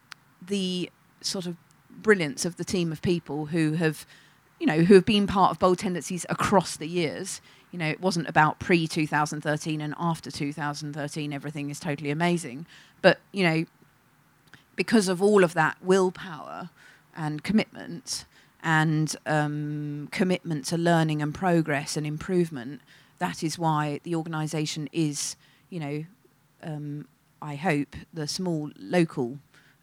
the 0.46 0.90
sort 1.22 1.46
of 1.46 1.56
brilliance 1.90 2.44
of 2.46 2.58
the 2.58 2.64
team 2.64 2.92
of 2.92 3.02
people 3.02 3.48
who 3.48 3.74
have 3.74 4.06
you 4.64 4.68
know, 4.68 4.80
who 4.80 4.94
have 4.94 5.04
been 5.04 5.28
part 5.28 5.52
of 5.52 5.60
bold 5.60 5.78
tendencies 5.78 6.26
across 6.30 6.78
the 6.78 6.88
years. 6.88 7.42
You 7.72 7.80
know, 7.80 7.88
it 7.88 8.00
wasn't 8.00 8.30
about 8.30 8.60
pre 8.60 8.88
2013 8.88 9.82
and 9.82 9.94
after 10.00 10.32
2013, 10.32 11.34
everything 11.34 11.70
is 11.70 11.82
totally 11.82 12.12
amazing. 12.12 12.66
But, 13.02 13.20
you 13.34 13.44
know, 13.44 13.66
because 14.78 15.10
of 15.10 15.22
all 15.22 15.44
of 15.44 15.54
that 15.56 15.76
willpower 15.82 16.70
and 17.14 17.44
commitment 17.44 18.24
and 18.64 19.16
um, 19.26 20.08
commitment 20.12 20.66
to 20.66 20.78
learning 20.78 21.22
and 21.22 21.36
progress 21.36 21.98
and 21.98 22.08
improvement, 22.08 22.82
that 23.20 23.44
is 23.44 23.60
why 23.60 24.00
the 24.04 24.16
organisation 24.16 24.90
is, 24.92 25.36
you 25.70 25.80
know, 25.80 26.06
um, 26.64 27.08
I 27.42 27.56
hope, 27.56 27.96
the 28.14 28.28
small 28.28 28.72
local 28.80 29.38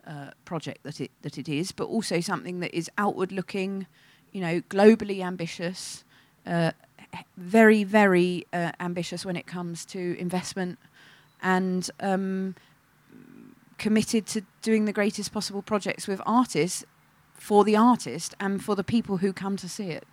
uh, 0.06 0.30
project 0.46 0.82
that 0.82 1.00
it, 1.00 1.10
that 1.22 1.36
it 1.36 1.48
is, 1.48 1.72
but 1.72 1.84
also 1.84 2.20
something 2.20 2.60
that 2.60 2.74
is 2.74 2.90
outward 2.96 3.32
looking 3.32 3.86
you 4.32 4.40
know, 4.40 4.60
globally 4.62 5.22
ambitious, 5.22 6.04
uh, 6.46 6.72
very, 7.36 7.84
very 7.84 8.46
uh, 8.52 8.72
ambitious 8.80 9.24
when 9.24 9.36
it 9.36 9.46
comes 9.46 9.84
to 9.86 10.16
investment, 10.18 10.78
and 11.42 11.90
um, 12.00 12.54
committed 13.78 14.26
to 14.26 14.42
doing 14.62 14.84
the 14.84 14.92
greatest 14.92 15.32
possible 15.32 15.62
projects 15.62 16.06
with 16.06 16.20
artists 16.26 16.84
for 17.40 17.64
the 17.64 17.74
artist 17.74 18.34
and 18.38 18.62
for 18.62 18.76
the 18.76 18.84
people 18.84 19.16
who 19.16 19.32
come 19.32 19.56
to 19.56 19.66
see 19.66 19.86
it. 19.86 20.06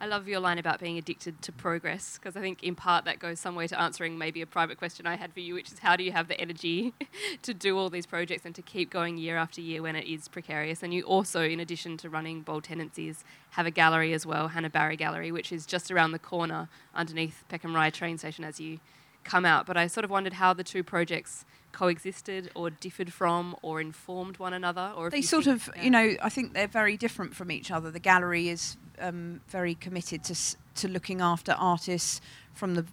I 0.00 0.06
love 0.06 0.26
your 0.26 0.40
line 0.40 0.58
about 0.58 0.80
being 0.80 0.96
addicted 0.96 1.42
to 1.42 1.52
progress 1.52 2.18
because 2.18 2.34
I 2.34 2.40
think 2.40 2.62
in 2.62 2.74
part 2.74 3.04
that 3.04 3.18
goes 3.18 3.38
some 3.38 3.54
way 3.54 3.66
to 3.66 3.78
answering 3.78 4.16
maybe 4.16 4.40
a 4.40 4.46
private 4.46 4.78
question 4.78 5.06
I 5.06 5.16
had 5.16 5.34
for 5.34 5.40
you, 5.40 5.52
which 5.52 5.70
is 5.70 5.80
how 5.80 5.96
do 5.96 6.02
you 6.02 6.12
have 6.12 6.28
the 6.28 6.40
energy 6.40 6.94
to 7.42 7.52
do 7.52 7.76
all 7.78 7.90
these 7.90 8.06
projects 8.06 8.46
and 8.46 8.54
to 8.54 8.62
keep 8.62 8.90
going 8.90 9.18
year 9.18 9.36
after 9.36 9.60
year 9.60 9.82
when 9.82 9.96
it 9.96 10.06
is 10.06 10.26
precarious? 10.28 10.82
And 10.82 10.94
you 10.94 11.02
also, 11.02 11.42
in 11.42 11.60
addition 11.60 11.98
to 11.98 12.08
running 12.08 12.40
Bold 12.40 12.64
Tendencies, 12.64 13.22
have 13.50 13.66
a 13.66 13.70
gallery 13.70 14.14
as 14.14 14.24
well, 14.24 14.48
Hannah 14.48 14.70
Barry 14.70 14.96
Gallery, 14.96 15.30
which 15.30 15.52
is 15.52 15.66
just 15.66 15.90
around 15.90 16.12
the 16.12 16.18
corner 16.18 16.68
underneath 16.94 17.44
Peckham 17.50 17.76
Rye 17.76 17.90
train 17.90 18.16
station 18.16 18.44
as 18.44 18.58
you 18.58 18.80
come 19.24 19.44
out. 19.44 19.66
But 19.66 19.76
I 19.76 19.88
sort 19.88 20.04
of 20.04 20.10
wondered 20.10 20.34
how 20.34 20.54
the 20.54 20.64
two 20.64 20.82
projects 20.82 21.44
coexisted 21.74 22.50
or 22.54 22.70
differed 22.70 23.12
from 23.12 23.54
or 23.60 23.80
informed 23.80 24.38
one 24.38 24.54
another 24.54 24.92
or 24.96 25.10
they 25.10 25.20
sort 25.20 25.46
of 25.46 25.68
yeah. 25.76 25.82
you 25.82 25.90
know 25.90 26.14
i 26.22 26.28
think 26.28 26.54
they're 26.54 26.68
very 26.82 26.96
different 26.96 27.34
from 27.34 27.50
each 27.50 27.70
other 27.70 27.90
the 27.90 27.98
gallery 27.98 28.48
is 28.48 28.76
um, 29.00 29.40
very 29.48 29.74
committed 29.74 30.22
to 30.24 30.34
to 30.74 30.88
looking 30.88 31.20
after 31.20 31.52
artists 31.58 32.20
from 32.54 32.74
the 32.74 32.86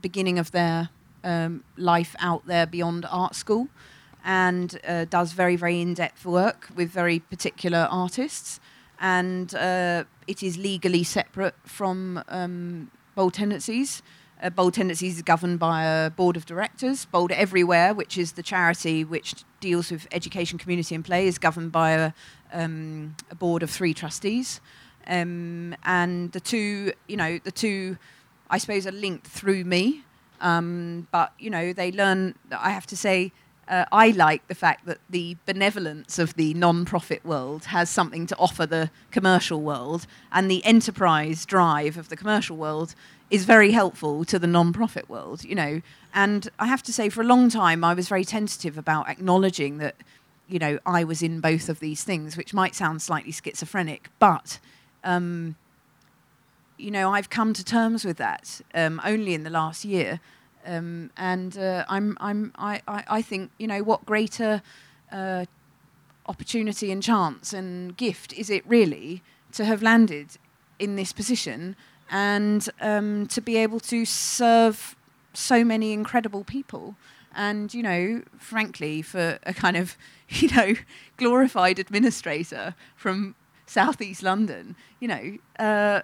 beginning 0.00 0.38
of 0.38 0.50
their 0.50 0.88
um, 1.24 1.64
life 1.76 2.14
out 2.18 2.46
there 2.46 2.66
beyond 2.66 3.06
art 3.10 3.34
school, 3.34 3.68
and 4.24 4.78
uh, 4.86 5.06
does 5.06 5.32
very 5.32 5.56
very 5.56 5.80
in 5.80 5.94
depth 5.94 6.24
work 6.24 6.68
with 6.76 6.90
very 6.90 7.18
particular 7.18 7.88
artists, 7.90 8.60
and 9.00 9.54
uh, 9.54 10.04
it 10.26 10.42
is 10.42 10.58
legally 10.58 11.02
separate 11.02 11.54
from 11.64 12.22
um, 12.28 12.90
Bold 13.14 13.34
Tendencies. 13.34 14.02
Uh, 14.42 14.50
Bold 14.50 14.74
Tendencies 14.74 15.16
is 15.16 15.22
governed 15.22 15.58
by 15.58 15.84
a 15.84 16.10
board 16.10 16.36
of 16.36 16.44
directors. 16.44 17.04
Bold 17.06 17.30
Everywhere, 17.32 17.94
which 17.94 18.18
is 18.18 18.32
the 18.32 18.42
charity 18.42 19.04
which 19.04 19.34
deals 19.60 19.90
with 19.90 20.06
education, 20.12 20.58
community, 20.58 20.94
and 20.94 21.04
play, 21.04 21.26
is 21.26 21.38
governed 21.38 21.72
by 21.72 21.90
a, 21.92 22.12
um, 22.52 23.16
a 23.30 23.34
board 23.34 23.62
of 23.62 23.70
three 23.70 23.94
trustees. 23.94 24.60
Um, 25.06 25.76
and 25.84 26.32
the 26.32 26.40
two, 26.40 26.92
you 27.06 27.16
know, 27.16 27.38
the 27.44 27.52
two, 27.52 27.96
I 28.50 28.58
suppose, 28.58 28.86
are 28.86 28.92
linked 28.92 29.26
through 29.26 29.64
me. 29.64 30.02
Um, 30.40 31.06
but 31.10 31.32
you 31.38 31.50
know, 31.50 31.72
they 31.72 31.92
learn. 31.92 32.34
I 32.50 32.70
have 32.70 32.86
to 32.86 32.96
say, 32.96 33.32
uh, 33.68 33.84
I 33.92 34.08
like 34.10 34.46
the 34.48 34.54
fact 34.54 34.84
that 34.86 34.98
the 35.08 35.36
benevolence 35.46 36.18
of 36.18 36.34
the 36.34 36.52
non-profit 36.54 37.24
world 37.24 37.66
has 37.66 37.88
something 37.88 38.26
to 38.26 38.36
offer 38.36 38.66
the 38.66 38.90
commercial 39.10 39.62
world, 39.62 40.06
and 40.32 40.50
the 40.50 40.64
enterprise 40.64 41.46
drive 41.46 41.96
of 41.96 42.08
the 42.08 42.16
commercial 42.16 42.56
world 42.56 42.94
is 43.30 43.44
very 43.44 43.72
helpful 43.72 44.24
to 44.26 44.38
the 44.38 44.46
non-profit 44.46 45.08
world. 45.08 45.44
You 45.44 45.54
know, 45.54 45.82
and 46.14 46.48
I 46.58 46.66
have 46.66 46.82
to 46.84 46.92
say, 46.92 47.08
for 47.08 47.20
a 47.20 47.24
long 47.24 47.48
time, 47.48 47.84
I 47.84 47.94
was 47.94 48.08
very 48.08 48.24
tentative 48.24 48.78
about 48.78 49.08
acknowledging 49.08 49.78
that, 49.78 49.96
you 50.48 50.58
know, 50.58 50.78
I 50.86 51.04
was 51.04 51.22
in 51.22 51.40
both 51.40 51.68
of 51.68 51.80
these 51.80 52.04
things, 52.04 52.36
which 52.36 52.54
might 52.54 52.74
sound 52.74 53.02
slightly 53.02 53.32
schizophrenic, 53.32 54.08
but 54.18 54.58
um, 55.02 55.56
you 56.76 56.90
know, 56.90 57.12
I've 57.12 57.30
come 57.30 57.52
to 57.52 57.64
terms 57.64 58.04
with 58.04 58.16
that 58.16 58.60
um, 58.74 59.00
only 59.04 59.34
in 59.34 59.44
the 59.44 59.50
last 59.50 59.84
year, 59.84 60.20
um, 60.66 61.10
and 61.16 61.56
uh, 61.56 61.84
I'm, 61.88 62.16
I'm, 62.20 62.52
I, 62.56 62.80
I, 62.88 63.04
I, 63.08 63.22
think, 63.22 63.50
you 63.58 63.66
know, 63.66 63.82
what 63.82 64.04
greater 64.06 64.62
uh, 65.12 65.44
opportunity 66.26 66.90
and 66.90 67.02
chance 67.02 67.52
and 67.52 67.96
gift 67.96 68.32
is 68.32 68.50
it 68.50 68.66
really 68.66 69.22
to 69.52 69.64
have 69.64 69.82
landed 69.82 70.38
in 70.78 70.96
this 70.96 71.12
position 71.12 71.76
and 72.10 72.68
um, 72.80 73.26
to 73.28 73.40
be 73.40 73.56
able 73.56 73.80
to 73.80 74.04
serve 74.04 74.96
so 75.32 75.64
many 75.64 75.92
incredible 75.92 76.44
people. 76.44 76.96
And, 77.34 77.74
you 77.74 77.82
know, 77.82 78.22
frankly, 78.38 79.02
for 79.02 79.38
a 79.42 79.52
kind 79.52 79.76
of, 79.76 79.96
you 80.28 80.48
know, 80.48 80.74
glorified 81.16 81.78
administrator 81.78 82.74
from 82.96 83.34
southeast 83.66 84.22
London, 84.22 84.76
you 85.00 85.08
know, 85.08 85.38
uh, 85.58 86.02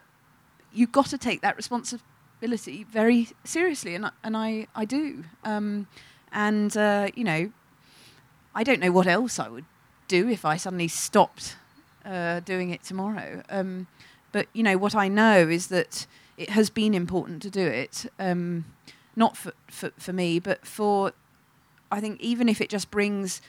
you've 0.73 0.93
got 0.93 1.07
to 1.07 1.19
take 1.19 1.41
that 1.43 1.57
responsibility 1.57 2.85
very 2.85 3.29
seriously, 3.45 3.95
and 3.95 4.11
and 4.25 4.37
I 4.37 4.67
I 4.75 4.85
do, 4.85 5.25
um, 5.45 5.87
and 6.33 6.77
uh, 6.77 7.09
you 7.15 7.25
know, 7.25 7.53
I 8.55 8.65
don't 8.65 8.81
know 8.81 8.93
what 8.93 9.07
else 9.07 9.39
I 9.39 9.49
would 9.49 9.65
do 10.09 10.29
if 10.29 10.45
I 10.45 10.57
suddenly 10.57 10.89
stopped 10.89 11.57
uh, 12.05 12.41
doing 12.41 12.71
it 12.71 12.83
tomorrow. 12.83 13.43
Um, 13.49 13.87
but 14.33 14.47
you 14.53 14.63
know, 14.63 14.79
what 14.79 14.95
I 14.95 15.09
know 15.09 15.49
is 15.49 15.69
that 15.69 16.07
it 16.37 16.51
has 16.51 16.71
been 16.71 16.95
important 16.95 17.43
to 17.43 17.51
do 17.51 17.67
it, 17.67 18.07
um, 18.19 18.65
not 19.17 19.37
for, 19.37 19.53
for 19.69 19.93
for 19.99 20.13
me, 20.13 20.39
but 20.39 20.67
for 20.67 21.13
I 21.91 22.01
think 22.01 22.21
even 22.21 22.49
if 22.49 22.61
it 22.61 22.69
just 22.69 22.91
brings 22.91 23.43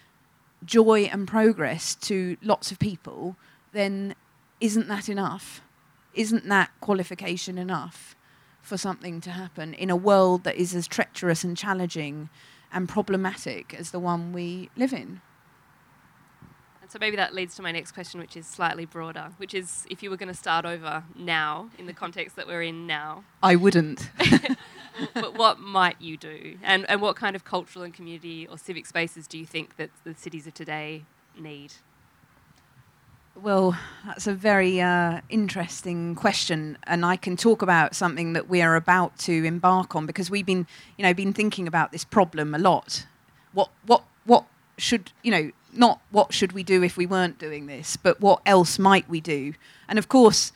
joy 0.63 1.09
and 1.11 1.27
progress 1.27 1.95
to 1.95 2.37
lots 2.43 2.71
of 2.71 2.77
people 2.77 3.35
then 3.73 4.15
isn't 4.59 4.87
that 4.87 5.09
enough? 5.09 5.61
Isn't 6.13 6.47
that 6.49 6.69
qualification 6.81 7.57
enough 7.57 8.15
for 8.61 8.77
something 8.77 9.21
to 9.21 9.31
happen 9.31 9.73
in 9.73 9.89
a 9.89 9.95
world 9.95 10.43
that 10.43 10.55
is 10.55 10.75
as 10.75 10.87
treacherous 10.87 11.43
and 11.43 11.57
challenging 11.57 12.29
and 12.71 12.87
problematic 12.87 13.73
as 13.73 13.91
the 13.91 13.99
one 13.99 14.33
we 14.33 14.69
live 14.77 14.93
in? 14.93 15.21
So 16.91 16.99
maybe 16.99 17.15
that 17.15 17.33
leads 17.33 17.55
to 17.55 17.61
my 17.61 17.71
next 17.71 17.93
question, 17.93 18.19
which 18.19 18.35
is 18.35 18.45
slightly 18.45 18.83
broader, 18.83 19.29
which 19.37 19.53
is 19.53 19.85
if 19.89 20.03
you 20.03 20.09
were 20.09 20.17
going 20.17 20.27
to 20.27 20.35
start 20.35 20.65
over 20.65 21.05
now, 21.15 21.69
in 21.77 21.85
the 21.85 21.93
context 21.93 22.35
that 22.35 22.47
we're 22.47 22.63
in 22.63 22.85
now. 22.85 23.23
I 23.41 23.55
wouldn't. 23.55 24.09
but 25.13 25.37
what 25.37 25.57
might 25.57 26.01
you 26.01 26.17
do? 26.17 26.57
And, 26.61 26.85
and 26.89 27.01
what 27.01 27.15
kind 27.15 27.33
of 27.33 27.45
cultural 27.45 27.85
and 27.85 27.93
community 27.93 28.45
or 28.45 28.57
civic 28.57 28.85
spaces 28.85 29.25
do 29.25 29.37
you 29.37 29.45
think 29.45 29.77
that 29.77 29.89
the 30.03 30.13
cities 30.13 30.47
of 30.47 30.53
today 30.53 31.05
need? 31.39 31.75
Well, 33.41 33.77
that's 34.05 34.27
a 34.27 34.33
very 34.33 34.81
uh, 34.81 35.21
interesting 35.29 36.13
question, 36.15 36.77
and 36.83 37.05
I 37.05 37.15
can 37.15 37.37
talk 37.37 37.61
about 37.61 37.95
something 37.95 38.33
that 38.33 38.49
we 38.49 38.61
are 38.61 38.75
about 38.75 39.17
to 39.19 39.45
embark 39.45 39.95
on 39.95 40.05
because 40.05 40.29
we've 40.29 40.45
been, 40.45 40.67
you 40.97 41.03
know, 41.03 41.13
been 41.13 41.31
thinking 41.31 41.69
about 41.69 41.93
this 41.93 42.03
problem 42.03 42.53
a 42.53 42.59
lot 42.59 43.05
what 43.53 43.69
what 43.85 44.03
what 44.25 44.45
should 44.77 45.11
you 45.21 45.31
know 45.31 45.51
not 45.73 46.01
what 46.11 46.33
should 46.33 46.51
we 46.51 46.63
do 46.63 46.83
if 46.83 46.97
we 46.97 47.05
weren't 47.05 47.37
doing 47.37 47.67
this, 47.67 47.97
but 47.97 48.19
what 48.19 48.41
else 48.45 48.79
might 48.79 49.09
we 49.09 49.21
do? 49.21 49.53
And 49.87 49.97
of 49.99 50.07
course, 50.07 50.51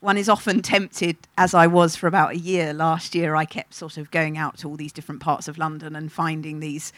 one 0.00 0.18
is 0.18 0.28
often 0.28 0.62
tempted, 0.62 1.16
as 1.38 1.54
I 1.54 1.68
was 1.68 1.94
for 1.94 2.08
about 2.08 2.32
a 2.32 2.38
year 2.38 2.72
last 2.74 3.14
year. 3.14 3.36
I 3.36 3.44
kept 3.44 3.72
sort 3.72 3.96
of 3.96 4.10
going 4.10 4.36
out 4.36 4.58
to 4.58 4.68
all 4.68 4.76
these 4.76 4.92
different 4.92 5.20
parts 5.20 5.46
of 5.46 5.58
London 5.58 5.94
and 5.94 6.10
finding 6.10 6.58
these, 6.58 6.92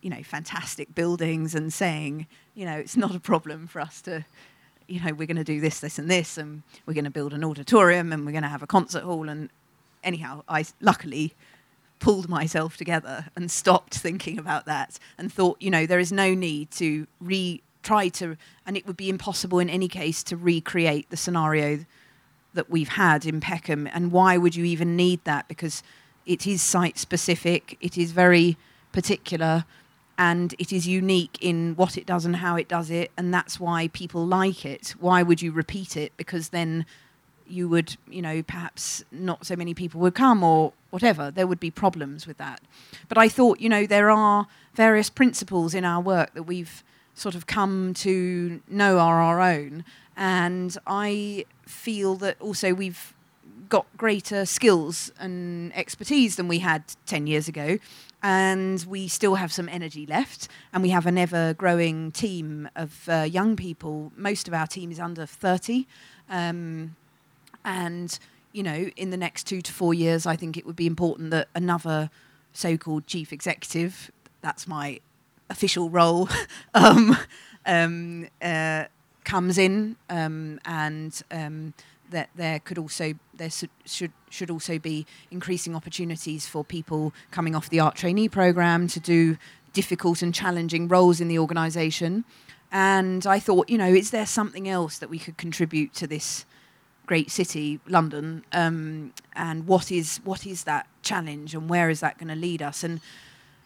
you 0.00 0.08
know, 0.08 0.22
fantastic 0.22 0.94
buildings 0.94 1.54
and 1.54 1.70
saying, 1.70 2.26
you 2.54 2.64
know, 2.64 2.76
it's 2.76 2.96
not 2.96 3.14
a 3.14 3.20
problem 3.20 3.66
for 3.66 3.80
us 3.80 4.00
to, 4.02 4.24
you 4.88 5.02
know, 5.02 5.12
we're 5.12 5.26
going 5.26 5.36
to 5.36 5.44
do 5.44 5.60
this, 5.60 5.80
this, 5.80 5.98
and 5.98 6.10
this, 6.10 6.38
and 6.38 6.62
we're 6.86 6.94
going 6.94 7.04
to 7.04 7.10
build 7.10 7.34
an 7.34 7.44
auditorium 7.44 8.10
and 8.10 8.24
we're 8.24 8.32
going 8.32 8.42
to 8.42 8.48
have 8.48 8.62
a 8.62 8.66
concert 8.66 9.02
hall. 9.02 9.28
And 9.28 9.50
anyhow, 10.02 10.42
I 10.48 10.64
luckily 10.80 11.34
pulled 11.98 12.28
myself 12.28 12.76
together 12.76 13.26
and 13.34 13.50
stopped 13.50 13.94
thinking 13.94 14.38
about 14.38 14.66
that 14.66 14.98
and 15.18 15.32
thought, 15.32 15.60
you 15.60 15.70
know, 15.70 15.86
there 15.86 15.98
is 15.98 16.12
no 16.12 16.34
need 16.34 16.70
to 16.72 17.06
re 17.20 17.62
try 17.82 18.08
to, 18.08 18.36
and 18.66 18.76
it 18.76 18.84
would 18.86 18.96
be 18.96 19.08
impossible 19.08 19.60
in 19.60 19.70
any 19.70 19.86
case 19.86 20.24
to 20.24 20.36
recreate 20.36 21.08
the 21.08 21.16
scenario 21.16 21.84
that 22.52 22.68
we've 22.68 22.88
had 22.88 23.24
in 23.24 23.40
Peckham. 23.40 23.86
And 23.86 24.10
why 24.10 24.36
would 24.36 24.56
you 24.56 24.64
even 24.64 24.96
need 24.96 25.22
that? 25.22 25.46
Because 25.46 25.84
it 26.26 26.46
is 26.48 26.60
site 26.60 26.98
specific, 26.98 27.76
it 27.80 27.96
is 27.96 28.10
very 28.10 28.56
particular, 28.90 29.64
and 30.18 30.52
it 30.58 30.72
is 30.72 30.88
unique 30.88 31.38
in 31.40 31.76
what 31.76 31.96
it 31.96 32.06
does 32.06 32.24
and 32.24 32.36
how 32.36 32.56
it 32.56 32.66
does 32.68 32.90
it. 32.90 33.12
And 33.16 33.32
that's 33.32 33.60
why 33.60 33.88
people 33.88 34.26
like 34.26 34.64
it. 34.64 34.94
Why 34.98 35.22
would 35.22 35.40
you 35.40 35.52
repeat 35.52 35.96
it? 35.96 36.12
Because 36.16 36.48
then 36.48 36.86
you 37.48 37.68
would, 37.68 37.96
you 38.08 38.22
know, 38.22 38.42
perhaps 38.42 39.04
not 39.10 39.46
so 39.46 39.56
many 39.56 39.74
people 39.74 40.00
would 40.00 40.14
come 40.14 40.42
or 40.42 40.72
whatever. 40.90 41.30
There 41.30 41.46
would 41.46 41.60
be 41.60 41.70
problems 41.70 42.26
with 42.26 42.38
that. 42.38 42.60
But 43.08 43.18
I 43.18 43.28
thought, 43.28 43.60
you 43.60 43.68
know, 43.68 43.86
there 43.86 44.10
are 44.10 44.46
various 44.74 45.10
principles 45.10 45.74
in 45.74 45.84
our 45.84 46.00
work 46.00 46.34
that 46.34 46.44
we've 46.44 46.82
sort 47.14 47.34
of 47.34 47.46
come 47.46 47.94
to 47.94 48.60
know 48.68 48.98
are 48.98 49.20
our 49.20 49.40
own. 49.40 49.84
And 50.16 50.76
I 50.86 51.46
feel 51.66 52.14
that 52.16 52.40
also 52.40 52.74
we've 52.74 53.14
got 53.68 53.86
greater 53.96 54.46
skills 54.46 55.10
and 55.18 55.74
expertise 55.76 56.36
than 56.36 56.46
we 56.46 56.60
had 56.60 56.84
10 57.06 57.26
years 57.26 57.48
ago. 57.48 57.78
And 58.22 58.84
we 58.88 59.08
still 59.08 59.36
have 59.36 59.52
some 59.52 59.68
energy 59.68 60.06
left. 60.06 60.48
And 60.72 60.82
we 60.82 60.90
have 60.90 61.06
an 61.06 61.18
ever 61.18 61.54
growing 61.54 62.12
team 62.12 62.68
of 62.76 63.08
uh, 63.08 63.22
young 63.22 63.56
people. 63.56 64.12
Most 64.16 64.48
of 64.48 64.54
our 64.54 64.66
team 64.66 64.90
is 64.90 65.00
under 65.00 65.26
30. 65.26 65.86
Um, 66.28 66.96
and, 67.66 68.18
you 68.52 68.62
know, 68.62 68.88
in 68.96 69.10
the 69.10 69.16
next 69.16 69.44
two 69.44 69.60
to 69.60 69.72
four 69.72 69.92
years, 69.92 70.24
I 70.24 70.36
think 70.36 70.56
it 70.56 70.64
would 70.64 70.76
be 70.76 70.86
important 70.86 71.30
that 71.32 71.48
another 71.54 72.08
so 72.52 72.78
called 72.78 73.06
chief 73.06 73.32
executive, 73.32 74.10
that's 74.40 74.66
my 74.66 75.00
official 75.50 75.90
role, 75.90 76.28
um, 76.74 77.18
um, 77.66 78.28
uh, 78.40 78.84
comes 79.24 79.58
in 79.58 79.96
um, 80.08 80.60
and 80.64 81.20
um, 81.32 81.74
that 82.10 82.30
there 82.36 82.60
could 82.60 82.78
also 82.78 83.14
there 83.34 83.50
should 83.50 84.12
should 84.30 84.48
also 84.50 84.78
be 84.78 85.04
increasing 85.32 85.74
opportunities 85.74 86.46
for 86.46 86.64
people 86.64 87.12
coming 87.32 87.56
off 87.56 87.68
the 87.68 87.80
art 87.80 87.96
trainee 87.96 88.28
program 88.28 88.86
to 88.86 89.00
do 89.00 89.36
difficult 89.72 90.22
and 90.22 90.32
challenging 90.32 90.86
roles 90.86 91.20
in 91.20 91.26
the 91.26 91.38
organisation. 91.38 92.24
And 92.70 93.26
I 93.26 93.40
thought, 93.40 93.68
you 93.68 93.76
know, 93.76 93.88
is 93.88 94.10
there 94.10 94.26
something 94.26 94.68
else 94.68 94.98
that 94.98 95.10
we 95.10 95.18
could 95.18 95.36
contribute 95.36 95.92
to 95.94 96.06
this 96.06 96.46
great 97.06 97.30
city, 97.30 97.80
London, 97.88 98.44
um, 98.52 99.12
and 99.34 99.66
what 99.66 99.90
is 99.90 100.20
what 100.24 100.46
is 100.46 100.64
that 100.64 100.86
challenge, 101.02 101.54
and 101.54 101.70
where 101.70 101.88
is 101.88 102.00
that 102.00 102.18
going 102.18 102.28
to 102.28 102.34
lead 102.34 102.60
us? 102.60 102.84
And 102.84 103.00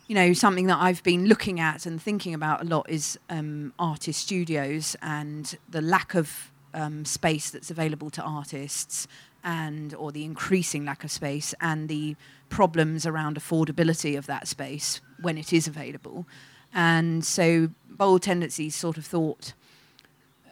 you 0.06 0.14
know, 0.14 0.32
something 0.32 0.66
that 0.66 0.78
I've 0.78 1.02
been 1.02 1.26
looking 1.26 1.60
at 1.60 1.86
and 1.86 2.00
thinking 2.02 2.34
about 2.34 2.62
a 2.62 2.64
lot 2.64 2.90
is 2.90 3.18
um, 3.28 3.72
artist 3.78 4.20
studios 4.20 4.96
and 5.00 5.56
the 5.68 5.80
lack 5.80 6.14
of 6.14 6.50
um, 6.74 7.04
space 7.04 7.50
that's 7.50 7.70
available 7.70 8.10
to 8.10 8.22
artists, 8.22 9.08
and 9.42 9.94
or 9.94 10.12
the 10.12 10.24
increasing 10.24 10.84
lack 10.84 11.04
of 11.04 11.10
space, 11.10 11.54
and 11.60 11.88
the 11.88 12.16
problems 12.48 13.06
around 13.06 13.36
affordability 13.36 14.18
of 14.18 14.26
that 14.26 14.46
space 14.48 15.00
when 15.20 15.38
it 15.38 15.52
is 15.52 15.66
available. 15.66 16.26
And 16.72 17.24
so, 17.24 17.70
bold 17.88 18.22
tendencies 18.22 18.74
sort 18.74 18.98
of 18.98 19.06
thought. 19.06 19.54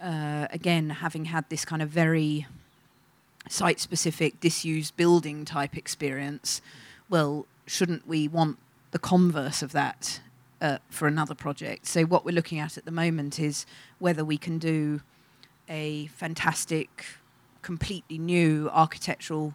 Uh, 0.01 0.47
again, 0.53 0.91
having 0.91 1.25
had 1.25 1.45
this 1.51 1.65
kind 1.65 1.83
of 1.83 1.89
very 1.89 2.47
site 3.53 3.81
specific 3.81 4.41
disused 4.41 4.97
building 4.97 5.45
type 5.45 5.77
experience, 5.77 6.61
well, 7.09 7.47
shouldn't 7.67 8.07
we 8.07 8.29
want 8.29 8.59
the 8.91 8.99
converse 8.99 9.63
of 9.63 9.73
that 9.73 10.21
uh, 10.61 10.79
for 10.89 11.07
another 11.07 11.35
project? 11.35 11.87
So, 11.87 12.05
what 12.05 12.25
we're 12.25 12.35
looking 12.35 12.59
at 12.59 12.77
at 12.77 12.85
the 12.85 12.91
moment 12.91 13.39
is 13.39 13.67
whether 13.99 14.25
we 14.25 14.39
can 14.39 14.59
do 14.59 15.01
a 15.69 16.07
fantastic, 16.09 17.05
completely 17.63 18.19
new 18.19 18.71
architectural 18.73 19.55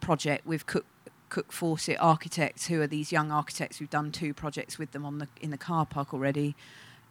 project 0.00 0.46
with 0.46 0.66
Cooke, 0.66 0.86
Cooke 1.28 1.52
Fawcett 1.52 1.98
Architects, 2.00 2.66
who 2.66 2.80
are 2.80 2.86
these 2.86 3.12
young 3.12 3.30
architects. 3.30 3.80
We've 3.80 3.90
done 3.90 4.12
two 4.12 4.34
projects 4.34 4.78
with 4.78 4.92
them 4.92 5.04
on 5.04 5.18
the 5.18 5.28
in 5.40 5.50
the 5.50 5.58
car 5.58 5.86
park 5.86 6.14
already. 6.14 6.54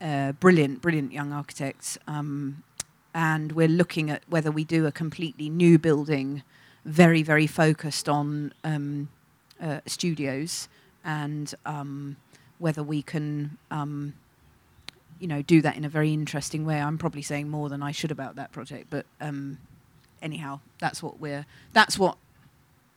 Uh, 0.01 0.31
brilliant, 0.33 0.81
brilliant 0.81 1.11
young 1.11 1.33
architects. 1.33 1.97
Um, 2.07 2.63
and 3.13 3.53
we're 3.53 3.67
looking 3.67 4.09
at 4.09 4.23
whether 4.27 4.51
we 4.51 4.63
do 4.63 4.85
a 4.85 4.91
completely 4.91 5.49
new 5.49 5.77
building, 5.77 6.43
very 6.85 7.23
very 7.23 7.47
focused 7.47 8.07
on 8.07 8.53
um, 8.63 9.09
uh, 9.61 9.81
studios, 9.85 10.67
and 11.03 11.53
um, 11.65 12.17
whether 12.57 12.83
we 12.83 13.01
can. 13.01 13.57
Um, 13.71 14.13
you 15.19 15.27
know, 15.27 15.41
do 15.41 15.61
that 15.61 15.75
in 15.75 15.83
a 15.83 15.89
very 15.89 16.13
interesting 16.13 16.65
way. 16.65 16.79
I'm 16.79 16.97
probably 16.97 17.21
saying 17.21 17.49
more 17.49 17.67
than 17.67 17.83
I 17.83 17.91
should 17.91 18.09
about 18.09 18.37
that 18.37 18.53
project, 18.53 18.87
but 18.89 19.05
um, 19.19 19.57
anyhow, 20.21 20.61
that's 20.79 21.03
what 21.03 21.19
we're. 21.19 21.45
That's 21.73 21.99
what 21.99 22.17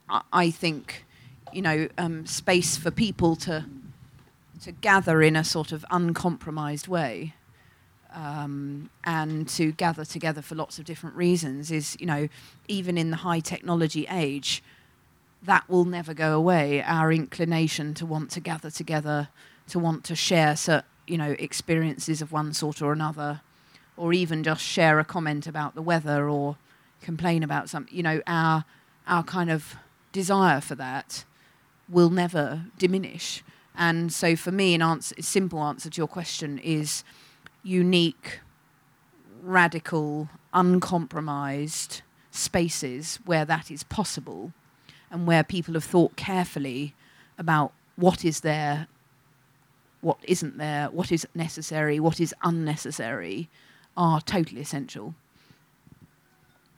I, 0.08 0.22
I 0.32 0.50
think. 0.50 1.04
You 1.52 1.62
know, 1.62 1.88
um, 1.98 2.24
space 2.24 2.76
for 2.76 2.92
people 2.92 3.34
to 3.36 3.64
to 4.62 4.72
gather 4.72 5.20
in 5.20 5.34
a 5.34 5.42
sort 5.42 5.72
of 5.72 5.84
uncompromised 5.90 6.86
way 6.86 7.34
um, 8.14 8.90
and 9.04 9.48
to 9.50 9.72
gather 9.72 10.04
together 10.04 10.42
for 10.42 10.54
lots 10.54 10.78
of 10.78 10.84
different 10.84 11.16
reasons 11.16 11.70
is, 11.70 11.96
you 12.00 12.06
know, 12.06 12.28
even 12.68 12.98
in 12.98 13.10
the 13.10 13.18
high 13.18 13.40
technology 13.40 14.06
age, 14.10 14.62
that 15.42 15.68
will 15.68 15.84
never 15.84 16.14
go 16.14 16.36
away. 16.36 16.82
Our 16.82 17.12
inclination 17.12 17.94
to 17.94 18.06
want 18.06 18.30
to 18.32 18.40
gather 18.40 18.70
together, 18.70 19.28
to 19.68 19.78
want 19.78 20.04
to 20.04 20.14
share, 20.14 20.56
certain, 20.56 20.88
you 21.06 21.18
know, 21.18 21.34
experiences 21.38 22.22
of 22.22 22.32
one 22.32 22.52
sort 22.52 22.80
or 22.80 22.92
another, 22.92 23.40
or 23.96 24.12
even 24.12 24.42
just 24.42 24.62
share 24.62 24.98
a 24.98 25.04
comment 25.04 25.46
about 25.46 25.74
the 25.74 25.82
weather 25.82 26.28
or 26.28 26.56
complain 27.00 27.42
about 27.42 27.68
something. 27.68 27.94
You 27.94 28.02
know, 28.02 28.22
our 28.26 28.64
our 29.06 29.24
kind 29.24 29.50
of 29.50 29.74
desire 30.12 30.60
for 30.60 30.76
that 30.76 31.24
will 31.88 32.10
never 32.10 32.66
diminish. 32.78 33.42
And 33.74 34.12
so, 34.12 34.36
for 34.36 34.52
me, 34.52 34.74
an 34.74 34.82
answer, 34.82 35.14
a 35.18 35.22
simple 35.22 35.62
answer 35.62 35.90
to 35.90 36.00
your 36.00 36.08
question 36.08 36.58
is 36.58 37.04
unique, 37.62 38.40
radical, 39.42 40.28
uncompromised 40.52 42.02
spaces 42.30 43.18
where 43.24 43.44
that 43.44 43.70
is 43.70 43.82
possible 43.84 44.52
and 45.10 45.26
where 45.26 45.44
people 45.44 45.74
have 45.74 45.84
thought 45.84 46.16
carefully 46.16 46.94
about 47.38 47.72
what 47.96 48.24
is 48.24 48.40
there, 48.40 48.86
what 50.00 50.18
isn't 50.24 50.58
there, 50.58 50.88
what 50.90 51.12
is 51.12 51.26
necessary, 51.34 52.00
what 52.00 52.20
is 52.20 52.34
unnecessary, 52.42 53.48
are 53.96 54.20
totally 54.20 54.60
essential. 54.60 55.14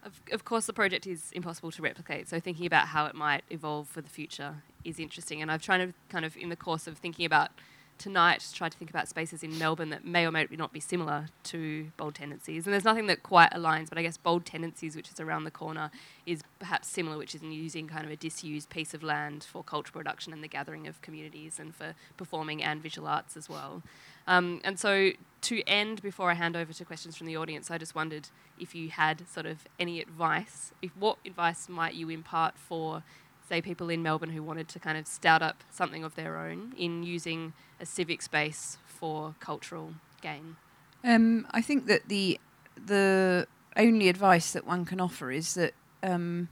Of, 0.03 0.21
of 0.33 0.45
course, 0.45 0.67
the 0.67 0.73
project 0.73 1.07
is 1.07 1.31
impossible 1.33 1.71
to 1.73 1.83
replicate, 1.83 2.29
so 2.29 2.39
thinking 2.39 2.67
about 2.67 2.89
how 2.89 3.07
it 3.07 3.15
might 3.15 3.45
evolve 3.49 3.89
for 3.89 4.03
the 4.03 4.11
future 4.11 4.57
is 4.85 4.99
interesting. 4.99 5.41
And 5.41 5.51
I've 5.51 5.63
tried 5.63 5.79
to 5.79 5.95
kind 6.11 6.25
of, 6.25 6.37
in 6.37 6.51
the 6.51 6.57
course 6.57 6.87
of 6.87 6.99
thinking 6.99 7.25
about 7.25 7.51
tonight 7.99 8.45
try 8.53 8.69
to 8.69 8.77
think 8.77 8.91
about 8.91 9.09
spaces 9.09 9.43
in 9.43 9.59
Melbourne 9.59 9.91
that 9.91 10.05
may 10.05 10.27
or 10.27 10.31
may 10.31 10.47
not 10.51 10.73
be 10.73 10.81
similar 10.81 11.27
to 11.45 11.91
Bold 11.97 12.15
Tendencies. 12.15 12.67
And 12.67 12.73
there's 12.73 12.85
nothing 12.85 13.07
that 13.07 13.23
quite 13.23 13.51
aligns, 13.53 13.89
but 13.89 13.99
I 13.99 14.03
guess 14.03 14.17
Bold 14.17 14.45
Tendencies, 14.45 14.97
which 14.97 15.11
is 15.11 15.21
around 15.21 15.45
the 15.45 15.51
corner, 15.51 15.91
is 16.27 16.43
perhaps 16.59 16.89
similar, 16.89 17.17
which 17.17 17.35
is 17.35 17.43
in 17.43 17.53
using 17.53 17.87
kind 17.89 18.05
of 18.05 18.11
a 18.11 18.17
disused 18.17 18.71
piece 18.71 18.95
of 18.95 19.03
land 19.03 19.45
for 19.45 19.63
cultural 19.63 20.01
production 20.01 20.33
and 20.33 20.43
the 20.43 20.49
gathering 20.49 20.87
of 20.87 21.01
communities 21.03 21.59
and 21.59 21.75
for 21.75 21.95
performing 22.17 22.63
and 22.63 22.83
visual 22.83 23.07
arts 23.09 23.37
as 23.37 23.49
well. 23.49 23.83
Um, 24.27 24.61
and 24.65 24.79
so 24.79 25.11
to 25.43 25.63
end, 25.67 26.03
before 26.03 26.31
I 26.31 26.35
hand 26.35 26.57
over 26.57 26.73
to 26.73 26.85
questions 26.85 27.17
from 27.17 27.27
the 27.27 27.37
audience, 27.37 27.71
I 27.71 27.79
just 27.79 27.95
wondered 27.95 28.29
if 28.59 28.75
you 28.75 28.89
had 28.89 29.29
sort 29.29 29.47
of 29.47 29.67
any 29.79 30.01
advice, 30.01 30.73
if 30.81 30.97
what 30.97 31.19
advice 31.27 31.69
might 31.69 31.95
you 31.95 32.09
impart 32.09 32.57
for 32.57 33.03
say 33.49 33.61
people 33.61 33.89
in 33.91 34.03
Melbourne 34.03 34.31
who 34.31 34.43
wanted 34.43 34.69
to 34.69 34.79
kind 34.79 34.99
of 34.99 35.07
start 35.07 35.43
up 35.43 35.63
something 35.71 36.05
of 36.05 36.15
their 36.15 36.39
own 36.39 36.73
in 36.77 37.03
using 37.03 37.53
a 37.81 37.87
civic 37.87 38.23
space 38.23 38.79
for 38.87 39.35
cultural 39.41 39.95
gain? 40.21 40.57
Um, 41.03 41.47
I 41.51 41.61
think 41.61 41.87
that 41.87 42.09
the 42.09 42.41
the 42.87 43.47
only 43.77 44.09
advice 44.09 44.53
that 44.53 44.67
one 44.67 44.85
can 44.85 45.01
offer 45.01 45.31
is 45.31 45.55
that 45.55 45.75
um, 46.03 46.49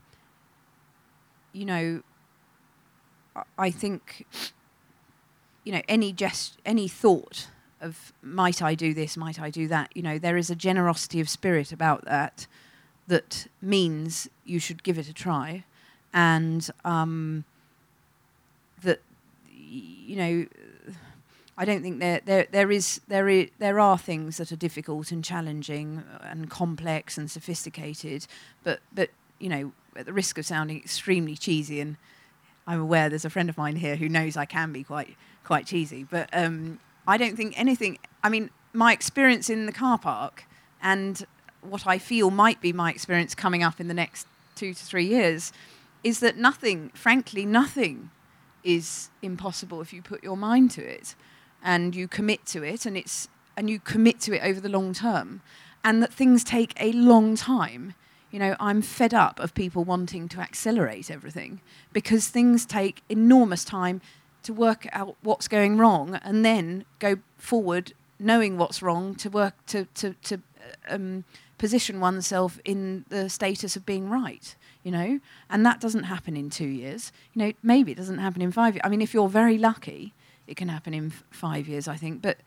you 1.53 1.65
know 1.65 2.03
I 3.59 3.71
think 3.71 4.27
you 5.65 5.73
know, 5.73 5.83
any 5.89 6.13
gest, 6.13 6.59
any 6.65 6.89
thought 6.89 7.49
of 7.81 8.13
might 8.23 8.63
I 8.63 8.75
do 8.75 8.95
this, 8.95 9.17
might 9.17 9.41
I 9.41 9.51
do 9.51 9.69
that, 9.69 9.91
you 9.95 10.03
know, 10.03 10.19
there 10.19 10.37
is 10.37 10.51
a 10.51 10.57
generosity 10.57 11.21
of 11.21 11.29
spirit 11.29 11.73
about 11.73 12.05
that 12.05 12.47
that 13.09 13.47
means 13.61 14.29
you 14.45 14.59
should 14.59 14.83
give 14.83 14.99
it 14.99 15.09
a 15.09 15.13
try, 15.13 15.65
and 16.13 16.69
um, 16.85 17.45
that 18.83 19.01
you 19.51 20.17
know 20.17 20.47
I 21.57 21.65
don't 21.65 21.83
think 21.83 22.01
there 22.01 22.21
there 22.25 22.47
there 22.51 22.71
is 22.71 23.01
there 23.09 23.29
is, 23.29 23.51
there 23.59 23.79
are 23.79 23.99
things 23.99 24.39
that 24.39 24.53
are 24.53 24.57
difficult 24.57 25.13
and 25.13 25.25
challenging 25.25 26.03
and 26.23 26.51
complex 26.51 27.19
and 27.19 27.31
sophisticated, 27.31 28.27
but 28.65 28.81
but 28.93 29.11
you 29.39 29.49
know 29.49 29.73
at 29.95 30.07
the 30.07 30.13
risk 30.13 30.39
of 30.39 30.47
sounding 30.47 30.79
extremely 30.79 31.37
cheesy 31.37 31.81
and 31.81 31.97
I'm 32.67 32.81
aware 32.81 33.09
there's 33.09 33.25
a 33.25 33.31
friend 33.31 33.49
of 33.49 33.59
mine 33.59 33.77
here 33.77 33.97
who 33.97 34.09
knows 34.09 34.37
I 34.37 34.45
can 34.45 34.73
be 34.73 34.85
quite 34.85 35.17
quite 35.45 35.67
cheesy, 35.67 36.05
but 36.05 36.31
um, 36.33 36.79
I 37.07 37.17
don't 37.17 37.37
think 37.37 37.59
anything. 37.59 37.99
I 38.23 38.29
mean, 38.29 38.51
my 38.73 38.93
experience 38.93 39.51
in 39.51 39.67
the 39.67 39.73
car 39.73 39.99
park 39.99 40.45
and 40.81 41.25
what 41.61 41.87
I 41.87 41.99
feel 41.99 42.31
might 42.31 42.61
be 42.61 42.73
my 42.73 42.91
experience 42.91 43.35
coming 43.35 43.63
up 43.63 43.81
in 43.81 43.89
the 43.89 43.95
next 43.95 44.27
two 44.55 44.75
to 44.75 44.85
three 44.85 45.07
years 45.07 45.53
is 46.05 46.21
that 46.21 46.37
nothing, 46.37 46.91
frankly, 46.95 47.47
nothing 47.47 48.11
is 48.65 49.11
impossible 49.23 49.81
if 49.81 49.93
you 49.93 50.03
put 50.03 50.23
your 50.23 50.37
mind 50.37 50.71
to 50.73 50.83
it 50.83 51.15
and 51.63 51.95
you 51.95 52.09
commit 52.09 52.45
to 52.47 52.63
it 52.63 52.87
and 52.87 52.97
it's 52.97 53.29
and 53.57 53.69
you 53.69 53.79
commit 53.79 54.19
to 54.19 54.35
it 54.35 54.43
over 54.43 54.61
the 54.61 54.69
long 54.69 54.93
term. 54.93 55.43
And 55.85 56.03
that 56.03 56.13
things 56.13 56.43
take 56.43 56.73
a 56.81 56.93
long 56.93 57.37
time. 57.37 57.95
You 58.31 58.39
know 58.39 58.57
i'm 58.59 58.81
fed 58.81 59.13
up 59.13 59.39
of 59.41 59.53
people 59.53 59.85
wanting 59.85 60.27
to 60.29 60.41
accelerate 60.41 61.11
everything 61.11 61.61
because 61.93 62.29
things 62.29 62.65
take 62.65 63.03
enormous 63.11 63.63
time 63.63 64.01
to 64.45 64.55
work 64.55 64.87
out 64.91 65.17
what's 65.21 65.49
going 65.49 65.77
wrong 65.77 66.15
and 66.23 66.43
then 66.43 66.87
go 66.99 67.17
forward 67.37 67.93
knowing 68.19 68.57
what's 68.57 68.81
wrong 68.81 69.15
to 69.17 69.29
work 69.29 69.55
to 69.67 69.85
to 69.95 70.15
to 70.23 70.41
um, 70.89 71.25
position 71.59 72.01
oneself 72.01 72.59
in 72.65 73.05
the 73.09 73.29
status 73.29 73.77
of 73.77 73.85
being 73.85 74.09
right 74.09 74.57
you 74.83 74.91
know 74.91 75.21
and 75.49 75.65
that 75.65 75.81
doesn't 75.81 76.05
happen 76.05 76.37
in 76.37 76.51
two 76.51 76.67
years 76.67 77.13
you 77.35 77.43
know 77.43 77.53
maybe 77.63 77.93
it 77.93 77.97
doesn't 77.97 78.19
happen 78.19 78.43
in 78.43 78.51
five 78.51 78.75
years 78.75 78.83
i 78.85 78.89
mean 78.89 79.01
if 79.01 79.15
you're 79.15 79.29
very 79.29 79.57
lucky 79.57 80.13
it 80.47 80.57
can 80.57 80.69
happen 80.69 80.95
in 80.95 81.07
f- 81.09 81.25
five 81.31 81.69
years, 81.69 81.89
I 81.89 81.97
think. 81.97 82.23
But 82.23 82.39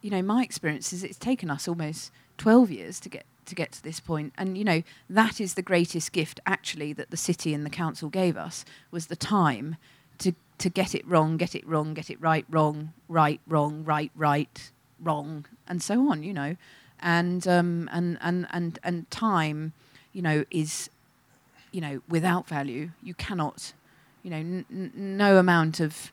you 0.00 0.10
know, 0.10 0.22
my 0.22 0.42
experience 0.42 0.92
is 0.92 1.04
it's 1.04 1.18
taken 1.18 1.50
us 1.50 1.68
almost 1.68 2.10
12 2.38 2.70
years 2.70 3.00
to 3.00 3.08
get 3.08 3.24
to 3.44 3.54
get 3.54 3.72
to 3.72 3.82
this 3.82 4.00
point, 4.00 4.32
and 4.36 4.56
you 4.56 4.64
know 4.64 4.82
that 5.10 5.40
is 5.40 5.54
the 5.54 5.62
greatest 5.62 6.12
gift 6.12 6.40
actually 6.46 6.92
that 6.92 7.10
the 7.10 7.16
city 7.16 7.54
and 7.54 7.64
the 7.66 7.70
council 7.70 8.08
gave 8.08 8.36
us 8.36 8.64
was 8.90 9.06
the 9.06 9.16
time 9.16 9.76
to 10.18 10.32
to 10.58 10.68
get 10.68 10.94
it 10.94 11.06
wrong, 11.06 11.36
get 11.36 11.54
it 11.54 11.66
wrong, 11.66 11.94
get 11.94 12.10
it 12.10 12.20
right, 12.20 12.44
wrong, 12.48 12.92
right, 13.08 13.40
wrong, 13.46 13.84
right, 13.84 14.12
right, 14.14 14.70
wrong, 15.00 15.46
and 15.66 15.82
so 15.82 16.10
on. 16.10 16.22
You 16.22 16.34
know, 16.34 16.56
and 17.00 17.46
um, 17.48 17.88
and 17.92 18.18
and 18.20 18.46
and 18.50 18.78
and 18.82 19.10
time, 19.10 19.72
you 20.12 20.22
know, 20.22 20.44
is 20.50 20.90
you 21.72 21.80
know 21.80 22.00
without 22.08 22.46
value. 22.48 22.90
You 23.02 23.14
cannot, 23.14 23.72
you 24.22 24.30
know, 24.30 24.36
n- 24.36 24.66
n- 24.70 24.92
no 24.94 25.38
amount 25.38 25.80
of 25.80 26.12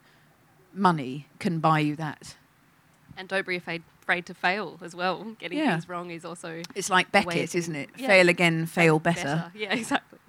money 0.74 1.28
can 1.40 1.60
buy 1.60 1.80
you 1.80 1.96
that. 1.98 2.36
And 3.18 3.28
don't 3.28 3.46
be 3.46 3.58
afraid, 3.58 3.84
afraid 4.02 4.26
to 4.28 4.34
fail 4.34 4.80
as 4.82 4.96
well. 4.96 5.36
Getting 5.40 5.58
Yeah. 5.58 5.72
things 5.72 5.90
wrong 5.90 6.10
is 6.10 6.24
also 6.24 6.62
It's 6.74 6.90
like 6.90 7.12
way 7.12 7.24
Beckett, 7.26 7.54
isn't 7.56 7.76
it? 7.76 7.90
yeah. 7.98 8.08
Fail 8.08 8.30
again, 8.30 8.66
fail 8.66 9.00
better. 9.00 9.52
Yeah, 9.54 9.74
exactly. 9.74 10.20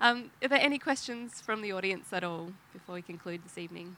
Um, 0.00 0.30
are 0.42 0.48
there 0.48 0.60
any 0.60 0.78
questions 0.78 1.40
from 1.40 1.62
the 1.62 1.72
audience 1.72 2.12
at 2.12 2.24
all 2.24 2.50
before 2.72 2.96
we 2.96 3.02
conclude 3.02 3.44
this 3.44 3.56
evening? 3.56 3.96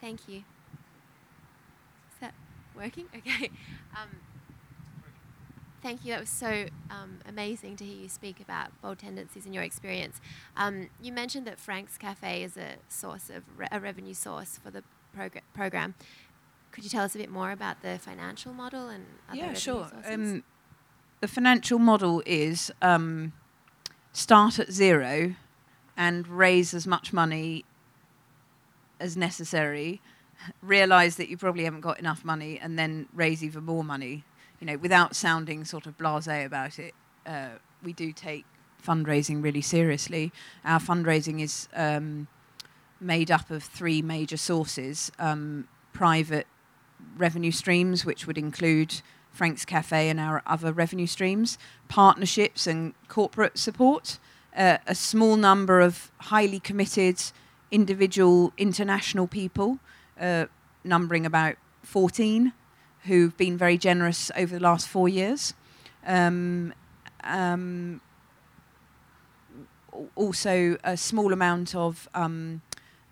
Thank 0.00 0.28
you. 0.28 0.42
Working? 2.76 3.06
Okay. 3.16 3.50
Um, 3.96 4.08
thank 5.82 6.04
you. 6.04 6.12
That 6.12 6.20
was 6.20 6.28
so 6.28 6.66
um, 6.90 7.18
amazing 7.26 7.76
to 7.76 7.84
hear 7.84 7.96
you 8.02 8.08
speak 8.08 8.40
about 8.40 8.70
bold 8.82 8.98
tendencies 8.98 9.46
in 9.46 9.52
your 9.52 9.62
experience. 9.62 10.20
Um, 10.56 10.88
you 11.00 11.12
mentioned 11.12 11.46
that 11.46 11.58
Frank's 11.58 11.96
Cafe 11.96 12.42
is 12.42 12.56
a 12.56 12.76
source 12.88 13.30
of 13.30 13.42
re- 13.56 13.68
a 13.72 13.80
revenue 13.80 14.14
source 14.14 14.58
for 14.62 14.70
the 14.70 14.82
progr- 15.16 15.40
program. 15.54 15.94
Could 16.72 16.84
you 16.84 16.90
tell 16.90 17.04
us 17.04 17.14
a 17.14 17.18
bit 17.18 17.30
more 17.30 17.52
about 17.52 17.80
the 17.82 17.98
financial 17.98 18.52
model 18.52 18.88
and 18.88 19.06
other 19.28 19.38
yeah, 19.38 19.52
sure. 19.54 19.88
Um, 20.04 20.44
the 21.20 21.28
financial 21.28 21.78
model 21.78 22.22
is 22.26 22.70
um, 22.82 23.32
start 24.12 24.58
at 24.58 24.70
zero 24.70 25.34
and 25.96 26.28
raise 26.28 26.74
as 26.74 26.86
much 26.86 27.12
money 27.12 27.64
as 29.00 29.16
necessary. 29.16 30.00
Realize 30.62 31.16
that 31.16 31.28
you 31.28 31.36
probably 31.36 31.64
haven't 31.64 31.80
got 31.80 31.98
enough 31.98 32.24
money, 32.24 32.58
and 32.58 32.78
then 32.78 33.06
raise 33.14 33.42
even 33.42 33.64
more 33.64 33.84
money. 33.84 34.24
You 34.60 34.66
know, 34.66 34.76
without 34.76 35.14
sounding 35.14 35.64
sort 35.64 35.86
of 35.86 35.98
blasé 35.98 36.44
about 36.44 36.78
it. 36.78 36.94
Uh, 37.26 37.48
we 37.82 37.92
do 37.92 38.12
take 38.12 38.44
fundraising 38.84 39.42
really 39.42 39.60
seriously. 39.60 40.32
Our 40.64 40.80
fundraising 40.80 41.42
is 41.42 41.68
um, 41.74 42.28
made 43.00 43.30
up 43.30 43.50
of 43.50 43.62
three 43.62 44.02
major 44.02 44.36
sources: 44.36 45.10
um, 45.18 45.68
private 45.92 46.46
revenue 47.16 47.50
streams, 47.50 48.04
which 48.04 48.26
would 48.26 48.38
include 48.38 49.02
Frank's 49.30 49.64
Cafe 49.64 50.08
and 50.08 50.18
our 50.18 50.42
other 50.46 50.72
revenue 50.72 51.06
streams, 51.06 51.58
partnerships 51.88 52.66
and 52.66 52.94
corporate 53.08 53.58
support, 53.58 54.18
uh, 54.56 54.78
a 54.86 54.94
small 54.94 55.36
number 55.36 55.80
of 55.80 56.10
highly 56.18 56.58
committed 56.58 57.22
individual 57.70 58.52
international 58.56 59.26
people, 59.26 59.78
uh, 60.20 60.46
numbering 60.84 61.26
about 61.26 61.56
14, 61.82 62.52
who've 63.04 63.36
been 63.36 63.56
very 63.56 63.78
generous 63.78 64.30
over 64.36 64.54
the 64.54 64.62
last 64.62 64.88
four 64.88 65.08
years. 65.08 65.54
Um, 66.06 66.72
um, 67.24 68.00
also, 70.14 70.76
a 70.84 70.96
small 70.96 71.32
amount 71.32 71.74
of 71.74 72.08
um, 72.14 72.62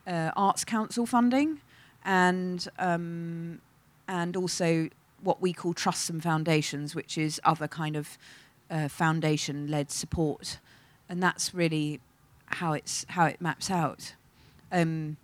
uh, 0.06 0.30
Arts 0.36 0.64
Council 0.64 1.06
funding, 1.06 1.60
and 2.04 2.68
um, 2.78 3.60
and 4.06 4.36
also 4.36 4.88
what 5.22 5.40
we 5.40 5.52
call 5.52 5.72
trusts 5.72 6.10
and 6.10 6.22
foundations, 6.22 6.94
which 6.94 7.16
is 7.16 7.40
other 7.44 7.66
kind 7.66 7.96
of 7.96 8.18
uh, 8.70 8.88
foundation-led 8.88 9.90
support, 9.90 10.58
and 11.08 11.22
that's 11.22 11.54
really 11.54 12.00
how 12.46 12.74
it's 12.74 13.06
how 13.08 13.24
it 13.24 13.40
maps 13.40 13.70
out. 13.70 14.14
Um, 14.70 15.16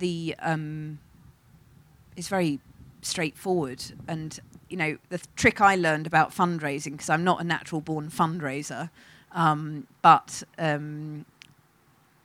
the 0.00 0.34
um, 0.40 0.98
it's 2.16 2.28
very 2.28 2.58
straightforward, 3.02 3.82
and 4.08 4.40
you 4.68 4.76
know 4.76 4.98
the 5.08 5.18
th- 5.18 5.28
trick 5.36 5.60
I 5.60 5.76
learned 5.76 6.06
about 6.06 6.34
fundraising 6.34 6.92
because 6.92 7.08
I'm 7.08 7.24
not 7.24 7.40
a 7.40 7.44
natural-born 7.44 8.10
fundraiser, 8.10 8.90
um, 9.32 9.86
but 10.02 10.42
um, 10.58 11.24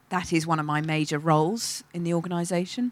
that 0.10 0.34
is 0.34 0.48
one 0.48 0.60
of 0.60 0.66
my 0.66 0.82
major 0.82 1.20
roles 1.20 1.84
in 1.94 2.04
the 2.04 2.14
organisation. 2.14 2.92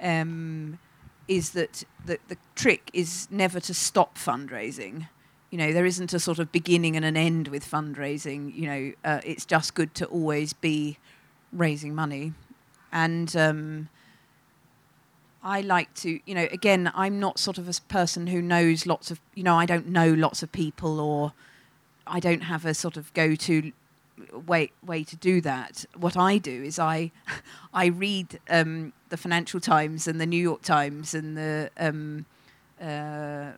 Um, 0.00 0.78
is 1.26 1.50
that 1.50 1.84
the, 2.04 2.18
the 2.28 2.36
trick 2.54 2.90
is 2.92 3.28
never 3.30 3.60
to 3.60 3.72
stop 3.72 4.18
fundraising. 4.18 5.08
You 5.50 5.58
know, 5.58 5.72
there 5.72 5.86
isn't 5.86 6.12
a 6.12 6.18
sort 6.18 6.38
of 6.38 6.52
beginning 6.52 6.96
and 6.96 7.04
an 7.04 7.16
end 7.16 7.48
with 7.48 7.64
fundraising. 7.64 8.54
You 8.54 8.66
know, 8.66 8.92
uh, 9.04 9.20
it's 9.24 9.46
just 9.46 9.74
good 9.74 9.94
to 9.94 10.06
always 10.06 10.52
be 10.52 10.98
raising 11.52 11.94
money. 11.94 12.34
And 12.92 13.34
um, 13.36 13.88
I 15.44 15.60
like 15.60 15.92
to, 15.96 16.18
you 16.24 16.34
know, 16.34 16.48
again, 16.50 16.90
I'm 16.94 17.20
not 17.20 17.38
sort 17.38 17.58
of 17.58 17.68
a 17.68 17.74
person 17.88 18.28
who 18.28 18.40
knows 18.40 18.86
lots 18.86 19.10
of, 19.10 19.20
you 19.34 19.42
know, 19.42 19.54
I 19.56 19.66
don't 19.66 19.88
know 19.88 20.10
lots 20.12 20.42
of 20.42 20.50
people 20.50 20.98
or 20.98 21.34
I 22.06 22.18
don't 22.18 22.44
have 22.44 22.64
a 22.64 22.72
sort 22.72 22.96
of 22.96 23.12
go 23.12 23.34
to 23.34 23.72
way 24.46 24.70
way 24.82 25.04
to 25.04 25.16
do 25.16 25.42
that. 25.42 25.84
What 25.96 26.16
I 26.16 26.38
do 26.38 26.62
is 26.62 26.78
I 26.78 27.12
I 27.74 27.86
read 27.86 28.40
um, 28.48 28.94
the 29.10 29.18
Financial 29.18 29.60
Times 29.60 30.08
and 30.08 30.18
the 30.18 30.26
New 30.26 30.40
York 30.40 30.62
Times 30.62 31.14
and 31.14 31.36
the 31.36 31.70
um, 31.76 32.24
uh, 32.80 33.52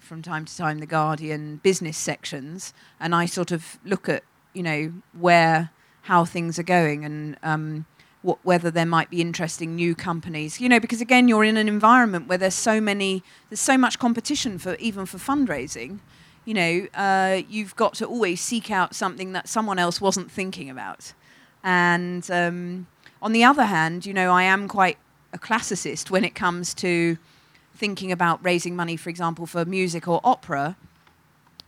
from 0.00 0.22
time 0.22 0.44
to 0.44 0.56
time 0.56 0.78
the 0.78 0.86
Guardian 0.86 1.56
business 1.62 1.96
sections, 1.96 2.74
and 2.98 3.14
I 3.14 3.26
sort 3.26 3.52
of 3.52 3.78
look 3.84 4.08
at 4.08 4.24
you 4.52 4.64
know 4.64 4.92
where 5.12 5.70
how 6.02 6.24
things 6.24 6.58
are 6.58 6.64
going 6.64 7.04
and 7.04 7.36
um, 7.42 7.86
what, 8.22 8.38
whether 8.42 8.70
there 8.70 8.86
might 8.86 9.10
be 9.10 9.20
interesting 9.20 9.74
new 9.74 9.94
companies. 9.94 10.60
You 10.60 10.68
know, 10.68 10.80
because 10.80 11.00
again, 11.00 11.28
you're 11.28 11.44
in 11.44 11.56
an 11.56 11.68
environment 11.68 12.28
where 12.28 12.38
there's 12.38 12.54
so 12.54 12.80
many, 12.80 13.22
there's 13.48 13.60
so 13.60 13.78
much 13.78 13.98
competition 13.98 14.58
for 14.58 14.74
even 14.76 15.06
for 15.06 15.18
fundraising 15.18 16.00
you 16.44 16.54
know, 16.54 16.86
uh, 16.94 17.42
you've 17.48 17.76
got 17.76 17.94
to 17.94 18.06
always 18.06 18.40
seek 18.40 18.70
out 18.70 18.94
something 18.94 19.32
that 19.32 19.48
someone 19.48 19.78
else 19.78 20.00
wasn't 20.00 20.30
thinking 20.30 20.70
about. 20.70 21.12
And 21.62 22.28
um, 22.30 22.86
on 23.20 23.32
the 23.32 23.44
other 23.44 23.66
hand, 23.66 24.06
you 24.06 24.14
know, 24.14 24.32
I 24.32 24.44
am 24.44 24.66
quite 24.66 24.98
a 25.32 25.38
classicist 25.38 26.10
when 26.10 26.24
it 26.24 26.34
comes 26.34 26.74
to 26.74 27.18
thinking 27.74 28.10
about 28.10 28.42
raising 28.44 28.74
money, 28.74 28.96
for 28.96 29.10
example, 29.10 29.46
for 29.46 29.64
music 29.64 30.08
or 30.08 30.20
opera. 30.24 30.76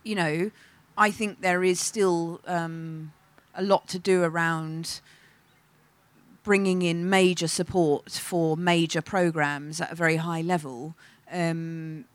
you 0.03 0.15
know, 0.15 0.51
I 0.97 1.11
think 1.11 1.41
there 1.41 1.63
is 1.63 1.79
still 1.79 2.41
um, 2.45 3.13
a 3.55 3.63
lot 3.63 3.87
to 3.89 3.99
do 3.99 4.23
around 4.23 4.99
bringing 6.43 6.81
in 6.81 7.09
major 7.09 7.47
support 7.47 8.11
for 8.11 8.57
major 8.57 9.01
programs 9.01 9.79
at 9.79 9.91
a 9.91 9.95
very 9.95 10.17
high 10.17 10.41
level. 10.41 10.95
Um, 11.31 12.05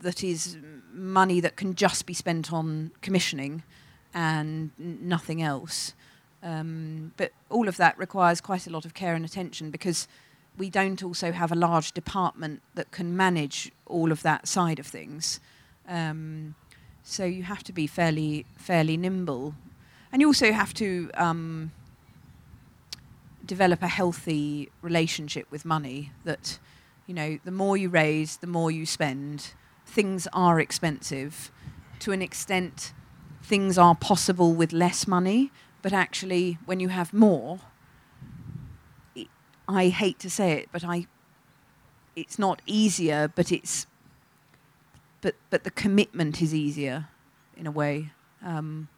that 0.00 0.22
is 0.22 0.56
money 0.92 1.40
that 1.40 1.56
can 1.56 1.74
just 1.74 2.06
be 2.06 2.14
spent 2.14 2.52
on 2.52 2.92
commissioning 3.02 3.62
and 4.14 4.70
nothing 4.78 5.42
else. 5.42 5.92
Um, 6.42 7.12
but 7.16 7.32
all 7.50 7.68
of 7.68 7.76
that 7.78 7.98
requires 7.98 8.40
quite 8.40 8.66
a 8.66 8.70
lot 8.70 8.84
of 8.84 8.94
care 8.94 9.14
and 9.14 9.24
attention 9.24 9.70
because 9.70 10.06
we 10.56 10.70
don't 10.70 11.02
also 11.02 11.32
have 11.32 11.52
a 11.52 11.54
large 11.54 11.92
department 11.92 12.62
that 12.74 12.90
can 12.90 13.16
manage 13.16 13.72
all 13.86 14.12
of 14.12 14.22
that 14.22 14.46
side 14.46 14.78
of 14.78 14.86
things. 14.86 15.40
Um, 15.88 16.54
so 17.02 17.24
you 17.24 17.44
have 17.44 17.64
to 17.64 17.72
be 17.72 17.86
fairly 17.86 18.44
fairly 18.56 18.96
nimble, 18.96 19.54
and 20.12 20.20
you 20.20 20.28
also 20.28 20.52
have 20.52 20.74
to 20.74 21.10
um, 21.14 21.72
develop 23.48 23.82
a 23.82 23.88
healthy 23.88 24.70
relationship 24.82 25.50
with 25.50 25.64
money. 25.64 26.12
That 26.24 26.60
you 27.08 27.14
know, 27.14 27.38
the 27.44 27.50
more 27.50 27.76
you 27.76 27.88
raise, 27.88 28.36
the 28.36 28.46
more 28.46 28.70
you 28.70 28.86
spend. 28.86 29.54
Things 29.86 30.28
are 30.32 30.60
expensive. 30.60 31.50
To 32.00 32.12
an 32.12 32.22
extent, 32.22 32.92
things 33.42 33.78
are 33.78 33.94
possible 33.94 34.52
with 34.52 34.72
less 34.72 35.08
money, 35.08 35.50
but 35.82 35.92
actually, 35.92 36.58
when 36.66 36.78
you 36.78 36.88
have 36.88 37.12
more, 37.12 37.60
I 39.66 39.88
hate 39.88 40.18
to 40.20 40.30
say 40.30 40.52
it, 40.52 40.68
but 40.70 40.84
I, 40.84 41.06
it's 42.14 42.38
not 42.38 42.60
easier, 42.66 43.32
but 43.34 43.50
it's, 43.50 43.86
but 45.20 45.34
but 45.50 45.64
the 45.64 45.70
commitment 45.70 46.42
is 46.42 46.54
easier, 46.54 47.08
in 47.56 47.66
a 47.66 47.70
way. 47.70 48.12
Um, 48.44 48.88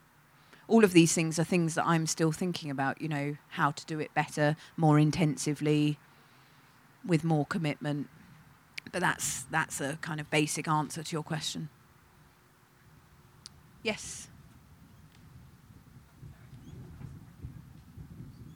all 0.70 0.84
of 0.84 0.92
these 0.92 1.12
things 1.12 1.38
are 1.38 1.44
things 1.44 1.74
that 1.74 1.84
I'm 1.86 2.06
still 2.06 2.32
thinking 2.32 2.70
about. 2.70 3.02
You 3.02 3.08
know, 3.08 3.36
how 3.50 3.72
to 3.72 3.84
do 3.86 3.98
it 3.98 4.14
better, 4.14 4.56
more 4.76 4.98
intensively, 4.98 5.98
with 7.04 7.24
more 7.24 7.44
commitment. 7.44 8.08
But 8.92 9.00
that's 9.00 9.42
that's 9.50 9.80
a 9.80 9.98
kind 10.00 10.20
of 10.20 10.30
basic 10.30 10.68
answer 10.68 11.02
to 11.02 11.12
your 11.12 11.22
question. 11.22 11.68
Yes. 13.82 14.28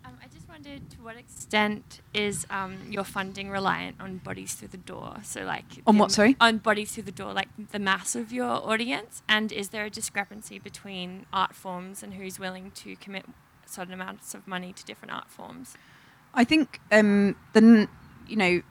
Um, 0.05 0.17
I 0.23 0.27
just 0.33 0.49
wondered 0.65 0.91
to 0.91 1.03
what 1.03 1.17
extent 1.17 2.01
is 2.13 2.47
um, 2.51 2.77
your 2.89 3.05
funding 3.05 3.51
reliant 3.51 4.01
on 4.01 4.19
bodies 4.19 4.55
through 4.55 4.69
the 4.69 4.77
door? 4.77 5.17
So, 5.23 5.43
like 5.43 5.65
On 5.87 5.97
the 5.97 6.01
what, 6.01 6.13
sorry? 6.13 6.37
On 6.41 6.59
bodies 6.59 6.93
through 6.93 7.05
the 7.05 7.13
door, 7.13 7.33
like 7.33 7.49
the 7.73 7.79
mass 7.79 8.15
of 8.15 8.33
your 8.33 8.47
audience, 8.47 9.23
and 9.29 9.53
is 9.53 9.71
there 9.71 9.85
a 9.85 9.91
discrepancy 9.91 10.59
between 10.59 11.27
art 11.33 11.55
forms 11.55 12.03
and 12.03 12.15
who's 12.15 12.39
willing 12.39 12.71
to 12.73 12.97
commit 12.97 13.27
certain 13.67 13.95
amounts 13.95 14.35
of 14.35 14.47
money 14.47 14.73
to 14.73 14.85
different 14.85 15.13
art 15.13 15.29
forms? 15.29 15.77
I 16.33 16.45
think 16.45 16.81
um, 16.91 17.37
the 17.53 17.89
you 18.27 18.37
know 18.37 18.63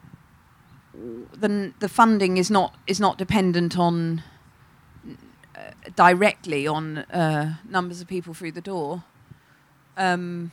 the 1.32 1.72
the 1.78 1.88
funding 1.88 2.36
is 2.36 2.50
not 2.50 2.74
is 2.86 3.00
not 3.00 3.18
dependent 3.18 3.78
on 3.78 4.22
uh, 5.56 5.70
directly 5.94 6.66
on 6.66 6.98
uh, 6.98 7.56
numbers 7.68 8.00
of 8.00 8.08
people 8.08 8.34
through 8.34 8.52
the 8.52 8.60
door. 8.60 9.04
Um, 9.96 10.50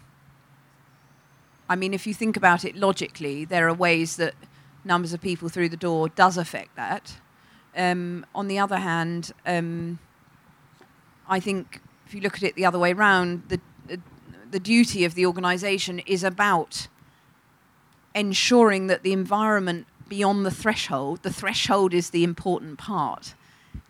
I 1.72 1.78
mean, 1.78 1.93
if 1.93 2.05
you 2.05 2.13
think 2.13 2.36
about 2.36 2.65
it 2.65 2.76
logically, 2.76 3.45
there 3.45 3.69
are 3.69 3.74
ways 3.74 4.17
that 4.17 4.34
numbers 4.84 5.13
of 5.13 5.22
people 5.22 5.47
through 5.47 5.69
the 5.69 5.78
door 5.78 6.09
does 6.09 6.38
affect 6.38 6.76
that. 6.76 7.15
Um, 7.78 8.26
on 8.36 8.49
the 8.49 8.59
other 8.59 8.76
hand, 8.76 9.32
um, 9.45 9.99
I 11.30 11.39
think 11.39 11.80
if 12.05 12.13
you 12.13 12.19
look 12.19 12.36
at 12.36 12.43
it 12.43 12.55
the 12.55 12.65
other 12.65 12.78
way 12.78 12.91
round, 12.91 13.43
the 13.47 13.61
the 14.51 14.59
duty 14.59 15.05
of 15.05 15.15
the 15.15 15.26
organisation 15.26 15.99
is 15.99 16.26
about 16.26 16.89
ensuring 18.13 18.88
that 18.88 19.03
the 19.03 19.13
environment 19.13 19.88
beyond 20.09 20.45
the 20.45 20.51
threshold, 20.51 21.24
the 21.24 21.32
threshold 21.32 21.93
is 21.93 22.09
the 22.09 22.26
important 22.26 22.78
part. 22.80 23.34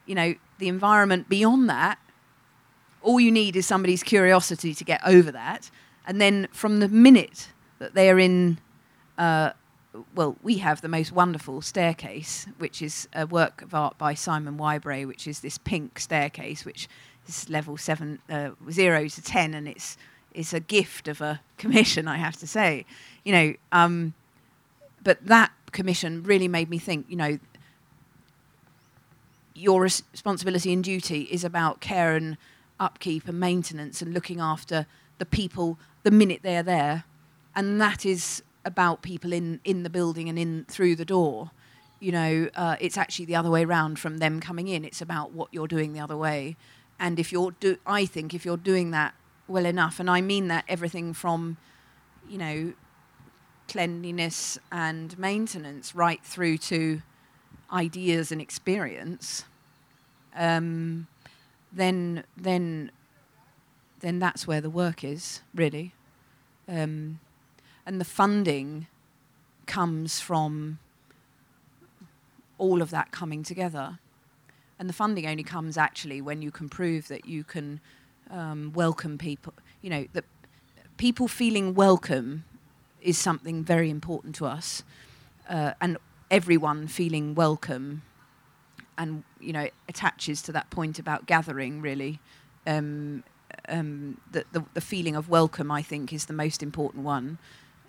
You 0.06 0.14
know, 0.14 0.36
the 0.60 0.68
environment 0.68 1.30
beyond 1.30 1.68
that, 1.72 1.98
all 3.02 3.20
you 3.20 3.32
need 3.32 3.56
is 3.56 3.66
somebody's 3.66 4.04
curiosity 4.04 4.76
to 4.76 4.84
get 4.84 5.02
over 5.04 5.32
that. 5.32 5.72
And 6.06 6.22
then 6.22 6.48
from 6.52 6.80
the 6.80 6.88
minute 6.88 7.50
that 7.82 7.96
they 7.96 8.12
are 8.12 8.20
in, 8.20 8.60
uh, 9.18 9.52
well, 10.16 10.38
we 10.44 10.60
have 10.60 10.82
the 10.82 10.88
most 10.88 11.12
wonderful 11.12 11.62
staircase, 11.62 12.46
which 12.60 12.80
is 12.82 13.08
a 13.14 13.26
work 13.26 13.64
of 13.64 13.74
art 13.74 13.98
by 13.98 14.14
Simon 14.14 14.58
Whybray, 14.58 15.08
which 15.08 15.28
is 15.28 15.40
this 15.40 15.58
pink 15.58 16.00
staircase, 16.00 16.64
which 16.64 16.88
is 17.28 17.50
level 17.50 17.78
seven, 17.78 18.20
uh, 18.30 18.52
zero 18.70 19.08
to 19.08 19.22
ten, 19.22 19.54
and 19.56 19.68
it's 19.68 19.98
it's 20.34 20.54
a 20.54 20.60
gift 20.60 21.08
of 21.08 21.22
a 21.22 21.42
commission, 21.58 22.08
I 22.08 22.18
have 22.18 22.38
to 22.38 22.48
say. 22.48 22.86
You 23.24 23.32
know, 23.34 23.54
um, 23.72 24.14
but 25.04 25.26
that 25.26 25.52
commission 25.72 26.22
really 26.22 26.48
made 26.48 26.70
me 26.70 26.78
think. 26.78 27.08
You 27.10 27.16
know, 27.16 27.40
your 29.56 29.82
res- 29.82 30.04
responsibility 30.12 30.72
and 30.72 30.84
duty 30.84 31.22
is 31.24 31.44
about 31.44 31.82
care 31.82 32.16
and 32.16 32.38
upkeep 32.80 33.28
and 33.28 33.40
maintenance 33.40 34.04
and 34.04 34.14
looking 34.14 34.40
after 34.40 34.86
the 35.18 35.26
people 35.26 35.80
the 36.04 36.12
minute 36.12 36.42
they're 36.44 36.64
there, 36.64 37.06
and 37.56 37.80
that 37.82 38.06
is 38.06 38.44
about 38.66 39.02
people 39.02 39.34
in 39.34 39.60
in 39.64 39.84
the 39.84 39.90
building 39.90 40.30
and 40.30 40.38
in 40.38 40.66
through 40.68 40.96
the 40.96 41.06
door. 41.06 41.52
You 42.00 42.12
know, 42.12 42.50
uh, 42.56 42.78
it's 42.80 42.98
actually 42.98 43.26
the 43.26 43.36
other 43.36 43.50
way 43.50 43.64
around 43.64 44.00
from 44.00 44.18
them 44.18 44.40
coming 44.40 44.68
in. 44.68 44.84
It's 44.84 45.02
about 45.02 45.34
what 45.34 45.50
you're 45.52 45.68
doing 45.68 45.94
the 45.94 46.00
other 46.00 46.18
way, 46.18 46.56
and 47.00 47.20
if 47.20 47.32
you're 47.32 47.52
do, 47.60 47.78
I 47.86 48.06
think 48.06 48.34
if 48.34 48.46
you're 48.46 48.58
doing 48.58 48.92
that 48.92 49.14
well 49.48 49.66
enough, 49.66 50.00
and 50.00 50.10
I 50.10 50.22
mean 50.22 50.48
that 50.48 50.64
everything 50.68 51.14
from, 51.14 51.58
you 52.28 52.38
know, 52.38 52.74
cleanliness 53.68 54.58
and 54.72 55.18
maintenance 55.20 55.94
right 55.96 56.24
through 56.24 56.58
to 56.58 57.02
ideas 57.72 58.32
and 58.32 58.42
experience, 58.42 59.46
um, 60.36 61.08
then 61.72 62.24
then 62.36 62.92
then 64.00 64.20
that's 64.20 64.48
where 64.48 64.62
the 64.62 64.70
work 64.70 65.04
is 65.04 65.42
really, 65.54 65.94
um, 66.68 67.20
and 67.86 68.00
the 68.00 68.06
funding 68.06 68.88
comes 69.66 70.20
from 70.20 70.80
all 72.58 72.82
of 72.82 72.92
that 72.92 73.12
coming 73.12 73.44
together, 73.44 74.00
and 74.78 74.88
the 74.90 74.94
funding 74.94 75.26
only 75.26 75.44
comes 75.44 75.78
actually 75.78 76.22
when 76.22 76.42
you 76.42 76.52
can 76.52 76.70
prove 76.70 77.08
that 77.08 77.26
you 77.26 77.44
can 77.44 77.80
um, 78.30 78.72
welcome 78.74 79.18
people. 79.18 79.54
You 79.82 79.90
know 79.90 80.08
that 80.14 80.26
people 80.98 81.28
feeling 81.28 81.74
welcome 81.74 82.44
is 83.02 83.18
something 83.18 83.64
very 83.64 83.90
important 83.90 84.36
to 84.36 84.46
us, 84.46 84.84
uh, 85.50 85.74
and 85.82 85.98
everyone 86.30 86.88
feeling 86.88 87.34
welcome, 87.34 88.04
and 88.98 89.24
you 89.40 89.54
know 89.54 89.68
attaches 89.90 90.42
to 90.44 90.52
that 90.52 90.70
point 90.70 91.00
about 91.00 91.26
gathering. 91.26 91.82
Really, 91.82 92.20
um, 92.68 93.24
um, 93.68 94.18
the, 94.32 94.46
the 94.52 94.64
the 94.74 94.82
feeling 94.82 95.16
of 95.16 95.30
welcome, 95.30 95.72
I 95.72 95.82
think, 95.82 96.14
is 96.14 96.26
the 96.26 96.34
most 96.34 96.62
important 96.62 97.04
one. 97.04 97.40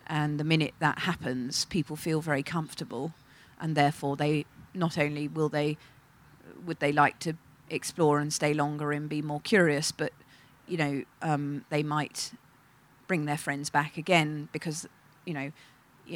And 0.06 0.38
the 0.38 0.44
minute 0.44 0.74
that 0.78 1.00
happens, 1.00 1.64
people 1.66 1.96
feel 1.96 2.20
very 2.20 2.42
comfortable, 2.42 3.14
and 3.60 3.76
therefore 3.76 4.16
they 4.16 4.46
not 4.74 4.98
only 4.98 5.28
will 5.28 5.48
they 5.48 5.76
would 6.64 6.80
they 6.80 6.92
like 6.92 7.18
to 7.20 7.34
explore 7.70 8.18
and 8.18 8.32
stay 8.32 8.54
longer 8.54 8.92
and 8.92 9.08
be 9.08 9.22
more 9.22 9.40
curious, 9.40 9.92
but 9.92 10.12
you 10.66 10.76
know 10.76 11.04
um, 11.22 11.64
they 11.70 11.82
might 11.82 12.32
bring 13.06 13.24
their 13.24 13.36
friends 13.36 13.70
back 13.70 13.96
again 13.96 14.48
because 14.52 14.86
you 15.24 15.34
know 15.34 15.52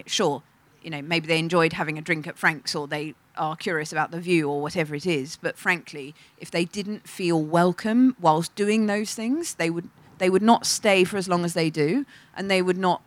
sure 0.06 0.42
you 0.82 0.90
know 0.90 1.02
maybe 1.02 1.26
they 1.26 1.38
enjoyed 1.38 1.72
having 1.72 1.98
a 1.98 2.02
drink 2.02 2.26
at 2.26 2.38
Frank's 2.38 2.74
or 2.74 2.86
they 2.86 3.14
are 3.36 3.56
curious 3.56 3.92
about 3.92 4.10
the 4.10 4.20
view 4.20 4.48
or 4.48 4.62
whatever 4.62 4.94
it 4.94 5.06
is. 5.06 5.36
But 5.36 5.58
frankly 5.58 6.14
if 6.38 6.50
they 6.50 6.64
didn't 6.64 7.08
feel 7.08 7.42
welcome 7.42 8.16
whilst 8.20 8.54
doing 8.54 8.86
those 8.86 9.14
things 9.14 9.54
they 9.54 9.68
would 9.68 9.88
they 10.18 10.30
would 10.30 10.42
not 10.42 10.66
stay 10.66 11.04
for 11.04 11.16
as 11.16 11.28
long 11.28 11.44
as 11.44 11.54
they 11.54 11.70
do. 11.70 12.06
And 12.34 12.50
they 12.50 12.62
would 12.62 12.78
not 12.78 13.02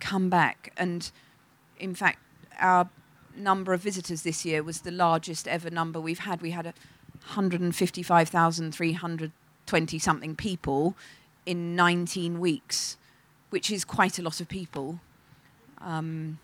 come 0.00 0.30
back. 0.30 0.72
And 0.76 1.10
in 1.78 1.94
fact 1.94 2.18
our 2.58 2.88
number 3.36 3.72
of 3.72 3.80
visitors 3.80 4.22
this 4.22 4.44
year 4.44 4.64
was 4.64 4.80
the 4.80 4.90
largest 4.90 5.46
ever 5.46 5.70
number 5.70 6.00
we've 6.00 6.18
had. 6.20 6.42
We 6.42 6.50
had 6.50 6.66
a 6.66 6.74
155,320 7.26 9.98
something 9.98 10.34
people 10.34 10.96
in 11.46 11.76
19 11.76 12.40
weeks 12.40 12.96
which 13.50 13.70
is 13.70 13.84
quite 13.84 14.18
a 14.18 14.22
lot 14.22 14.40
of 14.40 14.48
people. 14.48 15.00
Um, 15.80 16.38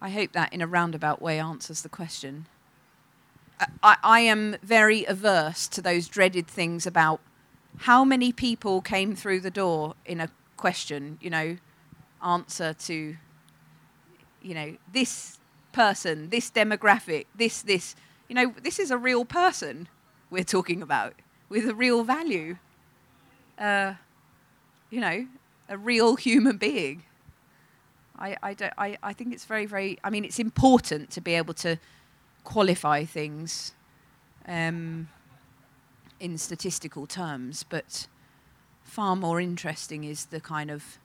I 0.00 0.10
hope 0.10 0.32
that 0.32 0.52
in 0.52 0.60
a 0.60 0.66
roundabout 0.66 1.20
way 1.20 1.38
answers 1.38 1.82
the 1.82 1.88
question. 1.88 2.46
I, 3.82 3.96
I 4.02 4.20
am 4.20 4.56
very 4.62 5.04
averse 5.04 5.68
to 5.68 5.80
those 5.80 6.08
dreaded 6.08 6.46
things 6.46 6.86
about 6.86 7.20
how 7.78 8.04
many 8.04 8.32
people 8.32 8.80
came 8.80 9.16
through 9.16 9.40
the 9.40 9.50
door 9.50 9.94
in 10.04 10.20
a 10.20 10.28
question, 10.56 11.18
you 11.20 11.30
know, 11.30 11.56
answer 12.24 12.72
to, 12.72 13.16
you 14.42 14.54
know, 14.54 14.76
this 14.92 15.38
person, 15.72 16.30
this 16.30 16.50
demographic, 16.50 17.26
this, 17.34 17.62
this. 17.62 17.94
You 18.28 18.34
know, 18.34 18.54
this 18.62 18.78
is 18.78 18.90
a 18.90 18.98
real 18.98 19.24
person 19.24 19.88
we're 20.30 20.44
talking 20.44 20.82
about 20.82 21.14
with 21.48 21.68
a 21.68 21.74
real 21.74 22.04
value. 22.04 22.56
Uh, 23.58 23.94
you 24.90 25.00
know, 25.00 25.26
a 25.68 25.76
real 25.76 26.16
human 26.16 26.56
being. 26.56 27.02
I, 28.18 28.36
I, 28.42 28.54
don't, 28.54 28.72
I, 28.78 28.96
I 29.02 29.12
think 29.12 29.32
it's 29.32 29.44
very, 29.44 29.66
very, 29.66 29.98
I 30.04 30.10
mean, 30.10 30.24
it's 30.24 30.38
important 30.38 31.10
to 31.10 31.20
be 31.20 31.34
able 31.34 31.54
to 31.54 31.78
qualify 32.44 33.04
things 33.04 33.72
um, 34.46 35.08
in 36.20 36.38
statistical 36.38 37.06
terms, 37.06 37.64
but 37.68 38.06
far 38.84 39.16
more 39.16 39.40
interesting 39.40 40.04
is 40.04 40.26
the 40.26 40.40
kind 40.40 40.70
of 40.70 40.98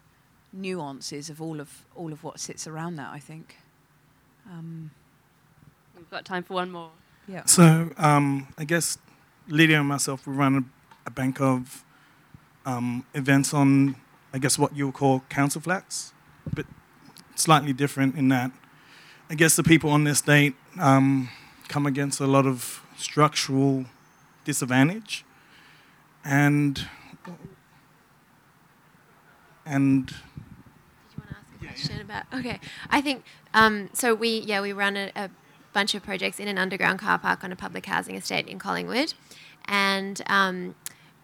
nuances 0.53 1.29
of 1.29 1.41
all 1.41 1.59
of 1.59 1.85
all 1.95 2.11
of 2.11 2.23
what 2.23 2.39
sits 2.39 2.67
around 2.67 2.95
that. 2.97 3.09
I 3.13 3.19
think. 3.19 3.57
Um, 4.49 4.91
We've 5.95 6.09
got 6.09 6.25
time 6.25 6.43
for 6.43 6.53
one 6.55 6.71
more. 6.71 6.91
yeah. 7.27 7.45
So 7.45 7.91
um, 7.97 8.47
I 8.57 8.63
guess 8.63 8.97
Lydia 9.47 9.79
and 9.79 9.87
myself 9.87 10.25
we 10.25 10.33
run 10.33 10.55
a, 10.55 10.63
a 11.07 11.11
bank 11.11 11.41
of 11.41 11.83
um, 12.65 13.05
events 13.13 13.53
on 13.53 13.95
I 14.33 14.37
guess 14.39 14.57
what 14.57 14.75
you 14.75 14.85
would 14.87 14.95
call 14.95 15.21
council 15.29 15.61
flats, 15.61 16.13
but 16.53 16.65
slightly 17.35 17.73
different 17.73 18.15
in 18.15 18.29
that 18.29 18.51
I 19.29 19.35
guess 19.35 19.55
the 19.55 19.63
people 19.63 19.91
on 19.91 20.03
this 20.05 20.21
date 20.21 20.55
um, 20.79 21.29
come 21.67 21.85
against 21.85 22.19
a 22.19 22.25
lot 22.27 22.47
of 22.47 22.81
structural 22.97 23.85
disadvantage, 24.45 25.23
and 26.25 26.87
and 29.69 30.07
Did 30.07 30.15
you 31.15 31.23
want 31.23 31.29
to 31.29 31.35
ask 31.35 31.47
a 31.61 31.67
question 31.67 32.01
about? 32.01 32.23
Okay, 32.33 32.59
I 32.89 33.01
think 33.01 33.23
um, 33.53 33.89
so. 33.93 34.15
We 34.15 34.39
yeah 34.39 34.61
we 34.61 34.73
run 34.73 34.97
a, 34.97 35.11
a 35.15 35.29
bunch 35.73 35.93
of 35.95 36.03
projects 36.03 36.39
in 36.39 36.47
an 36.47 36.57
underground 36.57 36.99
car 36.99 37.19
park 37.19 37.43
on 37.43 37.51
a 37.51 37.55
public 37.55 37.85
housing 37.85 38.15
estate 38.15 38.47
in 38.47 38.59
Collingwood, 38.59 39.13
and 39.65 40.21
um, 40.27 40.75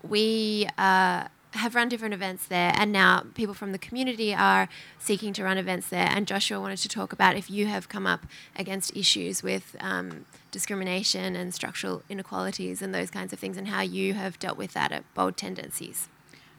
we. 0.03 0.67
Uh, 0.77 1.27
have 1.55 1.73
run 1.73 1.87
different 1.87 2.13
events 2.13 2.45
there, 2.47 2.73
and 2.75 2.91
now 2.91 3.23
people 3.33 3.53
from 3.53 3.71
the 3.71 3.77
community 3.77 4.35
are 4.35 4.67
seeking 4.99 5.31
to 5.31 5.41
run 5.41 5.57
events 5.57 5.87
there. 5.87 6.09
And 6.11 6.27
Joshua 6.27 6.59
wanted 6.59 6.79
to 6.79 6.89
talk 6.89 7.13
about 7.13 7.37
if 7.37 7.49
you 7.49 7.67
have 7.67 7.87
come 7.87 8.05
up 8.05 8.25
against 8.57 8.93
issues 8.93 9.41
with 9.41 9.73
um, 9.79 10.25
discrimination 10.51 11.33
and 11.33 11.53
structural 11.53 12.03
inequalities 12.09 12.81
and 12.81 12.93
those 12.93 13.09
kinds 13.09 13.31
of 13.31 13.39
things, 13.39 13.55
and 13.55 13.69
how 13.69 13.81
you 13.81 14.15
have 14.15 14.37
dealt 14.37 14.57
with 14.57 14.73
that 14.73 14.91
at 14.91 15.05
Bold 15.13 15.37
Tendencies. 15.37 16.09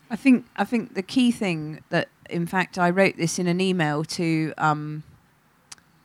I 0.08 0.16
think 0.16 0.46
I 0.56 0.64
think 0.64 0.94
the 0.94 1.02
key 1.02 1.32
thing 1.32 1.80
that, 1.90 2.08
in 2.30 2.46
fact, 2.46 2.78
I 2.78 2.90
wrote 2.90 3.16
this 3.16 3.38
in 3.38 3.46
an 3.48 3.60
email 3.60 4.04
to 4.04 4.54
um, 4.56 5.02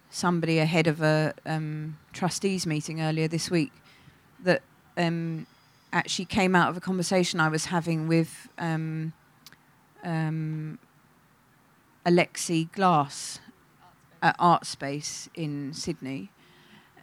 somebody 0.10 0.58
ahead 0.58 0.88
of 0.88 1.02
a 1.02 1.34
um, 1.46 1.98
trustees 2.12 2.66
meeting 2.66 3.00
earlier 3.00 3.28
this 3.28 3.52
week, 3.52 3.72
that 4.44 4.64
um, 4.98 5.46
actually 5.94 6.26
came 6.26 6.56
out 6.56 6.70
of 6.70 6.78
a 6.78 6.82
conversation 6.82 7.40
I 7.40 7.50
was 7.50 7.66
having 7.66 8.08
with 8.08 8.50
um, 8.58 9.14
um, 10.04 10.80
Alexie 12.04 12.72
Glass 12.72 13.40
at 14.24 14.38
Artspace 14.40 15.30
in 15.36 15.74
Sydney, 15.74 16.32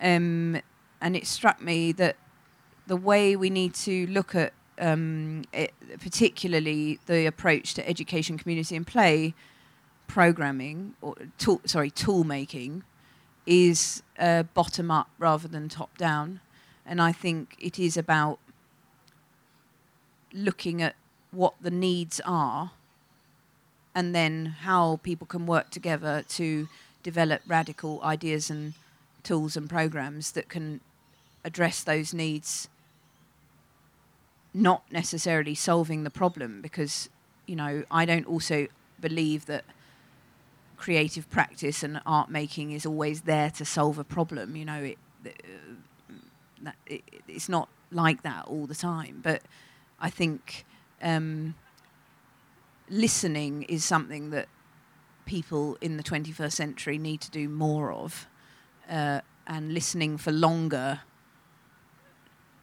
um, 0.01 0.61
and 1.01 1.15
it 1.15 1.29
struck 1.29 1.63
me 1.63 1.93
that 1.93 2.17
the 2.89 2.97
way 2.97 3.37
we 3.37 3.51
need 3.51 3.75
to 3.75 4.07
look 4.09 4.35
at 4.35 4.53
um, 4.79 5.45
it, 5.53 5.73
particularly 6.01 6.99
the 7.07 7.27
approach 7.27 7.75
to 7.75 7.89
education, 7.89 8.39
community, 8.39 8.77
and 8.77 8.87
play 8.87 9.35
programming 10.07 10.95
or 11.01 11.15
tool, 11.37 11.61
sorry 11.65 11.91
tool 11.91 12.25
making 12.25 12.83
is 13.47 14.03
uh, 14.19 14.43
bottom 14.43 14.91
up 14.91 15.09
rather 15.19 15.49
than 15.49 15.69
top 15.69 15.97
down, 15.99 16.41
and 16.85 17.01
I 17.01 17.13
think 17.13 17.57
it 17.59 17.79
is 17.79 17.97
about 17.97 18.39
looking 20.33 20.83
at 20.83 20.95
what 21.31 21.55
the 21.61 21.71
needs 21.71 22.21
are 22.25 22.73
and 23.95 24.15
then 24.15 24.47
how 24.61 25.01
people 25.03 25.27
can 25.27 25.47
work 25.47 25.71
together 25.71 26.23
to 26.29 26.69
develop 27.03 27.43
radical 27.47 28.01
ideas 28.03 28.51
and 28.51 28.75
tools 29.23 29.57
and 29.57 29.69
programs 29.69 30.33
that 30.33 30.49
can 30.49 30.81
address 31.45 31.83
those 31.83 32.15
needs 32.15 32.69
not 34.55 34.83
necessarily 34.91 35.55
solving 35.55 36.05
the 36.05 36.11
problem 36.11 36.61
because 36.61 37.09
you 37.47 37.57
know 37.57 37.85
I 37.91 38.05
don't 38.05 38.27
also 38.27 38.67
believe 39.01 39.47
that 39.47 39.65
creative 40.77 41.29
practice 41.31 41.83
and 41.83 42.01
art 42.07 42.31
making 42.31 42.73
is 42.73 42.87
always 42.87 43.23
there 43.23 43.51
to 43.51 43.65
solve 43.65 43.99
a 43.99 44.05
problem 44.05 44.55
you 44.55 44.65
know 44.65 44.83
it, 44.83 44.99
uh, 46.67 46.71
it 46.87 47.03
it's 47.27 47.49
not 47.49 47.69
like 47.91 48.23
that 48.23 48.47
all 48.47 48.67
the 48.67 48.75
time. 48.75 49.21
But 49.23 49.43
I 50.01 50.11
think 50.11 50.65
um, 51.03 51.55
listening 52.89 53.65
is 53.65 53.85
something 53.85 54.31
that 54.31 54.49
people 55.27 55.77
in 55.81 55.97
the 55.97 56.03
21st 56.03 56.53
century 56.53 56.99
need 56.99 57.21
to 57.21 57.31
do 57.31 57.49
more 57.49 57.93
of 57.93 58.27
uh, 58.91 59.21
and 59.47 59.75
listening 59.75 60.17
for 60.17 60.33
longer 60.33 61.01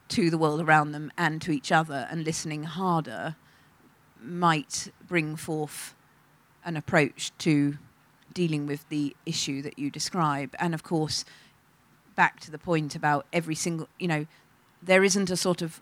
to 0.10 0.30
the 0.30 0.38
world 0.38 0.62
around 0.62 0.92
them 0.92 1.12
and 1.18 1.42
to 1.42 1.52
each 1.52 1.72
other 1.72 2.08
and 2.10 2.24
listening 2.24 2.64
harder 2.64 3.36
might 4.22 4.92
bring 5.08 5.36
forth 5.36 5.96
an 6.64 6.76
approach 6.78 7.32
to 7.40 7.78
dealing 8.34 8.66
with 8.66 8.88
the 8.90 9.16
issue 9.26 9.62
that 9.62 9.80
you 9.80 9.90
describe. 9.90 10.56
And 10.60 10.74
of 10.74 10.84
course, 10.84 11.26
back 12.16 12.40
to 12.42 12.52
the 12.52 12.58
point 12.58 12.96
about 12.96 13.26
every 13.32 13.56
single, 13.56 13.88
you 14.00 14.08
know, 14.08 14.26
there 14.82 15.04
isn't 15.04 15.30
a 15.30 15.38
sort 15.38 15.62
of 15.62 15.82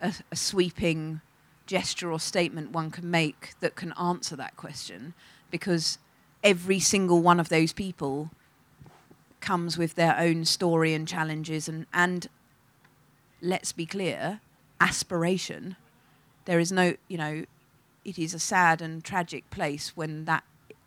a, 0.00 0.14
a 0.30 0.36
sweeping 0.36 1.20
gesture 1.66 2.12
or 2.12 2.20
statement 2.20 2.70
one 2.70 2.90
can 2.90 3.10
make 3.10 3.54
that 3.60 3.74
can 3.74 3.92
answer 3.94 4.36
that 4.36 4.56
question 4.56 5.14
because 5.50 5.98
every 6.44 6.78
single 6.78 7.20
one 7.20 7.40
of 7.40 7.48
those 7.48 7.72
people 7.72 8.30
comes 9.40 9.76
with 9.76 9.94
their 9.94 10.16
own 10.18 10.44
story 10.44 10.94
and 10.94 11.08
challenges 11.08 11.68
and, 11.68 11.86
and 11.92 12.28
let's 13.40 13.72
be 13.72 13.86
clear, 13.86 14.40
aspiration. 14.80 15.76
There 16.44 16.58
is 16.58 16.72
no, 16.72 16.94
you 17.08 17.18
know, 17.18 17.44
it 18.04 18.18
is 18.18 18.34
a 18.34 18.38
sad 18.38 18.80
and 18.80 19.02
tragic 19.02 19.48
place 19.50 19.96
when 19.96 20.24
that 20.26 20.44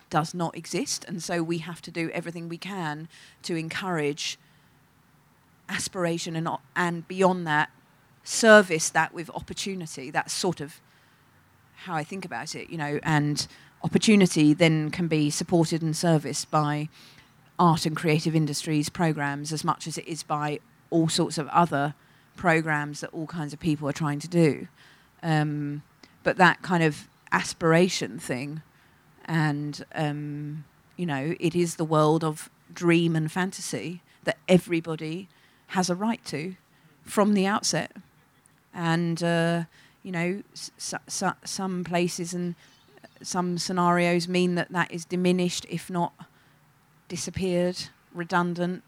does 0.09 0.33
not 0.33 0.55
exist. 0.57 1.05
And 1.07 1.21
so 1.21 1.43
we 1.43 1.59
have 1.59 1.81
to 1.83 1.91
do 1.91 2.09
everything 2.11 2.49
we 2.49 2.57
can 2.57 3.07
to 3.43 3.55
encourage 3.55 4.37
aspiration 5.67 6.35
and, 6.35 6.47
and 6.75 7.07
beyond 7.07 7.45
that, 7.47 7.69
service 8.23 8.89
that 8.89 9.13
with 9.13 9.29
opportunity. 9.31 10.09
That's 10.09 10.33
sort 10.33 10.61
of 10.61 10.81
how 11.83 11.93
I 11.93 12.03
think 12.03 12.25
about 12.25 12.55
it, 12.55 12.69
you 12.69 12.77
know, 12.77 12.99
and 13.03 13.47
opportunity 13.83 14.53
then 14.53 14.89
can 14.91 15.07
be 15.07 15.29
supported 15.29 15.81
and 15.81 15.95
serviced 15.95 16.51
by 16.51 16.89
art 17.57 17.85
and 17.85 17.95
creative 17.95 18.35
industries 18.35 18.89
programs 18.89 19.53
as 19.53 19.63
much 19.63 19.87
as 19.87 19.97
it 19.97 20.07
is 20.07 20.23
by 20.23 20.59
all 20.89 21.07
sorts 21.07 21.37
of 21.37 21.47
other 21.49 21.93
programs 22.39 23.01
that 23.01 23.13
all 23.13 23.27
kinds 23.27 23.51
of 23.53 23.59
people 23.59 23.87
are 23.89 23.93
trying 23.93 24.19
to 24.19 24.27
do. 24.27 24.67
Um, 25.21 25.83
but 26.23 26.37
that 26.37 26.61
kind 26.61 26.83
of 26.83 27.07
aspiration 27.31 28.17
thing, 28.17 28.61
and 29.25 29.83
um, 29.93 30.63
you 30.95 31.05
know, 31.05 31.35
it 31.39 31.53
is 31.55 31.75
the 31.75 31.85
world 31.85 32.23
of 32.23 32.49
dream 32.73 33.15
and 33.15 33.31
fantasy 33.31 34.01
that 34.23 34.37
everybody 34.47 35.27
has 35.67 35.89
a 35.89 35.95
right 35.95 36.23
to 36.25 36.55
from 37.03 37.33
the 37.33 37.45
outset. 37.45 37.91
And 38.73 39.21
uh, 39.21 39.63
you 40.03 40.11
know, 40.11 40.43
s- 40.53 40.71
s- 41.07 41.33
some 41.45 41.83
places 41.83 42.33
and 42.33 42.55
some 43.21 43.57
scenarios 43.57 44.27
mean 44.27 44.55
that 44.55 44.71
that 44.71 44.91
is 44.91 45.03
diminished, 45.05 45.65
if 45.69 45.89
not 45.89 46.13
disappeared, 47.09 47.77
redundant. 48.13 48.83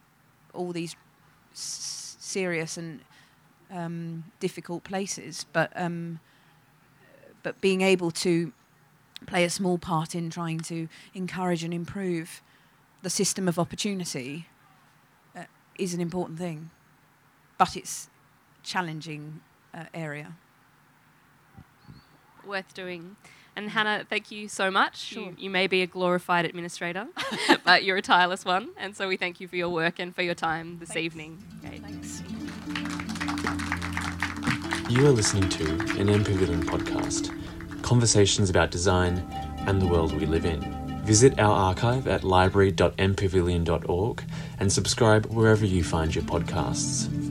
All 0.54 0.72
these 0.72 0.96
s- 1.54 2.16
serious 2.20 2.78
and 2.78 3.02
um, 3.72 4.26
difficult 4.40 4.84
places, 4.84 5.46
but 5.54 5.72
um, 5.76 6.20
but 7.44 7.60
being 7.62 7.82
able 7.82 8.12
to 8.12 8.54
play 9.26 9.44
a 9.44 9.50
small 9.50 9.78
part 9.78 10.16
in 10.16 10.30
trying 10.30 10.60
to 10.60 10.88
encourage 11.14 11.64
and 11.64 11.74
improve 11.74 12.42
the 13.02 13.10
system 13.10 13.48
of 13.48 13.58
opportunity 13.58 14.48
uh, 15.36 15.44
is 15.78 15.94
an 15.94 16.02
important 16.02 16.38
thing, 16.38 16.70
but 17.58 17.76
it's 17.76 18.10
challenging 18.64 19.42
uh, 19.74 19.86
area. 19.94 20.36
Worth 22.46 22.74
doing. 22.74 23.16
And 23.56 23.70
Hannah, 23.70 24.06
thank 24.10 24.32
you 24.32 24.48
so 24.48 24.72
much. 24.72 24.98
Sure. 24.98 25.24
You, 25.24 25.36
you 25.38 25.50
may 25.50 25.68
be 25.68 25.82
a 25.82 25.88
glorified 25.88 26.46
administrator, 26.46 27.08
but 27.66 27.84
you're 27.84 27.98
a 27.98 28.02
tireless 28.02 28.46
one. 28.46 28.70
And 28.78 28.96
so 28.96 29.08
we 29.08 29.18
thank 29.18 29.40
you 29.42 29.48
for 29.48 29.58
your 29.58 29.70
work 29.70 30.00
and 30.00 30.16
for 30.16 30.22
your 30.22 30.36
time 30.36 30.80
this 30.80 30.90
Thanks. 30.90 31.06
evening. 31.06 31.44
Great. 31.62 31.82
Thanks. 31.82 32.24
You 34.92 35.08
are 35.08 35.12
listening 35.12 35.48
to 35.52 35.64
an 36.02 36.10
M 36.10 36.26
Pavilion 36.26 36.64
podcast, 36.66 37.32
conversations 37.82 38.50
about 38.50 38.72
design 38.72 39.26
and 39.66 39.82
the 39.82 39.88
world 39.88 40.14
we 40.14 40.26
live 40.26 40.44
in. 40.44 40.60
Visit 41.06 41.40
our 41.40 41.56
archive 41.56 42.08
at 42.10 42.26
library.mpavilion.org 42.26 44.24
and 44.60 44.70
subscribe 44.70 45.28
wherever 45.28 45.66
you 45.66 45.82
find 45.86 46.14
your 46.14 46.26
podcasts. 46.26 47.31